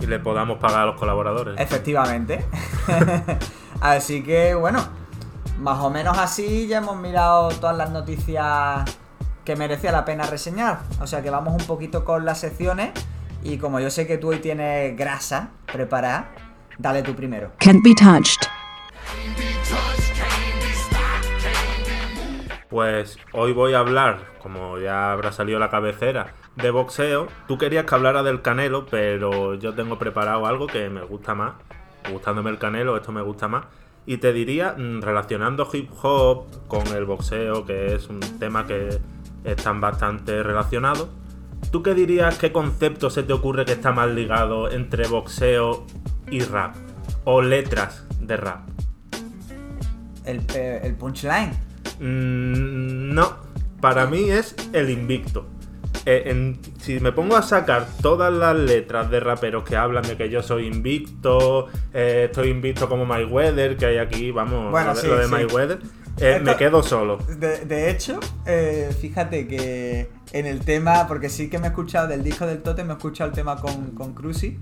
Y 0.00 0.06
le 0.06 0.18
podamos 0.18 0.58
pagar 0.58 0.80
a 0.80 0.86
los 0.86 0.96
colaboradores. 0.96 1.58
Efectivamente. 1.60 2.44
Así 3.80 4.22
que 4.22 4.54
bueno, 4.54 4.84
más 5.60 5.78
o 5.80 5.90
menos 5.90 6.18
así 6.18 6.66
ya 6.66 6.78
hemos 6.78 6.96
mirado 6.96 7.48
todas 7.50 7.76
las 7.76 7.90
noticias 7.90 8.84
que 9.44 9.56
merecía 9.56 9.92
la 9.92 10.04
pena 10.04 10.24
reseñar. 10.24 10.80
O 11.00 11.06
sea 11.06 11.22
que 11.22 11.30
vamos 11.30 11.60
un 11.60 11.66
poquito 11.66 12.04
con 12.04 12.24
las 12.24 12.38
secciones. 12.40 12.90
Y 13.42 13.58
como 13.58 13.78
yo 13.80 13.90
sé 13.90 14.06
que 14.06 14.18
tú 14.18 14.30
hoy 14.30 14.40
tienes 14.40 14.96
grasa 14.96 15.50
preparada, 15.72 16.30
dale 16.78 17.02
tú 17.02 17.14
primero. 17.14 17.52
Can't 17.58 17.82
be 17.84 17.94
touched. 17.94 18.57
Pues 22.68 23.18
hoy 23.32 23.52
voy 23.52 23.72
a 23.72 23.78
hablar, 23.78 24.20
como 24.42 24.78
ya 24.78 25.12
habrá 25.12 25.32
salido 25.32 25.58
la 25.58 25.70
cabecera, 25.70 26.34
de 26.56 26.70
boxeo. 26.70 27.28
Tú 27.46 27.56
querías 27.56 27.86
que 27.86 27.94
hablara 27.94 28.22
del 28.22 28.42
canelo, 28.42 28.86
pero 28.86 29.54
yo 29.54 29.74
tengo 29.74 29.98
preparado 29.98 30.46
algo 30.46 30.66
que 30.66 30.90
me 30.90 31.02
gusta 31.02 31.34
más 31.34 31.54
gustándome 32.10 32.50
el 32.50 32.58
canelo, 32.58 32.96
esto 32.96 33.12
me 33.12 33.22
gusta 33.22 33.48
más. 33.48 33.64
Y 34.06 34.18
te 34.18 34.32
diría, 34.32 34.74
mm, 34.76 35.02
relacionando 35.02 35.68
hip 35.72 35.90
hop 36.02 36.46
con 36.66 36.86
el 36.88 37.04
boxeo, 37.04 37.64
que 37.66 37.94
es 37.94 38.08
un 38.08 38.20
tema 38.38 38.66
que 38.66 38.98
están 39.44 39.80
bastante 39.80 40.42
relacionados, 40.42 41.08
¿tú 41.70 41.82
qué 41.82 41.94
dirías, 41.94 42.38
qué 42.38 42.52
concepto 42.52 43.10
se 43.10 43.22
te 43.22 43.32
ocurre 43.32 43.64
que 43.64 43.72
está 43.72 43.92
más 43.92 44.08
ligado 44.08 44.70
entre 44.70 45.06
boxeo 45.08 45.86
y 46.30 46.40
rap? 46.40 46.74
O 47.24 47.42
letras 47.42 48.06
de 48.20 48.36
rap. 48.36 48.60
El, 50.24 50.42
eh, 50.54 50.94
punchline. 50.98 51.67
Mm, 52.00 53.14
no, 53.14 53.36
para 53.80 54.06
mí 54.06 54.30
es 54.30 54.54
el 54.72 54.90
invicto. 54.90 55.46
Eh, 56.10 56.56
si 56.80 57.00
me 57.00 57.12
pongo 57.12 57.36
a 57.36 57.42
sacar 57.42 57.86
todas 58.00 58.32
las 58.32 58.56
letras 58.56 59.10
de 59.10 59.20
raperos 59.20 59.64
que 59.64 59.76
hablan 59.76 60.04
de 60.04 60.16
que 60.16 60.30
yo 60.30 60.42
soy 60.42 60.66
invicto, 60.66 61.68
eh, 61.92 62.28
estoy 62.30 62.48
invicto 62.48 62.88
como 62.88 63.04
My 63.04 63.24
Weather, 63.24 63.76
que 63.76 63.86
hay 63.86 63.98
aquí, 63.98 64.30
vamos, 64.30 64.70
bueno, 64.70 64.94
lo, 64.94 65.18
de 65.18 65.28
My 65.28 65.44
Weather, 65.44 65.80
eh, 66.18 66.40
me 66.42 66.56
quedo 66.56 66.82
solo. 66.82 67.18
De, 67.18 67.90
hecho, 67.90 68.20
fíjate 69.00 69.46
que 69.46 70.08
en 70.32 70.46
el 70.46 70.60
tema, 70.60 71.06
porque 71.06 71.28
sí 71.28 71.50
que 71.50 71.58
me 71.58 71.66
he 71.66 71.70
escuchado 71.70 72.08
del 72.08 72.24
disco 72.24 72.46
del 72.46 72.62
Tote, 72.62 72.84
me 72.84 72.94
he 72.94 72.96
escuchado 72.96 73.28
el 73.28 73.36
tema 73.36 73.56
con, 73.56 73.90
con 73.90 74.14
Cruzy 74.14 74.58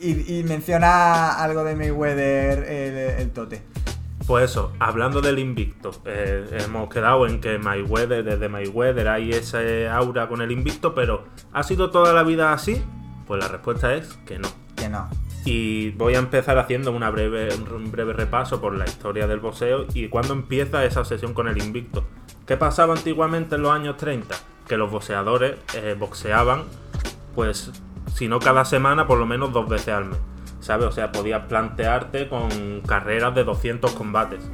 y, 0.00 0.42
menciona 0.42 1.30
algo 1.30 1.62
de 1.62 1.76
Mayweather 1.76 2.58
el, 2.64 3.20
el 3.20 3.30
Tote. 3.30 3.62
Pues 4.26 4.50
eso, 4.50 4.72
hablando 4.78 5.20
del 5.20 5.38
invicto, 5.38 5.90
eh, 6.04 6.46
hemos 6.64 6.88
quedado 6.88 7.26
en 7.26 7.40
que 7.40 7.58
Mayweather, 7.58 8.22
desde 8.22 8.48
Mayweather 8.48 9.08
hay 9.08 9.30
ese 9.30 9.88
aura 9.88 10.28
con 10.28 10.40
el 10.42 10.52
invicto, 10.52 10.94
pero 10.94 11.24
¿ha 11.52 11.62
sido 11.62 11.90
toda 11.90 12.12
la 12.12 12.22
vida 12.22 12.52
así? 12.52 12.82
Pues 13.26 13.42
la 13.42 13.48
respuesta 13.48 13.94
es 13.94 14.18
que 14.24 14.38
no. 14.38 14.48
Que 14.76 14.88
no. 14.88 15.08
Y 15.44 15.90
voy 15.90 16.14
a 16.14 16.18
empezar 16.18 16.56
haciendo 16.58 16.92
una 16.92 17.10
breve, 17.10 17.48
un 17.74 17.90
breve 17.90 18.12
repaso 18.12 18.60
por 18.60 18.76
la 18.76 18.84
historia 18.84 19.26
del 19.26 19.40
boxeo 19.40 19.86
y 19.92 20.08
cuándo 20.08 20.34
empieza 20.34 20.84
esa 20.84 21.00
obsesión 21.00 21.34
con 21.34 21.48
el 21.48 21.58
invicto. 21.58 22.04
¿Qué 22.46 22.56
pasaba 22.56 22.94
antiguamente 22.94 23.56
en 23.56 23.62
los 23.62 23.72
años 23.72 23.96
30? 23.96 24.36
Que 24.68 24.76
los 24.76 24.90
boxeadores 24.90 25.56
eh, 25.74 25.96
boxeaban, 25.98 26.62
pues, 27.34 27.72
si 28.14 28.28
no 28.28 28.38
cada 28.38 28.64
semana, 28.64 29.08
por 29.08 29.18
lo 29.18 29.26
menos 29.26 29.52
dos 29.52 29.68
veces 29.68 29.88
al 29.88 30.04
mes. 30.04 30.18
¿Sabes? 30.62 30.86
O 30.86 30.92
sea, 30.92 31.12
podías 31.12 31.44
plantearte 31.46 32.28
con 32.28 32.80
carreras 32.86 33.34
de 33.34 33.44
200 33.44 33.92
combates. 33.92 34.48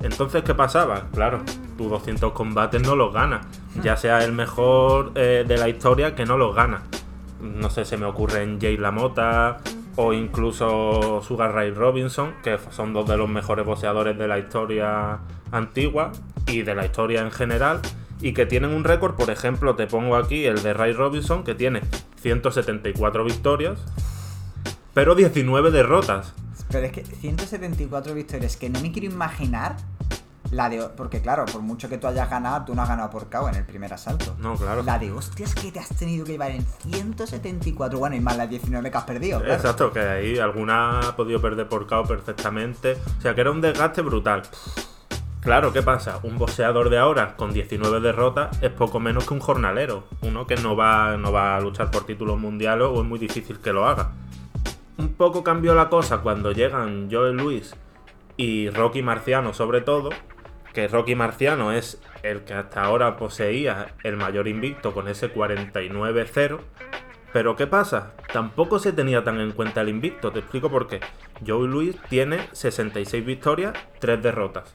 Entonces, 0.00 0.42
¿qué 0.44 0.54
pasaba? 0.54 1.08
Claro, 1.12 1.40
tú 1.76 1.88
200 1.88 2.32
combates 2.32 2.80
no 2.80 2.96
los 2.96 3.12
ganas. 3.12 3.46
Ya 3.82 3.96
sea 3.96 4.24
el 4.24 4.32
mejor 4.32 5.12
eh, 5.16 5.44
de 5.46 5.58
la 5.58 5.68
historia 5.68 6.14
que 6.14 6.24
no 6.24 6.38
los 6.38 6.54
gana. 6.54 6.82
No 7.40 7.68
sé, 7.68 7.84
se 7.84 7.96
me 7.96 8.06
ocurre 8.06 8.42
en 8.42 8.60
Jay 8.60 8.76
LaMotta 8.76 9.58
o 9.96 10.12
incluso 10.12 11.20
Sugar 11.22 11.52
Ray 11.52 11.72
Robinson, 11.72 12.34
que 12.42 12.58
son 12.70 12.92
dos 12.92 13.08
de 13.08 13.16
los 13.16 13.28
mejores 13.28 13.66
boxeadores 13.66 14.16
de 14.16 14.28
la 14.28 14.38
historia 14.38 15.18
antigua 15.50 16.12
y 16.46 16.62
de 16.62 16.74
la 16.74 16.86
historia 16.86 17.22
en 17.22 17.30
general. 17.30 17.80
Y 18.22 18.34
que 18.34 18.46
tienen 18.46 18.70
un 18.70 18.84
récord, 18.84 19.16
por 19.16 19.30
ejemplo, 19.30 19.74
te 19.74 19.86
pongo 19.86 20.16
aquí 20.16 20.44
el 20.44 20.62
de 20.62 20.74
Ray 20.74 20.92
Robinson, 20.92 21.42
que 21.42 21.54
tiene 21.54 21.80
174 22.20 23.24
victorias, 23.24 23.80
pero 24.94 25.14
19 25.14 25.70
derrotas. 25.70 26.34
Pero 26.70 26.86
es 26.86 26.92
que 26.92 27.04
174 27.04 28.14
victorias, 28.14 28.56
que 28.56 28.70
no 28.70 28.80
me 28.80 28.92
quiero 28.92 29.12
imaginar 29.12 29.76
la 30.50 30.68
de. 30.68 30.80
Porque, 30.96 31.20
claro, 31.20 31.44
por 31.46 31.62
mucho 31.62 31.88
que 31.88 31.98
tú 31.98 32.06
hayas 32.06 32.28
ganado, 32.28 32.64
tú 32.64 32.74
no 32.74 32.82
has 32.82 32.88
ganado 32.88 33.10
por 33.10 33.28
KO 33.28 33.48
en 33.48 33.56
el 33.56 33.64
primer 33.64 33.92
asalto. 33.92 34.36
No, 34.38 34.54
claro. 34.56 34.82
La 34.82 34.98
de 34.98 35.12
hostias 35.12 35.54
que 35.54 35.72
te 35.72 35.78
has 35.78 35.88
tenido 35.88 36.24
que 36.24 36.32
llevar 36.32 36.50
en 36.50 36.64
174. 36.64 37.98
Bueno, 37.98 38.16
y 38.16 38.20
más 38.20 38.36
las 38.36 38.50
19 38.50 38.90
que 38.90 38.96
has 38.96 39.04
perdido. 39.04 39.44
Exacto, 39.44 39.92
que 39.92 40.00
ahí 40.00 40.38
alguna 40.38 41.00
ha 41.00 41.16
podido 41.16 41.40
perder 41.40 41.68
por 41.68 41.86
KO 41.86 42.04
perfectamente. 42.04 42.96
O 43.18 43.20
sea, 43.20 43.34
que 43.34 43.40
era 43.40 43.50
un 43.50 43.60
desgaste 43.60 44.02
brutal. 44.02 44.42
Claro, 45.40 45.72
¿qué 45.72 45.82
pasa? 45.82 46.20
Un 46.22 46.36
boxeador 46.36 46.90
de 46.90 46.98
ahora 46.98 47.34
con 47.34 47.52
19 47.52 48.00
derrotas 48.00 48.62
es 48.62 48.70
poco 48.70 49.00
menos 49.00 49.24
que 49.26 49.32
un 49.32 49.40
jornalero. 49.40 50.04
Uno 50.20 50.46
que 50.46 50.56
no 50.56 50.76
va, 50.76 51.16
no 51.16 51.32
va 51.32 51.56
a 51.56 51.60
luchar 51.60 51.90
por 51.90 52.04
títulos 52.04 52.38
mundiales 52.38 52.88
o 52.90 53.00
es 53.00 53.08
muy 53.08 53.18
difícil 53.18 53.58
que 53.58 53.72
lo 53.72 53.86
haga. 53.86 54.12
Un 55.00 55.14
poco 55.14 55.42
cambió 55.42 55.74
la 55.74 55.88
cosa 55.88 56.18
cuando 56.18 56.52
llegan 56.52 57.08
Joel 57.10 57.38
Luis 57.38 57.74
y 58.36 58.68
Rocky 58.68 59.00
Marciano 59.00 59.54
sobre 59.54 59.80
todo, 59.80 60.10
que 60.74 60.88
Rocky 60.88 61.14
Marciano 61.14 61.72
es 61.72 62.02
el 62.22 62.44
que 62.44 62.52
hasta 62.52 62.82
ahora 62.82 63.16
poseía 63.16 63.94
el 64.04 64.18
mayor 64.18 64.46
invicto 64.46 64.92
con 64.92 65.08
ese 65.08 65.32
49-0. 65.32 66.58
Pero 67.32 67.56
¿qué 67.56 67.66
pasa? 67.66 68.12
Tampoco 68.30 68.78
se 68.78 68.92
tenía 68.92 69.24
tan 69.24 69.40
en 69.40 69.52
cuenta 69.52 69.80
el 69.80 69.88
invicto, 69.88 70.32
te 70.32 70.40
explico 70.40 70.68
por 70.68 70.86
qué. 70.86 71.00
Joel 71.46 71.70
Luis 71.70 71.96
tiene 72.10 72.48
66 72.52 73.24
victorias, 73.24 73.72
3 74.00 74.22
derrotas. 74.22 74.74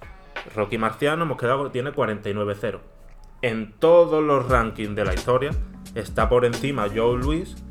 Rocky 0.56 0.80
Marciano 0.80 1.26
hemos 1.26 1.38
quedado 1.38 1.70
tiene 1.70 1.92
49-0. 1.92 2.80
En 3.44 3.74
todos 3.74 4.24
los 4.24 4.50
rankings 4.50 4.96
de 4.96 5.06
la 5.06 5.14
historia 5.14 5.52
está 5.94 6.30
por 6.30 6.46
encima 6.46 6.88
Joe 6.92 7.16
Luis 7.20 7.64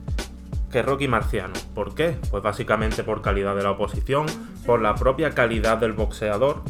que 0.74 0.82
Rocky 0.82 1.06
Marciano. 1.06 1.54
¿Por 1.72 1.94
qué? 1.94 2.16
Pues 2.32 2.42
básicamente 2.42 3.04
por 3.04 3.22
calidad 3.22 3.54
de 3.54 3.62
la 3.62 3.70
oposición, 3.70 4.26
por 4.66 4.82
la 4.82 4.96
propia 4.96 5.30
calidad 5.30 5.78
del 5.78 5.92
boxeador, 5.92 6.62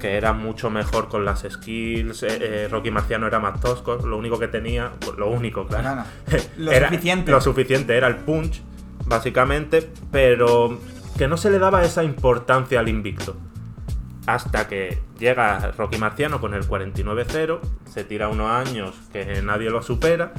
que 0.00 0.16
era 0.16 0.32
mucho 0.32 0.68
mejor 0.68 1.06
con 1.06 1.24
las 1.24 1.46
skills. 1.48 2.24
Eh, 2.24 2.38
eh, 2.40 2.68
Rocky 2.68 2.90
Marciano 2.90 3.28
era 3.28 3.38
más 3.38 3.60
tosco, 3.60 3.98
lo 4.04 4.18
único 4.18 4.40
que 4.40 4.48
tenía, 4.48 4.90
pues 4.98 5.16
lo 5.16 5.30
único, 5.30 5.64
claro. 5.68 6.02
Lo 6.58 6.72
suficiente. 6.72 7.30
Lo 7.30 7.40
suficiente 7.40 7.96
era 7.96 8.08
el 8.08 8.16
punch, 8.16 8.62
básicamente, 9.06 9.88
pero 10.10 10.80
que 11.16 11.28
no 11.28 11.36
se 11.36 11.50
le 11.50 11.60
daba 11.60 11.84
esa 11.84 12.02
importancia 12.02 12.80
al 12.80 12.88
invicto. 12.88 13.36
Hasta 14.26 14.66
que 14.66 15.04
llega 15.20 15.70
Rocky 15.78 15.98
Marciano 15.98 16.40
con 16.40 16.52
el 16.52 16.66
49-0, 16.66 17.60
se 17.84 18.02
tira 18.02 18.28
unos 18.28 18.50
años 18.50 18.96
que 19.12 19.40
nadie 19.40 19.70
lo 19.70 19.82
supera, 19.82 20.32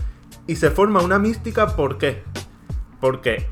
y 0.46 0.58
se 0.58 0.72
forma 0.72 1.02
una 1.02 1.20
mística, 1.20 1.74
¿por 1.78 1.98
qué? 1.98 2.24
Porque 3.02 3.48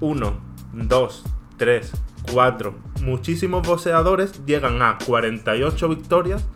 1, 0.00 0.34
2, 0.74 1.24
3, 1.56 1.92
4, 2.32 2.74
muchísimos 3.02 3.66
boxeadores 3.66 4.44
llegan 4.46 4.82
a 4.82 4.98
48 5.04 5.88
victorias, 5.88 6.46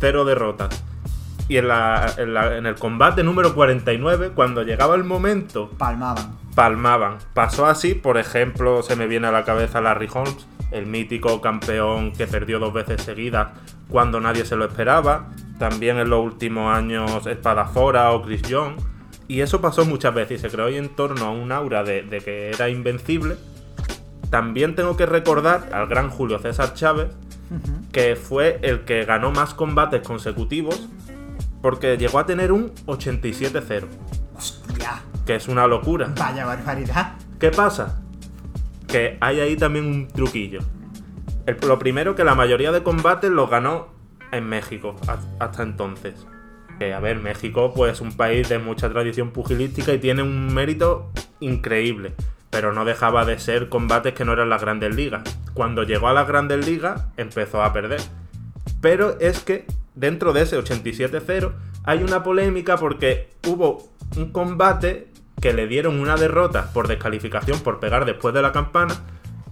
0 0.00 0.24
derrotas. 0.24 0.84
Y 1.48 1.56
en, 1.58 1.68
la- 1.68 2.14
en 2.16 2.32
la- 2.34 2.56
en 2.56 2.66
el 2.66 2.76
combate 2.76 3.22
número 3.24 3.54
49, 3.54 4.30
cuando 4.34 4.62
llegaba 4.62 4.94
el 4.94 5.04
momento 5.04 5.70
Palmaban. 5.76 6.38
palmaban. 6.54 7.18
Pasó 7.34 7.66
así, 7.66 7.94
por 7.94 8.16
ejemplo, 8.16 8.82
se 8.82 8.96
me 8.96 9.06
viene 9.06 9.26
a 9.26 9.32
la 9.32 9.44
cabeza 9.44 9.80
Larry 9.80 10.08
Holmes, 10.14 10.46
el 10.70 10.86
mítico 10.86 11.40
campeón 11.42 12.12
que 12.12 12.26
perdió 12.26 12.58
dos 12.58 12.72
veces 12.72 13.02
seguidas 13.02 13.48
cuando 13.88 14.20
nadie 14.20 14.44
se 14.46 14.56
lo 14.56 14.64
esperaba. 14.64 15.28
También 15.58 15.98
en 15.98 16.08
los 16.08 16.24
últimos 16.24 16.74
años 16.74 17.26
Espadafora 17.26 18.12
o 18.12 18.22
Chris 18.22 18.42
Young. 18.42 18.74
Y 19.28 19.40
eso 19.40 19.60
pasó 19.60 19.84
muchas 19.84 20.14
veces 20.14 20.38
y 20.40 20.42
se 20.42 20.48
creó 20.50 20.68
en 20.68 20.88
torno 20.94 21.24
a 21.26 21.30
un 21.30 21.52
aura 21.52 21.82
de, 21.84 22.02
de 22.02 22.20
que 22.20 22.50
era 22.50 22.68
invencible. 22.68 23.36
También 24.30 24.74
tengo 24.74 24.96
que 24.96 25.06
recordar 25.06 25.68
al 25.72 25.86
gran 25.88 26.10
Julio 26.10 26.38
César 26.38 26.74
Chávez, 26.74 27.08
que 27.92 28.16
fue 28.16 28.58
el 28.62 28.80
que 28.84 29.04
ganó 29.04 29.30
más 29.30 29.52
combates 29.54 30.00
consecutivos 30.06 30.88
porque 31.60 31.96
llegó 31.98 32.18
a 32.18 32.26
tener 32.26 32.50
un 32.50 32.72
87-0, 32.86 33.84
Hostia. 34.36 35.02
que 35.26 35.34
es 35.36 35.48
una 35.48 35.66
locura. 35.66 36.12
Vaya 36.18 36.44
barbaridad. 36.46 37.14
¿Qué 37.38 37.50
pasa? 37.50 38.00
Que 38.88 39.18
hay 39.20 39.40
ahí 39.40 39.56
también 39.56 39.84
un 39.86 40.08
truquillo. 40.08 40.60
El- 41.46 41.58
lo 41.66 41.78
primero 41.78 42.14
que 42.14 42.24
la 42.24 42.34
mayoría 42.34 42.72
de 42.72 42.82
combates 42.82 43.30
los 43.30 43.48
ganó 43.50 43.88
en 44.32 44.48
México 44.48 44.96
ha- 45.06 45.18
hasta 45.44 45.62
entonces. 45.62 46.14
Que 46.82 46.92
a 46.92 46.98
ver, 46.98 47.20
México 47.20 47.72
pues 47.72 47.92
es 47.92 48.00
un 48.00 48.16
país 48.16 48.48
de 48.48 48.58
mucha 48.58 48.90
tradición 48.90 49.30
pugilística 49.30 49.92
y 49.92 50.00
tiene 50.00 50.22
un 50.22 50.52
mérito 50.52 51.12
increíble. 51.38 52.12
Pero 52.50 52.72
no 52.72 52.84
dejaba 52.84 53.24
de 53.24 53.38
ser 53.38 53.68
combates 53.68 54.14
que 54.14 54.24
no 54.24 54.32
eran 54.32 54.48
las 54.48 54.62
grandes 54.62 54.92
ligas. 54.92 55.22
Cuando 55.54 55.84
llegó 55.84 56.08
a 56.08 56.12
las 56.12 56.26
grandes 56.26 56.66
ligas 56.66 57.04
empezó 57.16 57.62
a 57.62 57.72
perder. 57.72 58.00
Pero 58.80 59.16
es 59.20 59.38
que 59.44 59.64
dentro 59.94 60.32
de 60.32 60.42
ese 60.42 60.58
87-0 60.58 61.52
hay 61.84 62.02
una 62.02 62.24
polémica 62.24 62.76
porque 62.76 63.30
hubo 63.46 63.92
un 64.16 64.32
combate 64.32 65.06
que 65.40 65.52
le 65.52 65.68
dieron 65.68 66.00
una 66.00 66.16
derrota 66.16 66.72
por 66.72 66.88
descalificación 66.88 67.60
por 67.60 67.78
pegar 67.78 68.06
después 68.06 68.34
de 68.34 68.42
la 68.42 68.50
campana, 68.50 68.96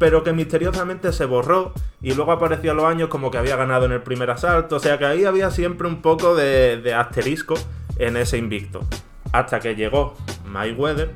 pero 0.01 0.25
que 0.25 0.33
misteriosamente 0.33 1.13
se 1.13 1.27
borró 1.27 1.75
y 2.01 2.15
luego 2.15 2.33
apareció 2.33 2.71
a 2.71 2.75
los 2.75 2.87
años 2.87 3.11
como 3.11 3.31
que 3.31 3.37
había 3.37 3.55
ganado 3.57 3.85
en 3.85 3.93
el 3.93 4.01
primer 4.01 4.31
asalto. 4.31 4.77
O 4.77 4.81
sea 4.81 4.97
que 4.97 5.05
ahí 5.05 5.27
había 5.27 5.51
siempre 5.51 5.87
un 5.87 6.01
poco 6.01 6.35
de, 6.35 6.79
de 6.79 6.95
asterisco 6.95 7.53
en 7.99 8.17
ese 8.17 8.39
invicto. 8.39 8.81
Hasta 9.31 9.61
que 9.61 9.75
llegó 9.75 10.17
Mayweather, 10.47 11.13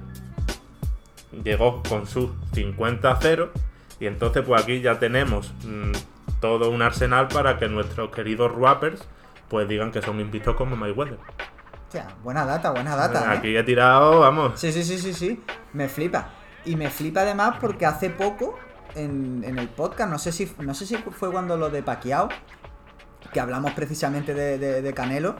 llegó 1.43 1.83
con 1.89 2.07
sus 2.07 2.33
50-0 2.53 3.49
y 4.01 4.07
entonces 4.07 4.45
pues 4.47 4.63
aquí 4.63 4.83
ya 4.83 4.99
tenemos 4.99 5.55
mm, 5.65 5.93
todo 6.43 6.69
un 6.69 6.83
arsenal 6.83 7.29
para 7.29 7.57
que 7.59 7.69
nuestros 7.69 8.11
queridos 8.11 8.55
rappers 8.55 9.03
pues 9.49 9.67
digan 9.67 9.93
que 9.93 10.03
son 10.03 10.21
invictos 10.21 10.57
como 10.57 10.77
Mayweather. 10.77 11.17
Hostia, 11.85 12.09
buena 12.23 12.45
data, 12.45 12.71
buena 12.71 12.95
data. 12.95 13.33
¿eh? 13.33 13.39
Aquí 13.39 13.57
he 13.57 13.63
tirado, 13.63 14.21
vamos. 14.21 14.61
Sí, 14.61 14.71
sí, 14.73 14.85
sí, 14.85 14.99
sí, 14.99 15.15
sí. 15.15 15.43
Me 15.73 15.89
flipa. 15.89 16.29
Y 16.67 16.77
me 16.77 16.91
flipa 16.91 17.23
además 17.23 17.57
porque 17.63 17.87
hace 17.87 18.11
poco 18.11 18.59
en, 18.95 19.43
en 19.45 19.59
el 19.59 19.69
podcast, 19.69 20.11
no 20.11 20.19
sé 20.19 20.33
si 20.33 20.51
no 20.61 20.75
sé 20.75 20.87
si 20.87 20.97
fue 20.97 21.31
cuando 21.31 21.57
lo 21.57 21.71
de 21.71 21.83
Paquiao, 21.83 22.29
que 23.33 23.41
hablamos 23.41 23.73
precisamente 23.73 24.35
de, 24.35 24.59
de- 24.59 24.83
de 24.83 24.95
Canelo, 24.95 25.37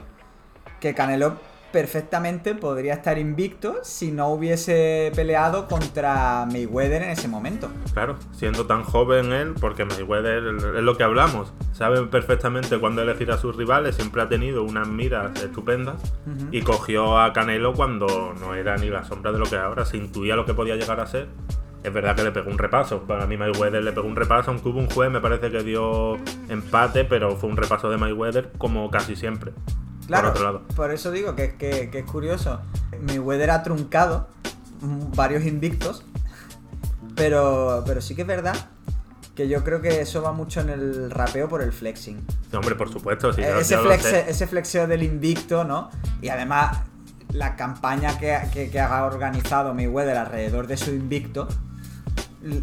que 0.79 0.93
Canelo 0.93 1.37
perfectamente 1.71 2.55
podría 2.55 2.93
estar 2.93 3.17
invicto 3.17 3.79
si 3.83 4.09
no 4.13 4.29
hubiese 4.29 5.11
peleado 5.13 5.67
contra 5.67 6.45
Mayweather 6.49 7.03
en 7.03 7.09
ese 7.09 7.27
momento. 7.27 7.69
Claro, 7.93 8.15
siendo 8.31 8.65
tan 8.65 8.83
joven 8.83 9.33
él, 9.33 9.55
porque 9.59 9.83
Mayweather 9.83 10.55
es 10.77 10.83
lo 10.83 10.95
que 10.95 11.03
hablamos, 11.03 11.51
sabe 11.73 12.01
perfectamente 12.07 12.79
cuándo 12.79 13.01
elegir 13.01 13.29
a 13.31 13.37
sus 13.37 13.57
rivales, 13.57 13.95
siempre 13.95 14.21
ha 14.21 14.29
tenido 14.29 14.63
unas 14.63 14.87
miras 14.87 15.37
estupendas 15.43 15.97
y 16.51 16.61
cogió 16.61 17.19
a 17.19 17.33
Canelo 17.33 17.73
cuando 17.73 18.33
no 18.39 18.55
era 18.55 18.77
ni 18.77 18.89
la 18.89 19.03
sombra 19.03 19.33
de 19.33 19.39
lo 19.39 19.45
que 19.45 19.57
ahora, 19.57 19.83
se 19.83 19.97
intuía 19.97 20.37
lo 20.37 20.45
que 20.45 20.53
podía 20.53 20.77
llegar 20.77 21.01
a 21.01 21.07
ser. 21.07 21.27
Es 21.85 21.93
verdad 21.93 22.15
que 22.15 22.23
le 22.23 22.31
pegó 22.31 22.49
un 22.49 22.57
repaso, 22.57 23.03
para 23.03 23.27
mí 23.27 23.37
Mayweather 23.37 23.83
le 23.83 23.91
pegó 23.91 24.07
un 24.07 24.15
repaso, 24.15 24.49
aunque 24.51 24.69
hubo 24.69 24.79
un 24.79 24.89
juez, 24.89 25.11
me 25.11 25.19
parece 25.21 25.51
que 25.51 25.61
dio 25.63 26.15
empate, 26.49 27.05
pero 27.05 27.35
fue 27.37 27.49
un 27.49 27.57
repaso 27.57 27.89
de 27.89 27.97
Mayweather 27.97 28.51
como 28.57 28.89
casi 28.89 29.15
siempre. 29.15 29.51
Claro, 30.07 30.29
Por 30.29 30.31
otro 30.37 30.43
lado. 30.45 30.61
por 30.75 30.91
eso 30.91 31.11
digo 31.11 31.35
que, 31.35 31.55
que- 31.55 31.89
que 31.91 31.99
es 31.99 32.05
curioso. 32.05 32.59
Mayweather 33.01 33.51
ha 33.51 33.61
truncado 33.63 34.27
varios 35.15 35.45
invictos, 35.45 36.03
pero, 37.15 37.83
pero 37.85 38.01
sí 38.01 38.15
que 38.15 38.21
es 38.23 38.27
verdad 38.27 38.55
que 39.35 39.47
yo 39.47 39.63
creo 39.63 39.81
que 39.81 39.99
eso 40.01 40.21
va 40.21 40.31
mucho 40.31 40.61
en 40.61 40.69
el 40.69 41.11
rapeo 41.11 41.49
por 41.49 41.61
el 41.61 41.73
flexing. 41.73 42.25
Hombre, 42.53 42.75
por 42.75 42.89
supuesto, 42.91 43.33
sí, 43.33 43.41
Eh, 43.41 43.47
yo- 43.49 43.59
ese, 43.59 43.75
yo 43.75 43.91
sé. 43.99 44.25
ese 44.29 44.47
flexeo 44.47 44.87
del 44.87 45.03
invicto, 45.03 45.65
¿no? 45.65 45.89
Y 46.21 46.29
además 46.29 46.79
la 47.31 47.55
campaña 47.57 48.17
que, 48.17 48.37
que, 48.53 48.69
que 48.69 48.79
ha 48.79 49.03
organizado 49.03 49.73
Mayweather 49.73 50.15
alrededor 50.17 50.67
de 50.67 50.77
su 50.77 50.91
invicto 50.91 51.47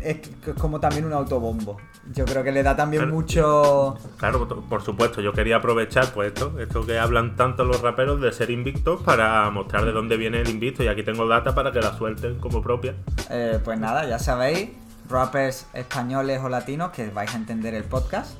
es 0.02 0.18
como 0.58 0.78
también 0.80 1.04
un 1.04 1.12
autobombo. 1.12 1.76
Yo 2.14 2.24
creo 2.24 2.42
que 2.44 2.52
le 2.52 2.62
da 2.62 2.74
también 2.76 3.02
Claro. 3.02 3.14
mucho... 3.14 3.96
Claro, 4.16 4.46
por- 4.48 4.62
por 4.64 4.82
supuesto, 4.82 5.20
yo 5.20 5.32
quería 5.32 5.56
aprovechar 5.56 6.12
pues 6.12 6.28
esto, 6.28 6.58
esto 6.58 6.84
que 6.86 6.98
hablan 6.98 7.36
tanto 7.36 7.64
los 7.64 7.80
raperos 7.80 8.20
de 8.20 8.32
ser 8.32 8.50
invictos 8.50 9.02
para 9.02 9.48
mostrar 9.50 9.84
de 9.84 9.92
dónde 9.92 10.16
viene 10.16 10.40
el 10.40 10.48
invicto 10.50 10.82
y 10.84 10.88
aquí 10.88 11.02
tengo 11.02 11.26
data 11.28 11.54
para 11.54 11.72
que 11.72 11.80
la 11.80 11.96
suelten 11.96 12.38
como 12.38 12.62
propia. 12.62 12.94
Eh, 13.30 13.58
pues 13.64 13.78
nada, 13.78 14.06
ya 14.06 14.18
sabéis, 14.18 14.70
rappers 15.08 15.66
españoles 15.74 16.40
o 16.42 16.48
latinos 16.48 16.90
que 16.90 17.08
vais 17.10 17.32
a 17.32 17.36
entender 17.36 17.74
el 17.74 17.84
podcast. 17.84 18.36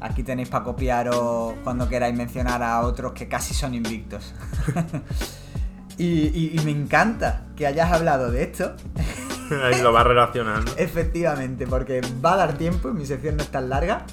Aquí 0.00 0.22
tenéis 0.22 0.48
para 0.48 0.64
copiaros 0.64 1.54
cuando 1.64 1.88
queráis 1.88 2.14
mencionar 2.14 2.62
a 2.62 2.80
otros 2.82 3.12
que 3.12 3.26
casi 3.28 3.54
son 3.54 3.74
invictos. 3.74 4.34
y, 5.98 6.04
y- 6.06 6.52
y 6.58 6.64
me 6.64 6.72
encanta 6.72 7.46
que 7.56 7.66
hayas 7.66 7.92
hablado 7.92 8.30
de 8.30 8.42
esto, 8.42 8.74
Ahí 9.64 9.80
lo 9.82 9.92
va 9.92 10.04
relacionando. 10.04 10.72
efectivamente, 10.76 11.66
porque 11.66 12.00
va 12.24 12.34
a 12.34 12.36
dar 12.36 12.58
tiempo 12.58 12.88
y 12.88 12.92
mi 12.92 13.06
sección 13.06 13.36
no 13.36 13.42
es 13.42 13.50
tan 13.50 13.68
larga. 13.68 14.04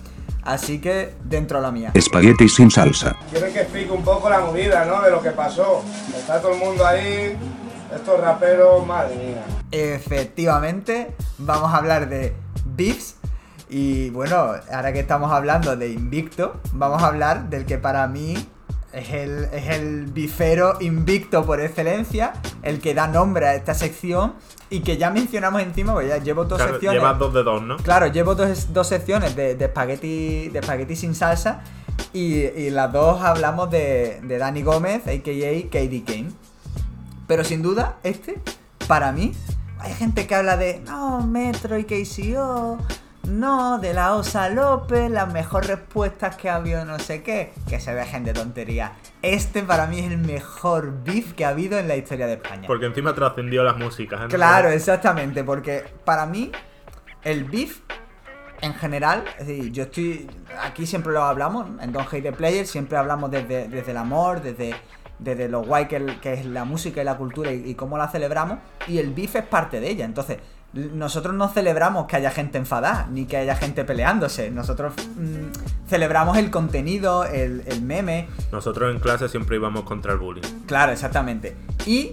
Así 0.43 0.81
que 0.81 1.13
dentro 1.23 1.59
a 1.59 1.61
la 1.61 1.71
mía. 1.71 1.91
Espagueti 1.93 2.49
sin 2.49 2.71
salsa. 2.71 3.15
Quieren 3.29 3.53
que 3.53 3.61
explique 3.61 3.91
un 3.91 4.03
poco 4.03 4.27
la 4.27 4.39
movida, 4.39 4.85
¿no? 4.85 5.01
De 5.01 5.11
lo 5.11 5.21
que 5.21 5.29
pasó. 5.31 5.83
Está 6.17 6.41
todo 6.41 6.53
el 6.53 6.59
mundo 6.59 6.85
ahí, 6.85 7.37
estos 7.93 8.19
raperos, 8.19 8.85
madre 8.85 9.15
mía. 9.15 9.43
Efectivamente, 9.71 11.13
vamos 11.37 11.71
a 11.71 11.77
hablar 11.77 12.09
de 12.09 12.33
beefs. 12.65 13.17
Y 13.69 14.09
bueno, 14.09 14.35
ahora 14.73 14.91
que 14.91 14.99
estamos 14.99 15.31
hablando 15.31 15.75
de 15.75 15.89
invicto, 15.91 16.59
vamos 16.73 17.03
a 17.03 17.07
hablar 17.07 17.49
del 17.49 17.65
que 17.65 17.77
para 17.77 18.07
mí 18.07 18.35
es 18.93 19.09
el, 19.11 19.45
es 19.53 19.67
el 19.69 20.05
bifero 20.07 20.77
invicto 20.81 21.45
por 21.45 21.61
excelencia, 21.61 22.33
el 22.63 22.79
que 22.79 22.93
da 22.93 23.07
nombre 23.07 23.47
a 23.47 23.55
esta 23.55 23.73
sección 23.73 24.33
y 24.69 24.81
que 24.81 24.97
ya 24.97 25.09
mencionamos 25.09 25.61
encima, 25.61 25.93
porque 25.93 26.09
ya 26.09 26.17
llevo 26.17 26.45
dos 26.45 26.57
Claro, 26.57 26.73
secciones. 26.73 26.99
llevas 27.01 27.19
dos 27.19 27.33
de 27.33 27.43
dos, 27.43 27.61
¿no? 27.61 27.77
Claro, 27.77 28.07
llevo 28.07 28.35
dos, 28.35 28.73
dos 28.73 28.87
secciones 28.87 29.35
de, 29.35 29.55
de 29.55 29.65
espagueti 29.65 30.49
de 30.49 30.59
espagueti 30.59 30.95
sin 30.95 31.15
salsa 31.15 31.61
y, 32.13 32.35
y 32.45 32.69
las 32.69 32.91
dos 32.91 33.21
hablamos 33.21 33.69
de, 33.71 34.19
de 34.23 34.37
Danny 34.37 34.61
Gómez, 34.63 35.07
a.k.a. 35.07 35.69
KD 35.69 36.05
Kane. 36.05 36.31
Pero 37.27 37.43
sin 37.43 37.61
duda, 37.61 37.97
este, 38.03 38.39
para 38.87 39.11
mí, 39.13 39.33
hay 39.79 39.93
gente 39.93 40.27
que 40.27 40.35
habla 40.35 40.57
de, 40.57 40.79
no, 40.81 41.21
Metro 41.25 41.77
y 41.77 41.85
KCO, 41.85 42.77
no, 43.27 43.77
de 43.79 43.93
la 43.93 44.15
Osa 44.15 44.49
López, 44.49 45.09
las 45.11 45.31
mejores 45.31 45.69
respuestas 45.69 46.35
que 46.35 46.49
ha 46.49 46.55
habido 46.55 46.83
no 46.85 46.99
sé 46.99 47.21
qué, 47.23 47.53
que 47.69 47.79
se 47.79 47.93
dejen 47.93 48.23
de 48.23 48.33
tontería. 48.33 48.93
Este 49.21 49.61
para 49.63 49.85
mí 49.87 49.99
es 49.99 50.11
el 50.11 50.17
mejor 50.17 51.03
beef 51.03 51.33
que 51.33 51.45
ha 51.45 51.49
habido 51.49 51.77
en 51.79 51.87
la 51.87 51.95
historia 51.95 52.25
de 52.27 52.33
España. 52.33 52.67
Porque 52.67 52.87
encima 52.87 53.13
trascendió 53.13 53.63
las 53.63 53.77
músicas. 53.77 54.21
¿eh? 54.21 54.27
Claro, 54.29 54.69
exactamente, 54.69 55.43
porque 55.43 55.83
para 56.03 56.25
mí 56.25 56.51
el 57.23 57.43
beef 57.45 57.79
en 58.61 58.73
general, 58.75 59.23
es 59.39 59.47
decir, 59.47 59.71
yo 59.71 59.83
estoy 59.83 60.29
aquí 60.63 60.85
siempre 60.85 61.11
lo 61.13 61.23
hablamos, 61.23 61.67
en 61.81 61.91
Don't 61.91 62.07
Hate 62.11 62.21
the 62.23 62.31
Player 62.31 62.65
siempre 62.67 62.97
hablamos 62.97 63.31
desde, 63.31 63.67
desde 63.67 63.91
el 63.91 63.97
amor, 63.97 64.41
desde, 64.41 64.75
desde 65.19 65.47
lo 65.49 65.63
guay 65.63 65.87
que, 65.87 65.95
el- 65.95 66.19
que 66.19 66.33
es 66.33 66.45
la 66.45 66.63
música 66.65 67.01
y 67.01 67.05
la 67.05 67.17
cultura 67.17 67.51
y, 67.51 67.69
y 67.71 67.75
cómo 67.75 67.97
la 67.97 68.07
celebramos, 68.07 68.59
y 68.87 68.97
el 68.99 69.13
beef 69.13 69.35
es 69.35 69.45
parte 69.45 69.79
de 69.79 69.89
ella, 69.89 70.05
entonces 70.05 70.37
nosotros 70.73 71.35
no 71.35 71.49
celebramos 71.49 72.07
que 72.07 72.15
haya 72.15 72.31
gente 72.31 72.57
enfadada, 72.57 73.07
ni 73.11 73.25
que 73.25 73.37
haya 73.37 73.55
gente 73.55 73.83
peleándose, 73.83 74.51
nosotros 74.51 74.93
mm, 75.17 75.87
celebramos 75.89 76.37
el 76.37 76.49
contenido, 76.49 77.25
el, 77.25 77.63
el 77.65 77.81
meme, 77.81 78.27
Nosotros 78.51 78.93
en 78.93 78.99
clase 78.99 79.27
siempre 79.27 79.57
íbamos 79.57 79.83
contra 79.83 80.13
el 80.13 80.19
bullying. 80.19 80.41
Claro, 80.67 80.93
exactamente. 80.93 81.55
Y 81.85 82.11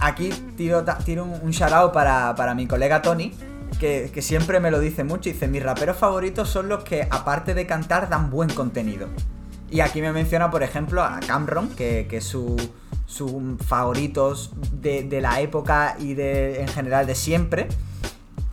aquí 0.00 0.30
tiro 0.56 0.84
un, 1.24 1.38
un 1.42 1.50
shout 1.50 1.72
out 1.72 1.92
para, 1.92 2.34
para 2.34 2.54
mi 2.54 2.66
colega 2.66 3.02
Tony, 3.02 3.32
que, 3.78 4.10
que 4.12 4.22
siempre 4.22 4.58
me 4.58 4.70
lo 4.70 4.80
dice 4.80 5.04
mucho. 5.04 5.30
Dice, 5.30 5.46
mis 5.46 5.62
raperos 5.62 5.96
favoritos 5.96 6.48
son 6.48 6.68
los 6.68 6.82
que, 6.82 7.06
aparte 7.10 7.54
de 7.54 7.66
cantar, 7.66 8.08
dan 8.08 8.30
buen 8.30 8.48
contenido. 8.50 9.08
Y 9.70 9.80
aquí 9.80 10.00
me 10.00 10.12
menciona, 10.12 10.50
por 10.50 10.62
ejemplo, 10.62 11.02
a 11.02 11.20
Cameron, 11.20 11.68
que, 11.70 12.06
que 12.08 12.18
es 12.18 12.24
su, 12.24 12.56
sus 13.06 13.32
favoritos 13.66 14.52
de, 14.72 15.02
de 15.02 15.20
la 15.20 15.40
época 15.40 15.96
y 15.98 16.14
de 16.14 16.60
en 16.60 16.68
general 16.68 17.06
de 17.06 17.14
siempre. 17.14 17.68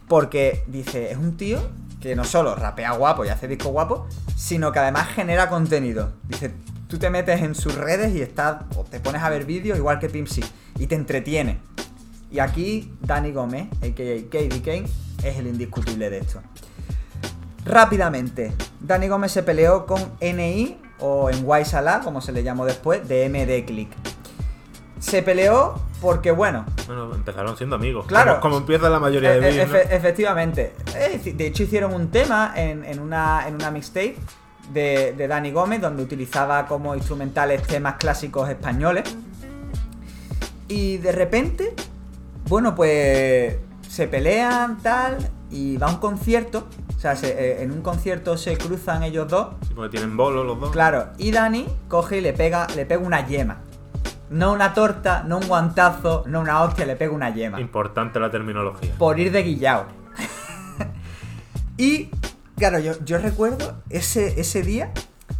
Porque 0.08 0.64
dice, 0.68 1.12
es 1.12 1.18
un 1.18 1.38
tío 1.38 1.60
que 2.04 2.16
no 2.18 2.26
solo 2.26 2.54
rapea 2.54 2.92
guapo 2.92 3.24
y 3.24 3.30
hace 3.30 3.48
disco 3.48 3.70
guapo, 3.70 4.08
sino 4.36 4.72
que 4.74 4.80
además 4.80 5.08
genera 5.08 5.50
contenido. 5.50 6.12
Dice, 6.28 6.52
tú 6.90 7.00
te 7.00 7.10
metes 7.10 7.42
en 7.42 7.56
sus 7.56 7.76
redes 7.76 8.14
y 8.14 8.22
estás, 8.22 8.64
o 8.76 8.84
te 8.84 9.00
pones 9.00 9.24
a 9.24 9.30
ver 9.30 9.46
vídeos 9.46 9.78
igual 9.78 10.00
que 10.00 10.10
Pimp 10.10 10.28
C, 10.28 10.44
y 10.78 10.88
te 10.88 10.96
entretiene. 10.96 11.60
Y 12.30 12.40
aquí 12.40 12.94
Dani 13.02 13.32
Gómez, 13.32 13.68
a.k.a. 13.82 14.30
KD 14.30 14.62
Kane, 14.62 14.86
es 15.24 15.38
el 15.38 15.48
indiscutible 15.48 16.10
de 16.10 16.18
esto. 16.18 16.42
Rápidamente, 17.64 18.52
Dani 18.82 19.08
Gómez 19.08 19.32
se 19.32 19.44
peleó 19.44 19.86
con 19.86 20.02
NI, 20.20 20.78
o 21.06 21.30
en 21.30 21.46
Waisala, 21.46 22.00
como 22.00 22.22
se 22.22 22.32
le 22.32 22.44
llamó 22.44 22.66
después, 22.66 23.06
de 23.10 23.28
MD 23.28 23.66
Click. 23.66 23.92
Se 25.00 25.22
peleó 25.22 25.76
porque, 26.02 26.32
bueno, 26.32 26.66
Bueno, 26.88 27.14
empezaron 27.14 27.58
siendo 27.58 27.76
amigos. 27.76 28.06
Claro. 28.08 28.40
Como, 28.40 28.42
como 28.42 28.58
empieza 28.60 28.90
la 28.90 29.00
mayoría 29.00 29.32
de 29.32 29.36
E- 29.40 29.48
e- 29.48 29.52
vídeos. 29.52 29.70
¿no? 29.70 29.76
efe- 29.76 29.88
efectivamente. 29.92 30.74
De 31.36 31.46
hecho, 31.48 31.64
hicieron 31.64 31.94
un 31.94 32.08
tema 32.10 32.54
en, 32.56 32.86
en 32.86 33.00
una, 33.02 33.46
en 33.48 33.56
una 33.56 33.70
mixtape 33.70 34.16
de, 34.72 35.14
de 35.18 35.28
Dani 35.28 35.52
Gómez 35.52 35.82
donde 35.82 36.04
utilizaba 36.04 36.66
como 36.68 36.96
instrumentales 36.96 37.64
temas 37.64 37.96
clásicos 37.96 38.48
españoles. 38.50 39.04
Y 40.70 40.98
de 40.98 41.12
repente, 41.12 41.74
bueno, 42.48 42.76
pues 42.76 43.58
se 43.90 44.08
pelean 44.08 44.78
tal 44.82 45.18
y 45.52 45.76
va 45.76 45.88
a 45.88 45.90
un 45.92 45.98
concierto. 45.98 46.68
O 47.04 47.06
sea, 47.06 47.18
se- 47.18 47.32
eh, 47.38 47.64
en 47.64 47.72
un 47.74 47.82
concierto 47.82 48.38
se 48.38 48.58
cruzan 48.58 49.04
ellos 49.04 49.28
dos. 49.28 49.56
Sí, 49.68 49.74
porque 49.76 49.98
tienen 49.98 50.16
bolos 50.16 50.46
los 50.46 50.58
dos. 50.58 50.72
Claro, 50.72 51.10
y 51.18 51.32
Dani 51.32 51.68
coge 51.90 52.20
y 52.20 52.22
le 52.22 52.32
pega, 52.32 52.66
le 52.78 52.86
pega 52.86 53.02
una 53.06 53.28
yema. 53.28 53.58
No 54.30 54.54
una 54.54 54.74
torta, 54.74 55.22
no 55.28 55.40
un 55.40 55.48
guantazo, 55.50 56.24
no 56.28 56.40
una 56.40 56.62
hostia, 56.64 56.86
le 56.86 56.96
pega 56.96 57.12
una 57.12 57.30
yema 57.32 57.60
Importante 57.60 58.22
la 58.22 58.32
terminología. 58.32 58.94
por 58.98 59.20
ir 59.20 59.34
de 59.34 59.44
guillao. 59.44 59.86
y, 61.78 62.10
claro, 62.58 62.80
yo, 62.80 62.94
yo 63.04 63.18
recuerdo 63.18 63.76
ese, 63.90 64.40
ese 64.40 64.62
día, 64.62 64.92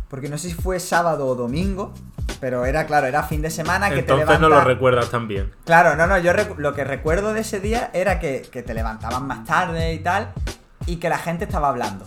porque 0.10 0.28
no 0.28 0.38
sé 0.38 0.50
si 0.50 0.56
fue 0.56 0.82
sábado 0.82 1.28
o 1.28 1.36
domingo, 1.36 1.94
pero 2.42 2.66
era, 2.66 2.86
claro, 2.88 3.08
era 3.08 3.24
fin 3.24 3.42
de 3.42 3.50
semana 3.50 3.88
que 3.88 3.96
te 3.96 4.00
Entonces 4.02 4.26
levantas... 4.28 4.42
no 4.42 4.50
lo 4.50 4.62
recuerdas 4.66 5.10
tan 5.10 5.30
bien. 5.30 5.50
Claro, 5.64 5.96
no, 5.96 6.08
no, 6.08 6.18
yo 6.18 6.34
lo 6.58 6.74
que 6.74 6.84
recuerdo 6.84 7.32
de 7.32 7.40
ese 7.40 7.62
día 7.62 7.90
era 7.94 8.20
que, 8.20 8.42
que 8.52 8.64
te 8.64 8.74
levantaban 8.74 9.26
más 9.28 9.46
tarde 9.46 9.94
y 9.94 10.00
tal, 10.00 10.34
y 10.86 10.98
que 10.98 11.10
la 11.10 11.18
gente 11.18 11.46
estaba 11.46 11.70
hablando. 11.70 12.06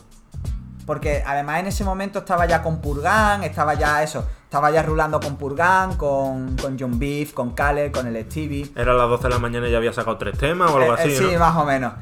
Porque 0.87 1.22
además 1.27 1.61
en 1.61 1.66
ese 1.66 1.83
momento 1.83 2.20
estaba 2.20 2.47
ya 2.47 2.62
con 2.62 2.81
Purgan, 2.81 3.43
estaba 3.43 3.74
ya 3.74 4.03
eso, 4.05 4.24
estaba 4.45 4.70
ya 4.70 4.83
rulando 4.83 5.18
con 5.18 5.37
Purgan, 5.37 5.97
con, 5.97 6.57
con 6.57 6.79
John 6.79 6.99
Beef, 6.99 7.33
con 7.33 7.55
Kale, 7.55 7.91
con 7.91 8.07
el 8.07 8.24
Stevie. 8.31 8.70
Era 8.77 8.95
las 8.95 9.09
12 9.09 9.24
de 9.24 9.31
la 9.31 9.39
mañana 9.41 9.66
y 9.68 9.72
ya 9.72 9.79
había 9.79 9.93
sacado 9.93 10.16
tres 10.16 10.39
temas 10.39 10.70
o 10.70 10.77
algo 10.77 10.93
Eh, 10.93 11.01
así, 11.01 11.09
eh, 11.09 11.16
sí, 11.18 11.33
¿no? 11.33 11.39
más 11.41 11.57
o 11.57 11.64
menos. 11.64 11.95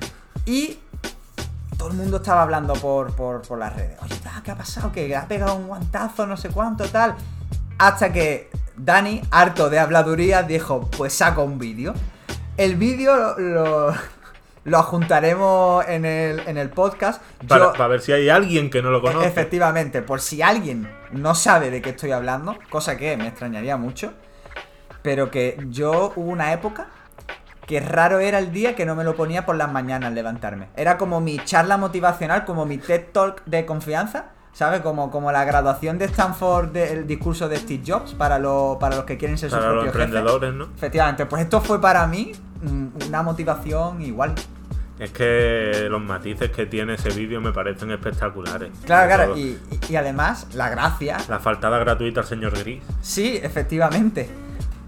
Y 0.45 0.79
todo 1.79 1.89
el 1.89 1.95
mundo 1.95 2.19
estaba 2.19 2.43
hablando 2.43 2.75
por, 2.75 3.17
por, 3.17 3.41
por 3.43 3.59
las 3.59 3.75
redes. 3.75 3.97
Oye, 4.03 4.17
¿qué 4.45 4.51
ha 4.51 4.55
pasado? 4.55 4.93
Que 4.93 5.17
ha 5.17 5.27
pegado 5.27 5.55
un 5.55 5.67
guantazo, 5.67 6.27
no 6.27 6.37
sé 6.37 6.51
cuánto, 6.51 6.87
tal. 6.89 7.15
Hasta 7.79 8.13
que 8.13 8.51
Dani, 8.77 9.23
harto 9.31 9.71
de 9.71 9.79
habladurías, 9.79 10.47
dijo, 10.47 10.91
pues 10.97 11.15
saco 11.15 11.43
un 11.43 11.59
vídeo. 11.59 11.95
El 12.57 12.77
vídeo 12.77 13.17
lo, 13.17 13.39
lo, 13.39 13.95
lo 14.65 14.79
adjuntaremos 14.79 15.85
en 15.89 16.05
el, 16.05 16.41
en 16.41 16.57
el 16.57 16.71
podcast. 16.71 17.23
Para, 17.49 17.67
Yo- 17.67 17.73
para 17.73 17.89
ver 17.89 18.01
si 18.01 18.13
hay 18.13 18.29
alguien 18.29 18.71
que 18.71 18.83
no 18.83 18.91
lo 18.91 19.01
conoce. 19.03 19.27
Efectivamente, 19.27 20.03
por 20.03 20.21
si 20.21 20.43
alguien 20.43 20.91
no 21.13 21.35
sabe 21.35 21.71
de 21.71 21.83
qué 21.83 21.91
estoy 21.91 22.13
hablando, 22.13 22.57
cosa 22.71 22.97
que 22.97 23.17
me 23.17 23.29
extrañaría 23.29 23.77
mucho, 23.77 24.13
pero 25.03 25.31
que 25.31 25.59
yo 25.69 26.13
hubo 26.17 26.31
una 26.31 26.53
época 26.53 26.87
que 27.67 27.81
raro 27.81 28.19
era 28.21 28.39
el 28.39 28.53
día 28.53 28.75
que 28.75 28.85
no 28.87 28.95
me 28.95 29.05
lo 29.05 29.15
ponía 29.17 29.47
por 29.47 29.57
las 29.57 29.71
mañanas 29.73 30.13
levantarme. 30.13 30.69
Era 30.77 30.99
como 30.99 31.21
mi 31.21 31.39
charla 31.45 31.77
motivacional, 31.77 32.45
como 32.45 32.67
mi 32.67 32.79
TED 32.79 33.05
Talk 33.13 33.43
de 33.47 33.65
confianza, 33.65 34.27
¿sabes? 34.53 34.81
Como, 34.83 35.11
como 35.11 35.33
la 35.33 35.45
graduación 35.45 35.99
de 35.99 36.05
Stanford 36.07 36.69
del 36.73 37.07
discurso 37.07 37.49
de 37.49 37.57
Steve 37.57 37.83
Jobs 37.87 38.13
para, 38.15 38.39
lo- 38.39 38.77
para 38.81 38.97
los 38.97 39.05
que 39.07 39.17
quieren 39.17 39.37
ser 39.39 39.51
sus 39.51 39.59
Para 39.59 39.71
los 39.73 39.85
propios 39.85 39.95
jefes. 39.95 40.07
emprendedores, 40.17 40.55
¿no? 40.55 40.69
Efectivamente, 40.77 41.27
pues 41.27 41.43
esto 41.43 41.61
fue 41.63 41.81
para 41.81 42.07
mí 42.07 42.33
mm, 42.63 43.07
una 43.09 43.23
motivación 43.23 44.03
igual. 44.03 44.35
Es 44.99 45.11
que 45.11 45.89
los 45.91 46.01
matices 46.01 46.51
que 46.51 46.67
tiene 46.67 46.95
ese 46.95 47.09
vídeo 47.11 47.41
me 47.41 47.53
parecen 47.53 47.91
espectaculares. 47.91 48.71
Claro, 48.85 49.09
claro, 49.13 49.37
y, 49.37 49.59
además 49.97 50.47
la 50.55 50.71
gracia 50.71 51.17
La 51.29 51.41
faltada 51.41 51.79
gratuita 51.79 52.21
al 52.21 52.27
señor 52.27 52.57
Gris. 52.59 52.81
Sí, 53.03 53.41
efectivamente. 53.43 54.29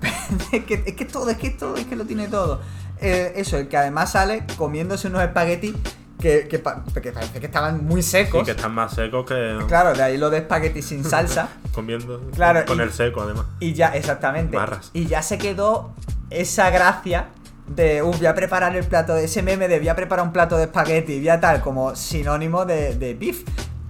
es, 0.52 0.64
que, 0.64 0.82
es 0.86 0.94
que 0.94 1.04
todo, 1.06 1.30
es 1.30 1.36
que 1.38 1.50
todo, 1.50 1.76
es 1.76 1.86
que 1.86 1.96
lo 1.96 2.04
tiene 2.04 2.28
todo. 2.28 2.60
Eh, 3.00 3.32
eso, 3.36 3.56
el 3.58 3.66
que 3.68 3.76
además 3.76 4.12
sale 4.12 4.44
comiéndose 4.56 5.08
unos 5.08 5.22
espaguetis 5.22 5.74
que, 6.20 6.46
que, 6.48 6.58
pa- 6.60 6.82
que 7.02 7.12
parece 7.12 7.40
que 7.40 7.46
estaban 7.46 7.84
muy 7.84 8.00
Sí, 8.02 8.10
secos. 8.12 8.44
que 8.44 8.52
están 8.52 8.72
más 8.72 8.94
secos 8.94 9.26
que 9.26 9.58
Claro, 9.68 9.92
de 9.92 10.02
ahí 10.02 10.16
lo 10.18 10.30
de 10.30 10.38
espaguetis 10.38 10.86
sin 10.86 11.04
salsa. 11.10 11.48
comiendo 11.74 12.20
Claro, 12.34 12.64
con 12.64 12.78
y- 12.78 12.82
el 12.82 12.92
seco, 12.92 13.22
además. 13.22 13.46
y 13.60 13.72
ya, 13.74 13.88
exactamente. 13.88 14.56
Barras. 14.56 14.90
Y 14.94 15.06
ya 15.06 15.20
se 15.22 15.36
quedó 15.36 15.92
esa 16.30 16.70
gracia 16.70 17.26
de, 17.68 18.02
uff, 18.02 18.18
voy 18.18 18.26
a 18.26 18.34
preparar 18.34 18.74
el 18.76 18.84
plato 18.84 19.14
de 19.14 19.24
ese 19.24 19.42
meme 19.42 19.68
de 19.68 19.78
voy 19.78 19.88
a 19.88 19.96
preparar 19.96 20.24
un 20.24 20.32
plato 20.32 20.56
de 20.56 20.64
espagueti, 20.64 21.18
voy 21.18 21.28
a 21.28 21.40
tal, 21.40 21.60
como 21.60 21.94
sinónimo 21.96 22.64
de, 22.64 22.94
de 22.94 23.14
beef. 23.14 23.42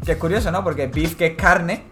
Que 0.04 0.12
es 0.12 0.18
curioso, 0.18 0.50
¿no? 0.50 0.62
Porque 0.64 0.86
beef 0.86 1.16
que 1.16 1.26
es 1.26 1.34
carne 1.36 1.82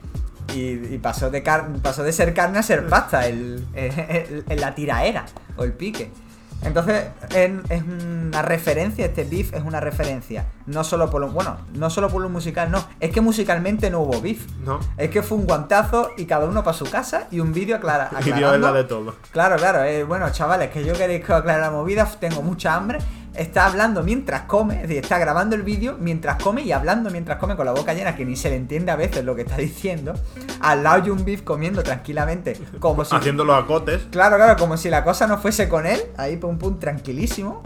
y, 0.55 0.99
pasó, 0.99 1.31
de 1.31 1.43
car- 1.43 1.69
pasó 1.83 2.03
de 2.05 2.13
ser 2.13 2.33
carne 2.33 2.59
a 2.59 2.63
ser 2.63 2.87
pasta, 2.87 3.23
la 4.57 4.75
tiraera 4.75 5.25
o 5.57 5.65
el 5.65 5.73
pique. 5.73 6.11
Entonces 6.63 7.05
es, 7.35 7.51
es 7.69 7.83
una 7.83 8.43
referencia, 8.43 9.07
este 9.07 9.25
beef 9.25 9.53
es 9.55 9.63
una 9.63 9.81
referencia, 9.81 10.47
no 10.67 10.83
solo 10.83 11.11
por 11.11 11.21
lo, 11.21 11.31
bueno, 11.31 11.59
no 11.75 11.91
solo 11.91 12.09
por 12.09 12.23
lo 12.23 12.29
musical, 12.29 12.71
no, 12.71 12.85
es 13.01 13.11
que 13.11 13.21
musicalmente 13.21 13.91
no 13.91 14.01
hubo 14.01 14.21
beef. 14.21 14.47
¿No? 14.65 14.81
Es 14.97 15.11
que 15.11 15.23
fue 15.23 15.39
un 15.39 15.47
guantazo 15.47 16.11
y 16.17 16.25
cada 16.25 16.47
uno 16.47 16.65
para 16.65 16.77
su 16.77 16.87
casa 16.87 17.29
y 17.31 17.41
un 17.41 17.53
vídeo 17.53 17.77
aclara, 17.77 18.11
Y 18.25 18.33
Dios 18.33 18.55
es 18.55 18.61
la 18.61 18.73
de 18.73 18.85
todo. 18.85 19.15
Claro, 19.31 19.57
claro, 19.57 19.85
eh, 19.85 20.05
bueno, 20.05 20.31
chavales, 20.31 20.71
que 20.71 20.85
yo 20.85 20.95
queréis 20.95 21.25
que 21.25 21.33
os 21.33 21.39
aclare 21.41 21.61
la 21.61 21.71
movida, 21.71 22.07
tengo 22.19 22.43
mucha 22.43 22.75
hambre. 22.75 22.99
Está 23.35 23.67
hablando 23.67 24.03
mientras 24.03 24.43
come, 24.43 24.77
es 24.77 24.83
decir, 24.83 24.99
está 24.99 25.19
grabando 25.19 25.57
el 25.57 25.63
vídeo 25.63 25.97
mientras 25.99 26.41
come 26.43 26.63
y 26.63 26.73
hablando 26.73 27.11
mientras 27.11 27.39
come 27.39 27.57
con 27.57 27.67
la 27.67 27.73
boca 27.73 27.93
llena, 27.93 28.15
que 28.15 28.25
ni 28.25 28.37
se 28.37 28.49
le 28.51 28.57
entiende 28.57 28.93
a 28.93 28.97
veces 28.97 29.25
lo 29.25 29.35
que 29.35 29.43
está 29.43 29.57
diciendo. 29.57 30.15
Al 30.61 30.83
lado 30.85 31.03
de 31.03 31.11
un 31.11 31.25
beef 31.25 31.43
comiendo 31.43 31.83
tranquilamente, 31.83 32.57
como 32.79 33.05
si. 33.05 33.15
Haciendo 33.15 33.45
los 33.45 33.63
acotes. 33.63 34.03
Claro, 34.11 34.37
claro, 34.37 34.57
como 34.57 34.77
si 34.77 34.89
la 34.89 35.03
cosa 35.03 35.27
no 35.27 35.39
fuese 35.39 35.69
con 35.69 35.87
él, 35.87 36.01
ahí 36.17 36.37
pum 36.37 36.59
pum, 36.59 36.79
tranquilísimo. 36.79 37.63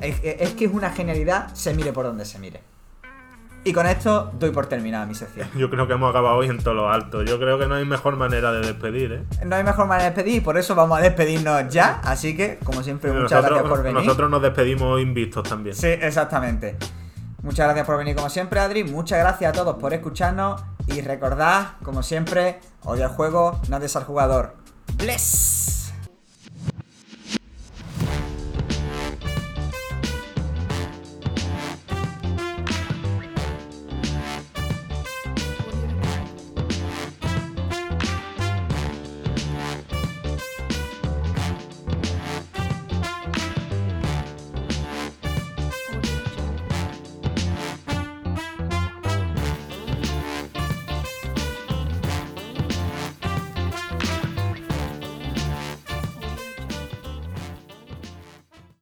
Es, 0.00 0.16
es 0.22 0.54
que 0.54 0.64
es 0.64 0.72
una 0.72 0.90
genialidad, 0.90 1.54
se 1.54 1.74
mire 1.74 1.92
por 1.92 2.06
donde 2.06 2.24
se 2.24 2.38
mire. 2.38 2.71
Y 3.64 3.72
con 3.72 3.86
esto 3.86 4.32
doy 4.38 4.50
por 4.50 4.66
terminada 4.66 5.06
mi 5.06 5.14
sección. 5.14 5.48
Yo 5.56 5.70
creo 5.70 5.86
que 5.86 5.92
hemos 5.92 6.10
acabado 6.10 6.36
hoy 6.36 6.48
en 6.48 6.58
todo 6.58 6.74
lo 6.74 6.90
alto. 6.90 7.22
Yo 7.22 7.38
creo 7.38 7.58
que 7.58 7.66
no 7.66 7.76
hay 7.76 7.84
mejor 7.84 8.16
manera 8.16 8.52
de 8.52 8.60
despedir, 8.60 9.12
¿eh? 9.12 9.44
No 9.44 9.54
hay 9.54 9.62
mejor 9.62 9.86
manera 9.86 10.10
de 10.10 10.16
despedir, 10.16 10.36
y 10.36 10.40
por 10.40 10.58
eso 10.58 10.74
vamos 10.74 10.98
a 10.98 11.00
despedirnos 11.00 11.68
ya. 11.72 12.00
Así 12.02 12.36
que, 12.36 12.58
como 12.64 12.82
siempre, 12.82 13.12
muchas 13.12 13.30
nosotros, 13.30 13.50
gracias 13.50 13.68
por 13.70 13.82
venir. 13.82 14.02
nosotros 14.02 14.30
nos 14.30 14.42
despedimos 14.42 15.00
invictos 15.00 15.48
también. 15.48 15.76
Sí, 15.76 15.86
exactamente. 15.86 16.76
Muchas 17.42 17.66
gracias 17.66 17.86
por 17.86 17.98
venir 17.98 18.16
como 18.16 18.30
siempre, 18.30 18.60
Adri. 18.60 18.84
Muchas 18.84 19.18
gracias 19.18 19.50
a 19.50 19.52
todos 19.52 19.76
por 19.76 19.92
escucharnos. 19.92 20.62
Y 20.88 21.00
recordad, 21.00 21.74
como 21.84 22.02
siempre, 22.02 22.58
odia 22.82 23.06
el 23.06 23.10
juego, 23.12 23.60
no 23.68 23.78
des 23.78 23.94
al 23.94 24.04
jugador. 24.04 24.54
¡Bless! 24.96 25.81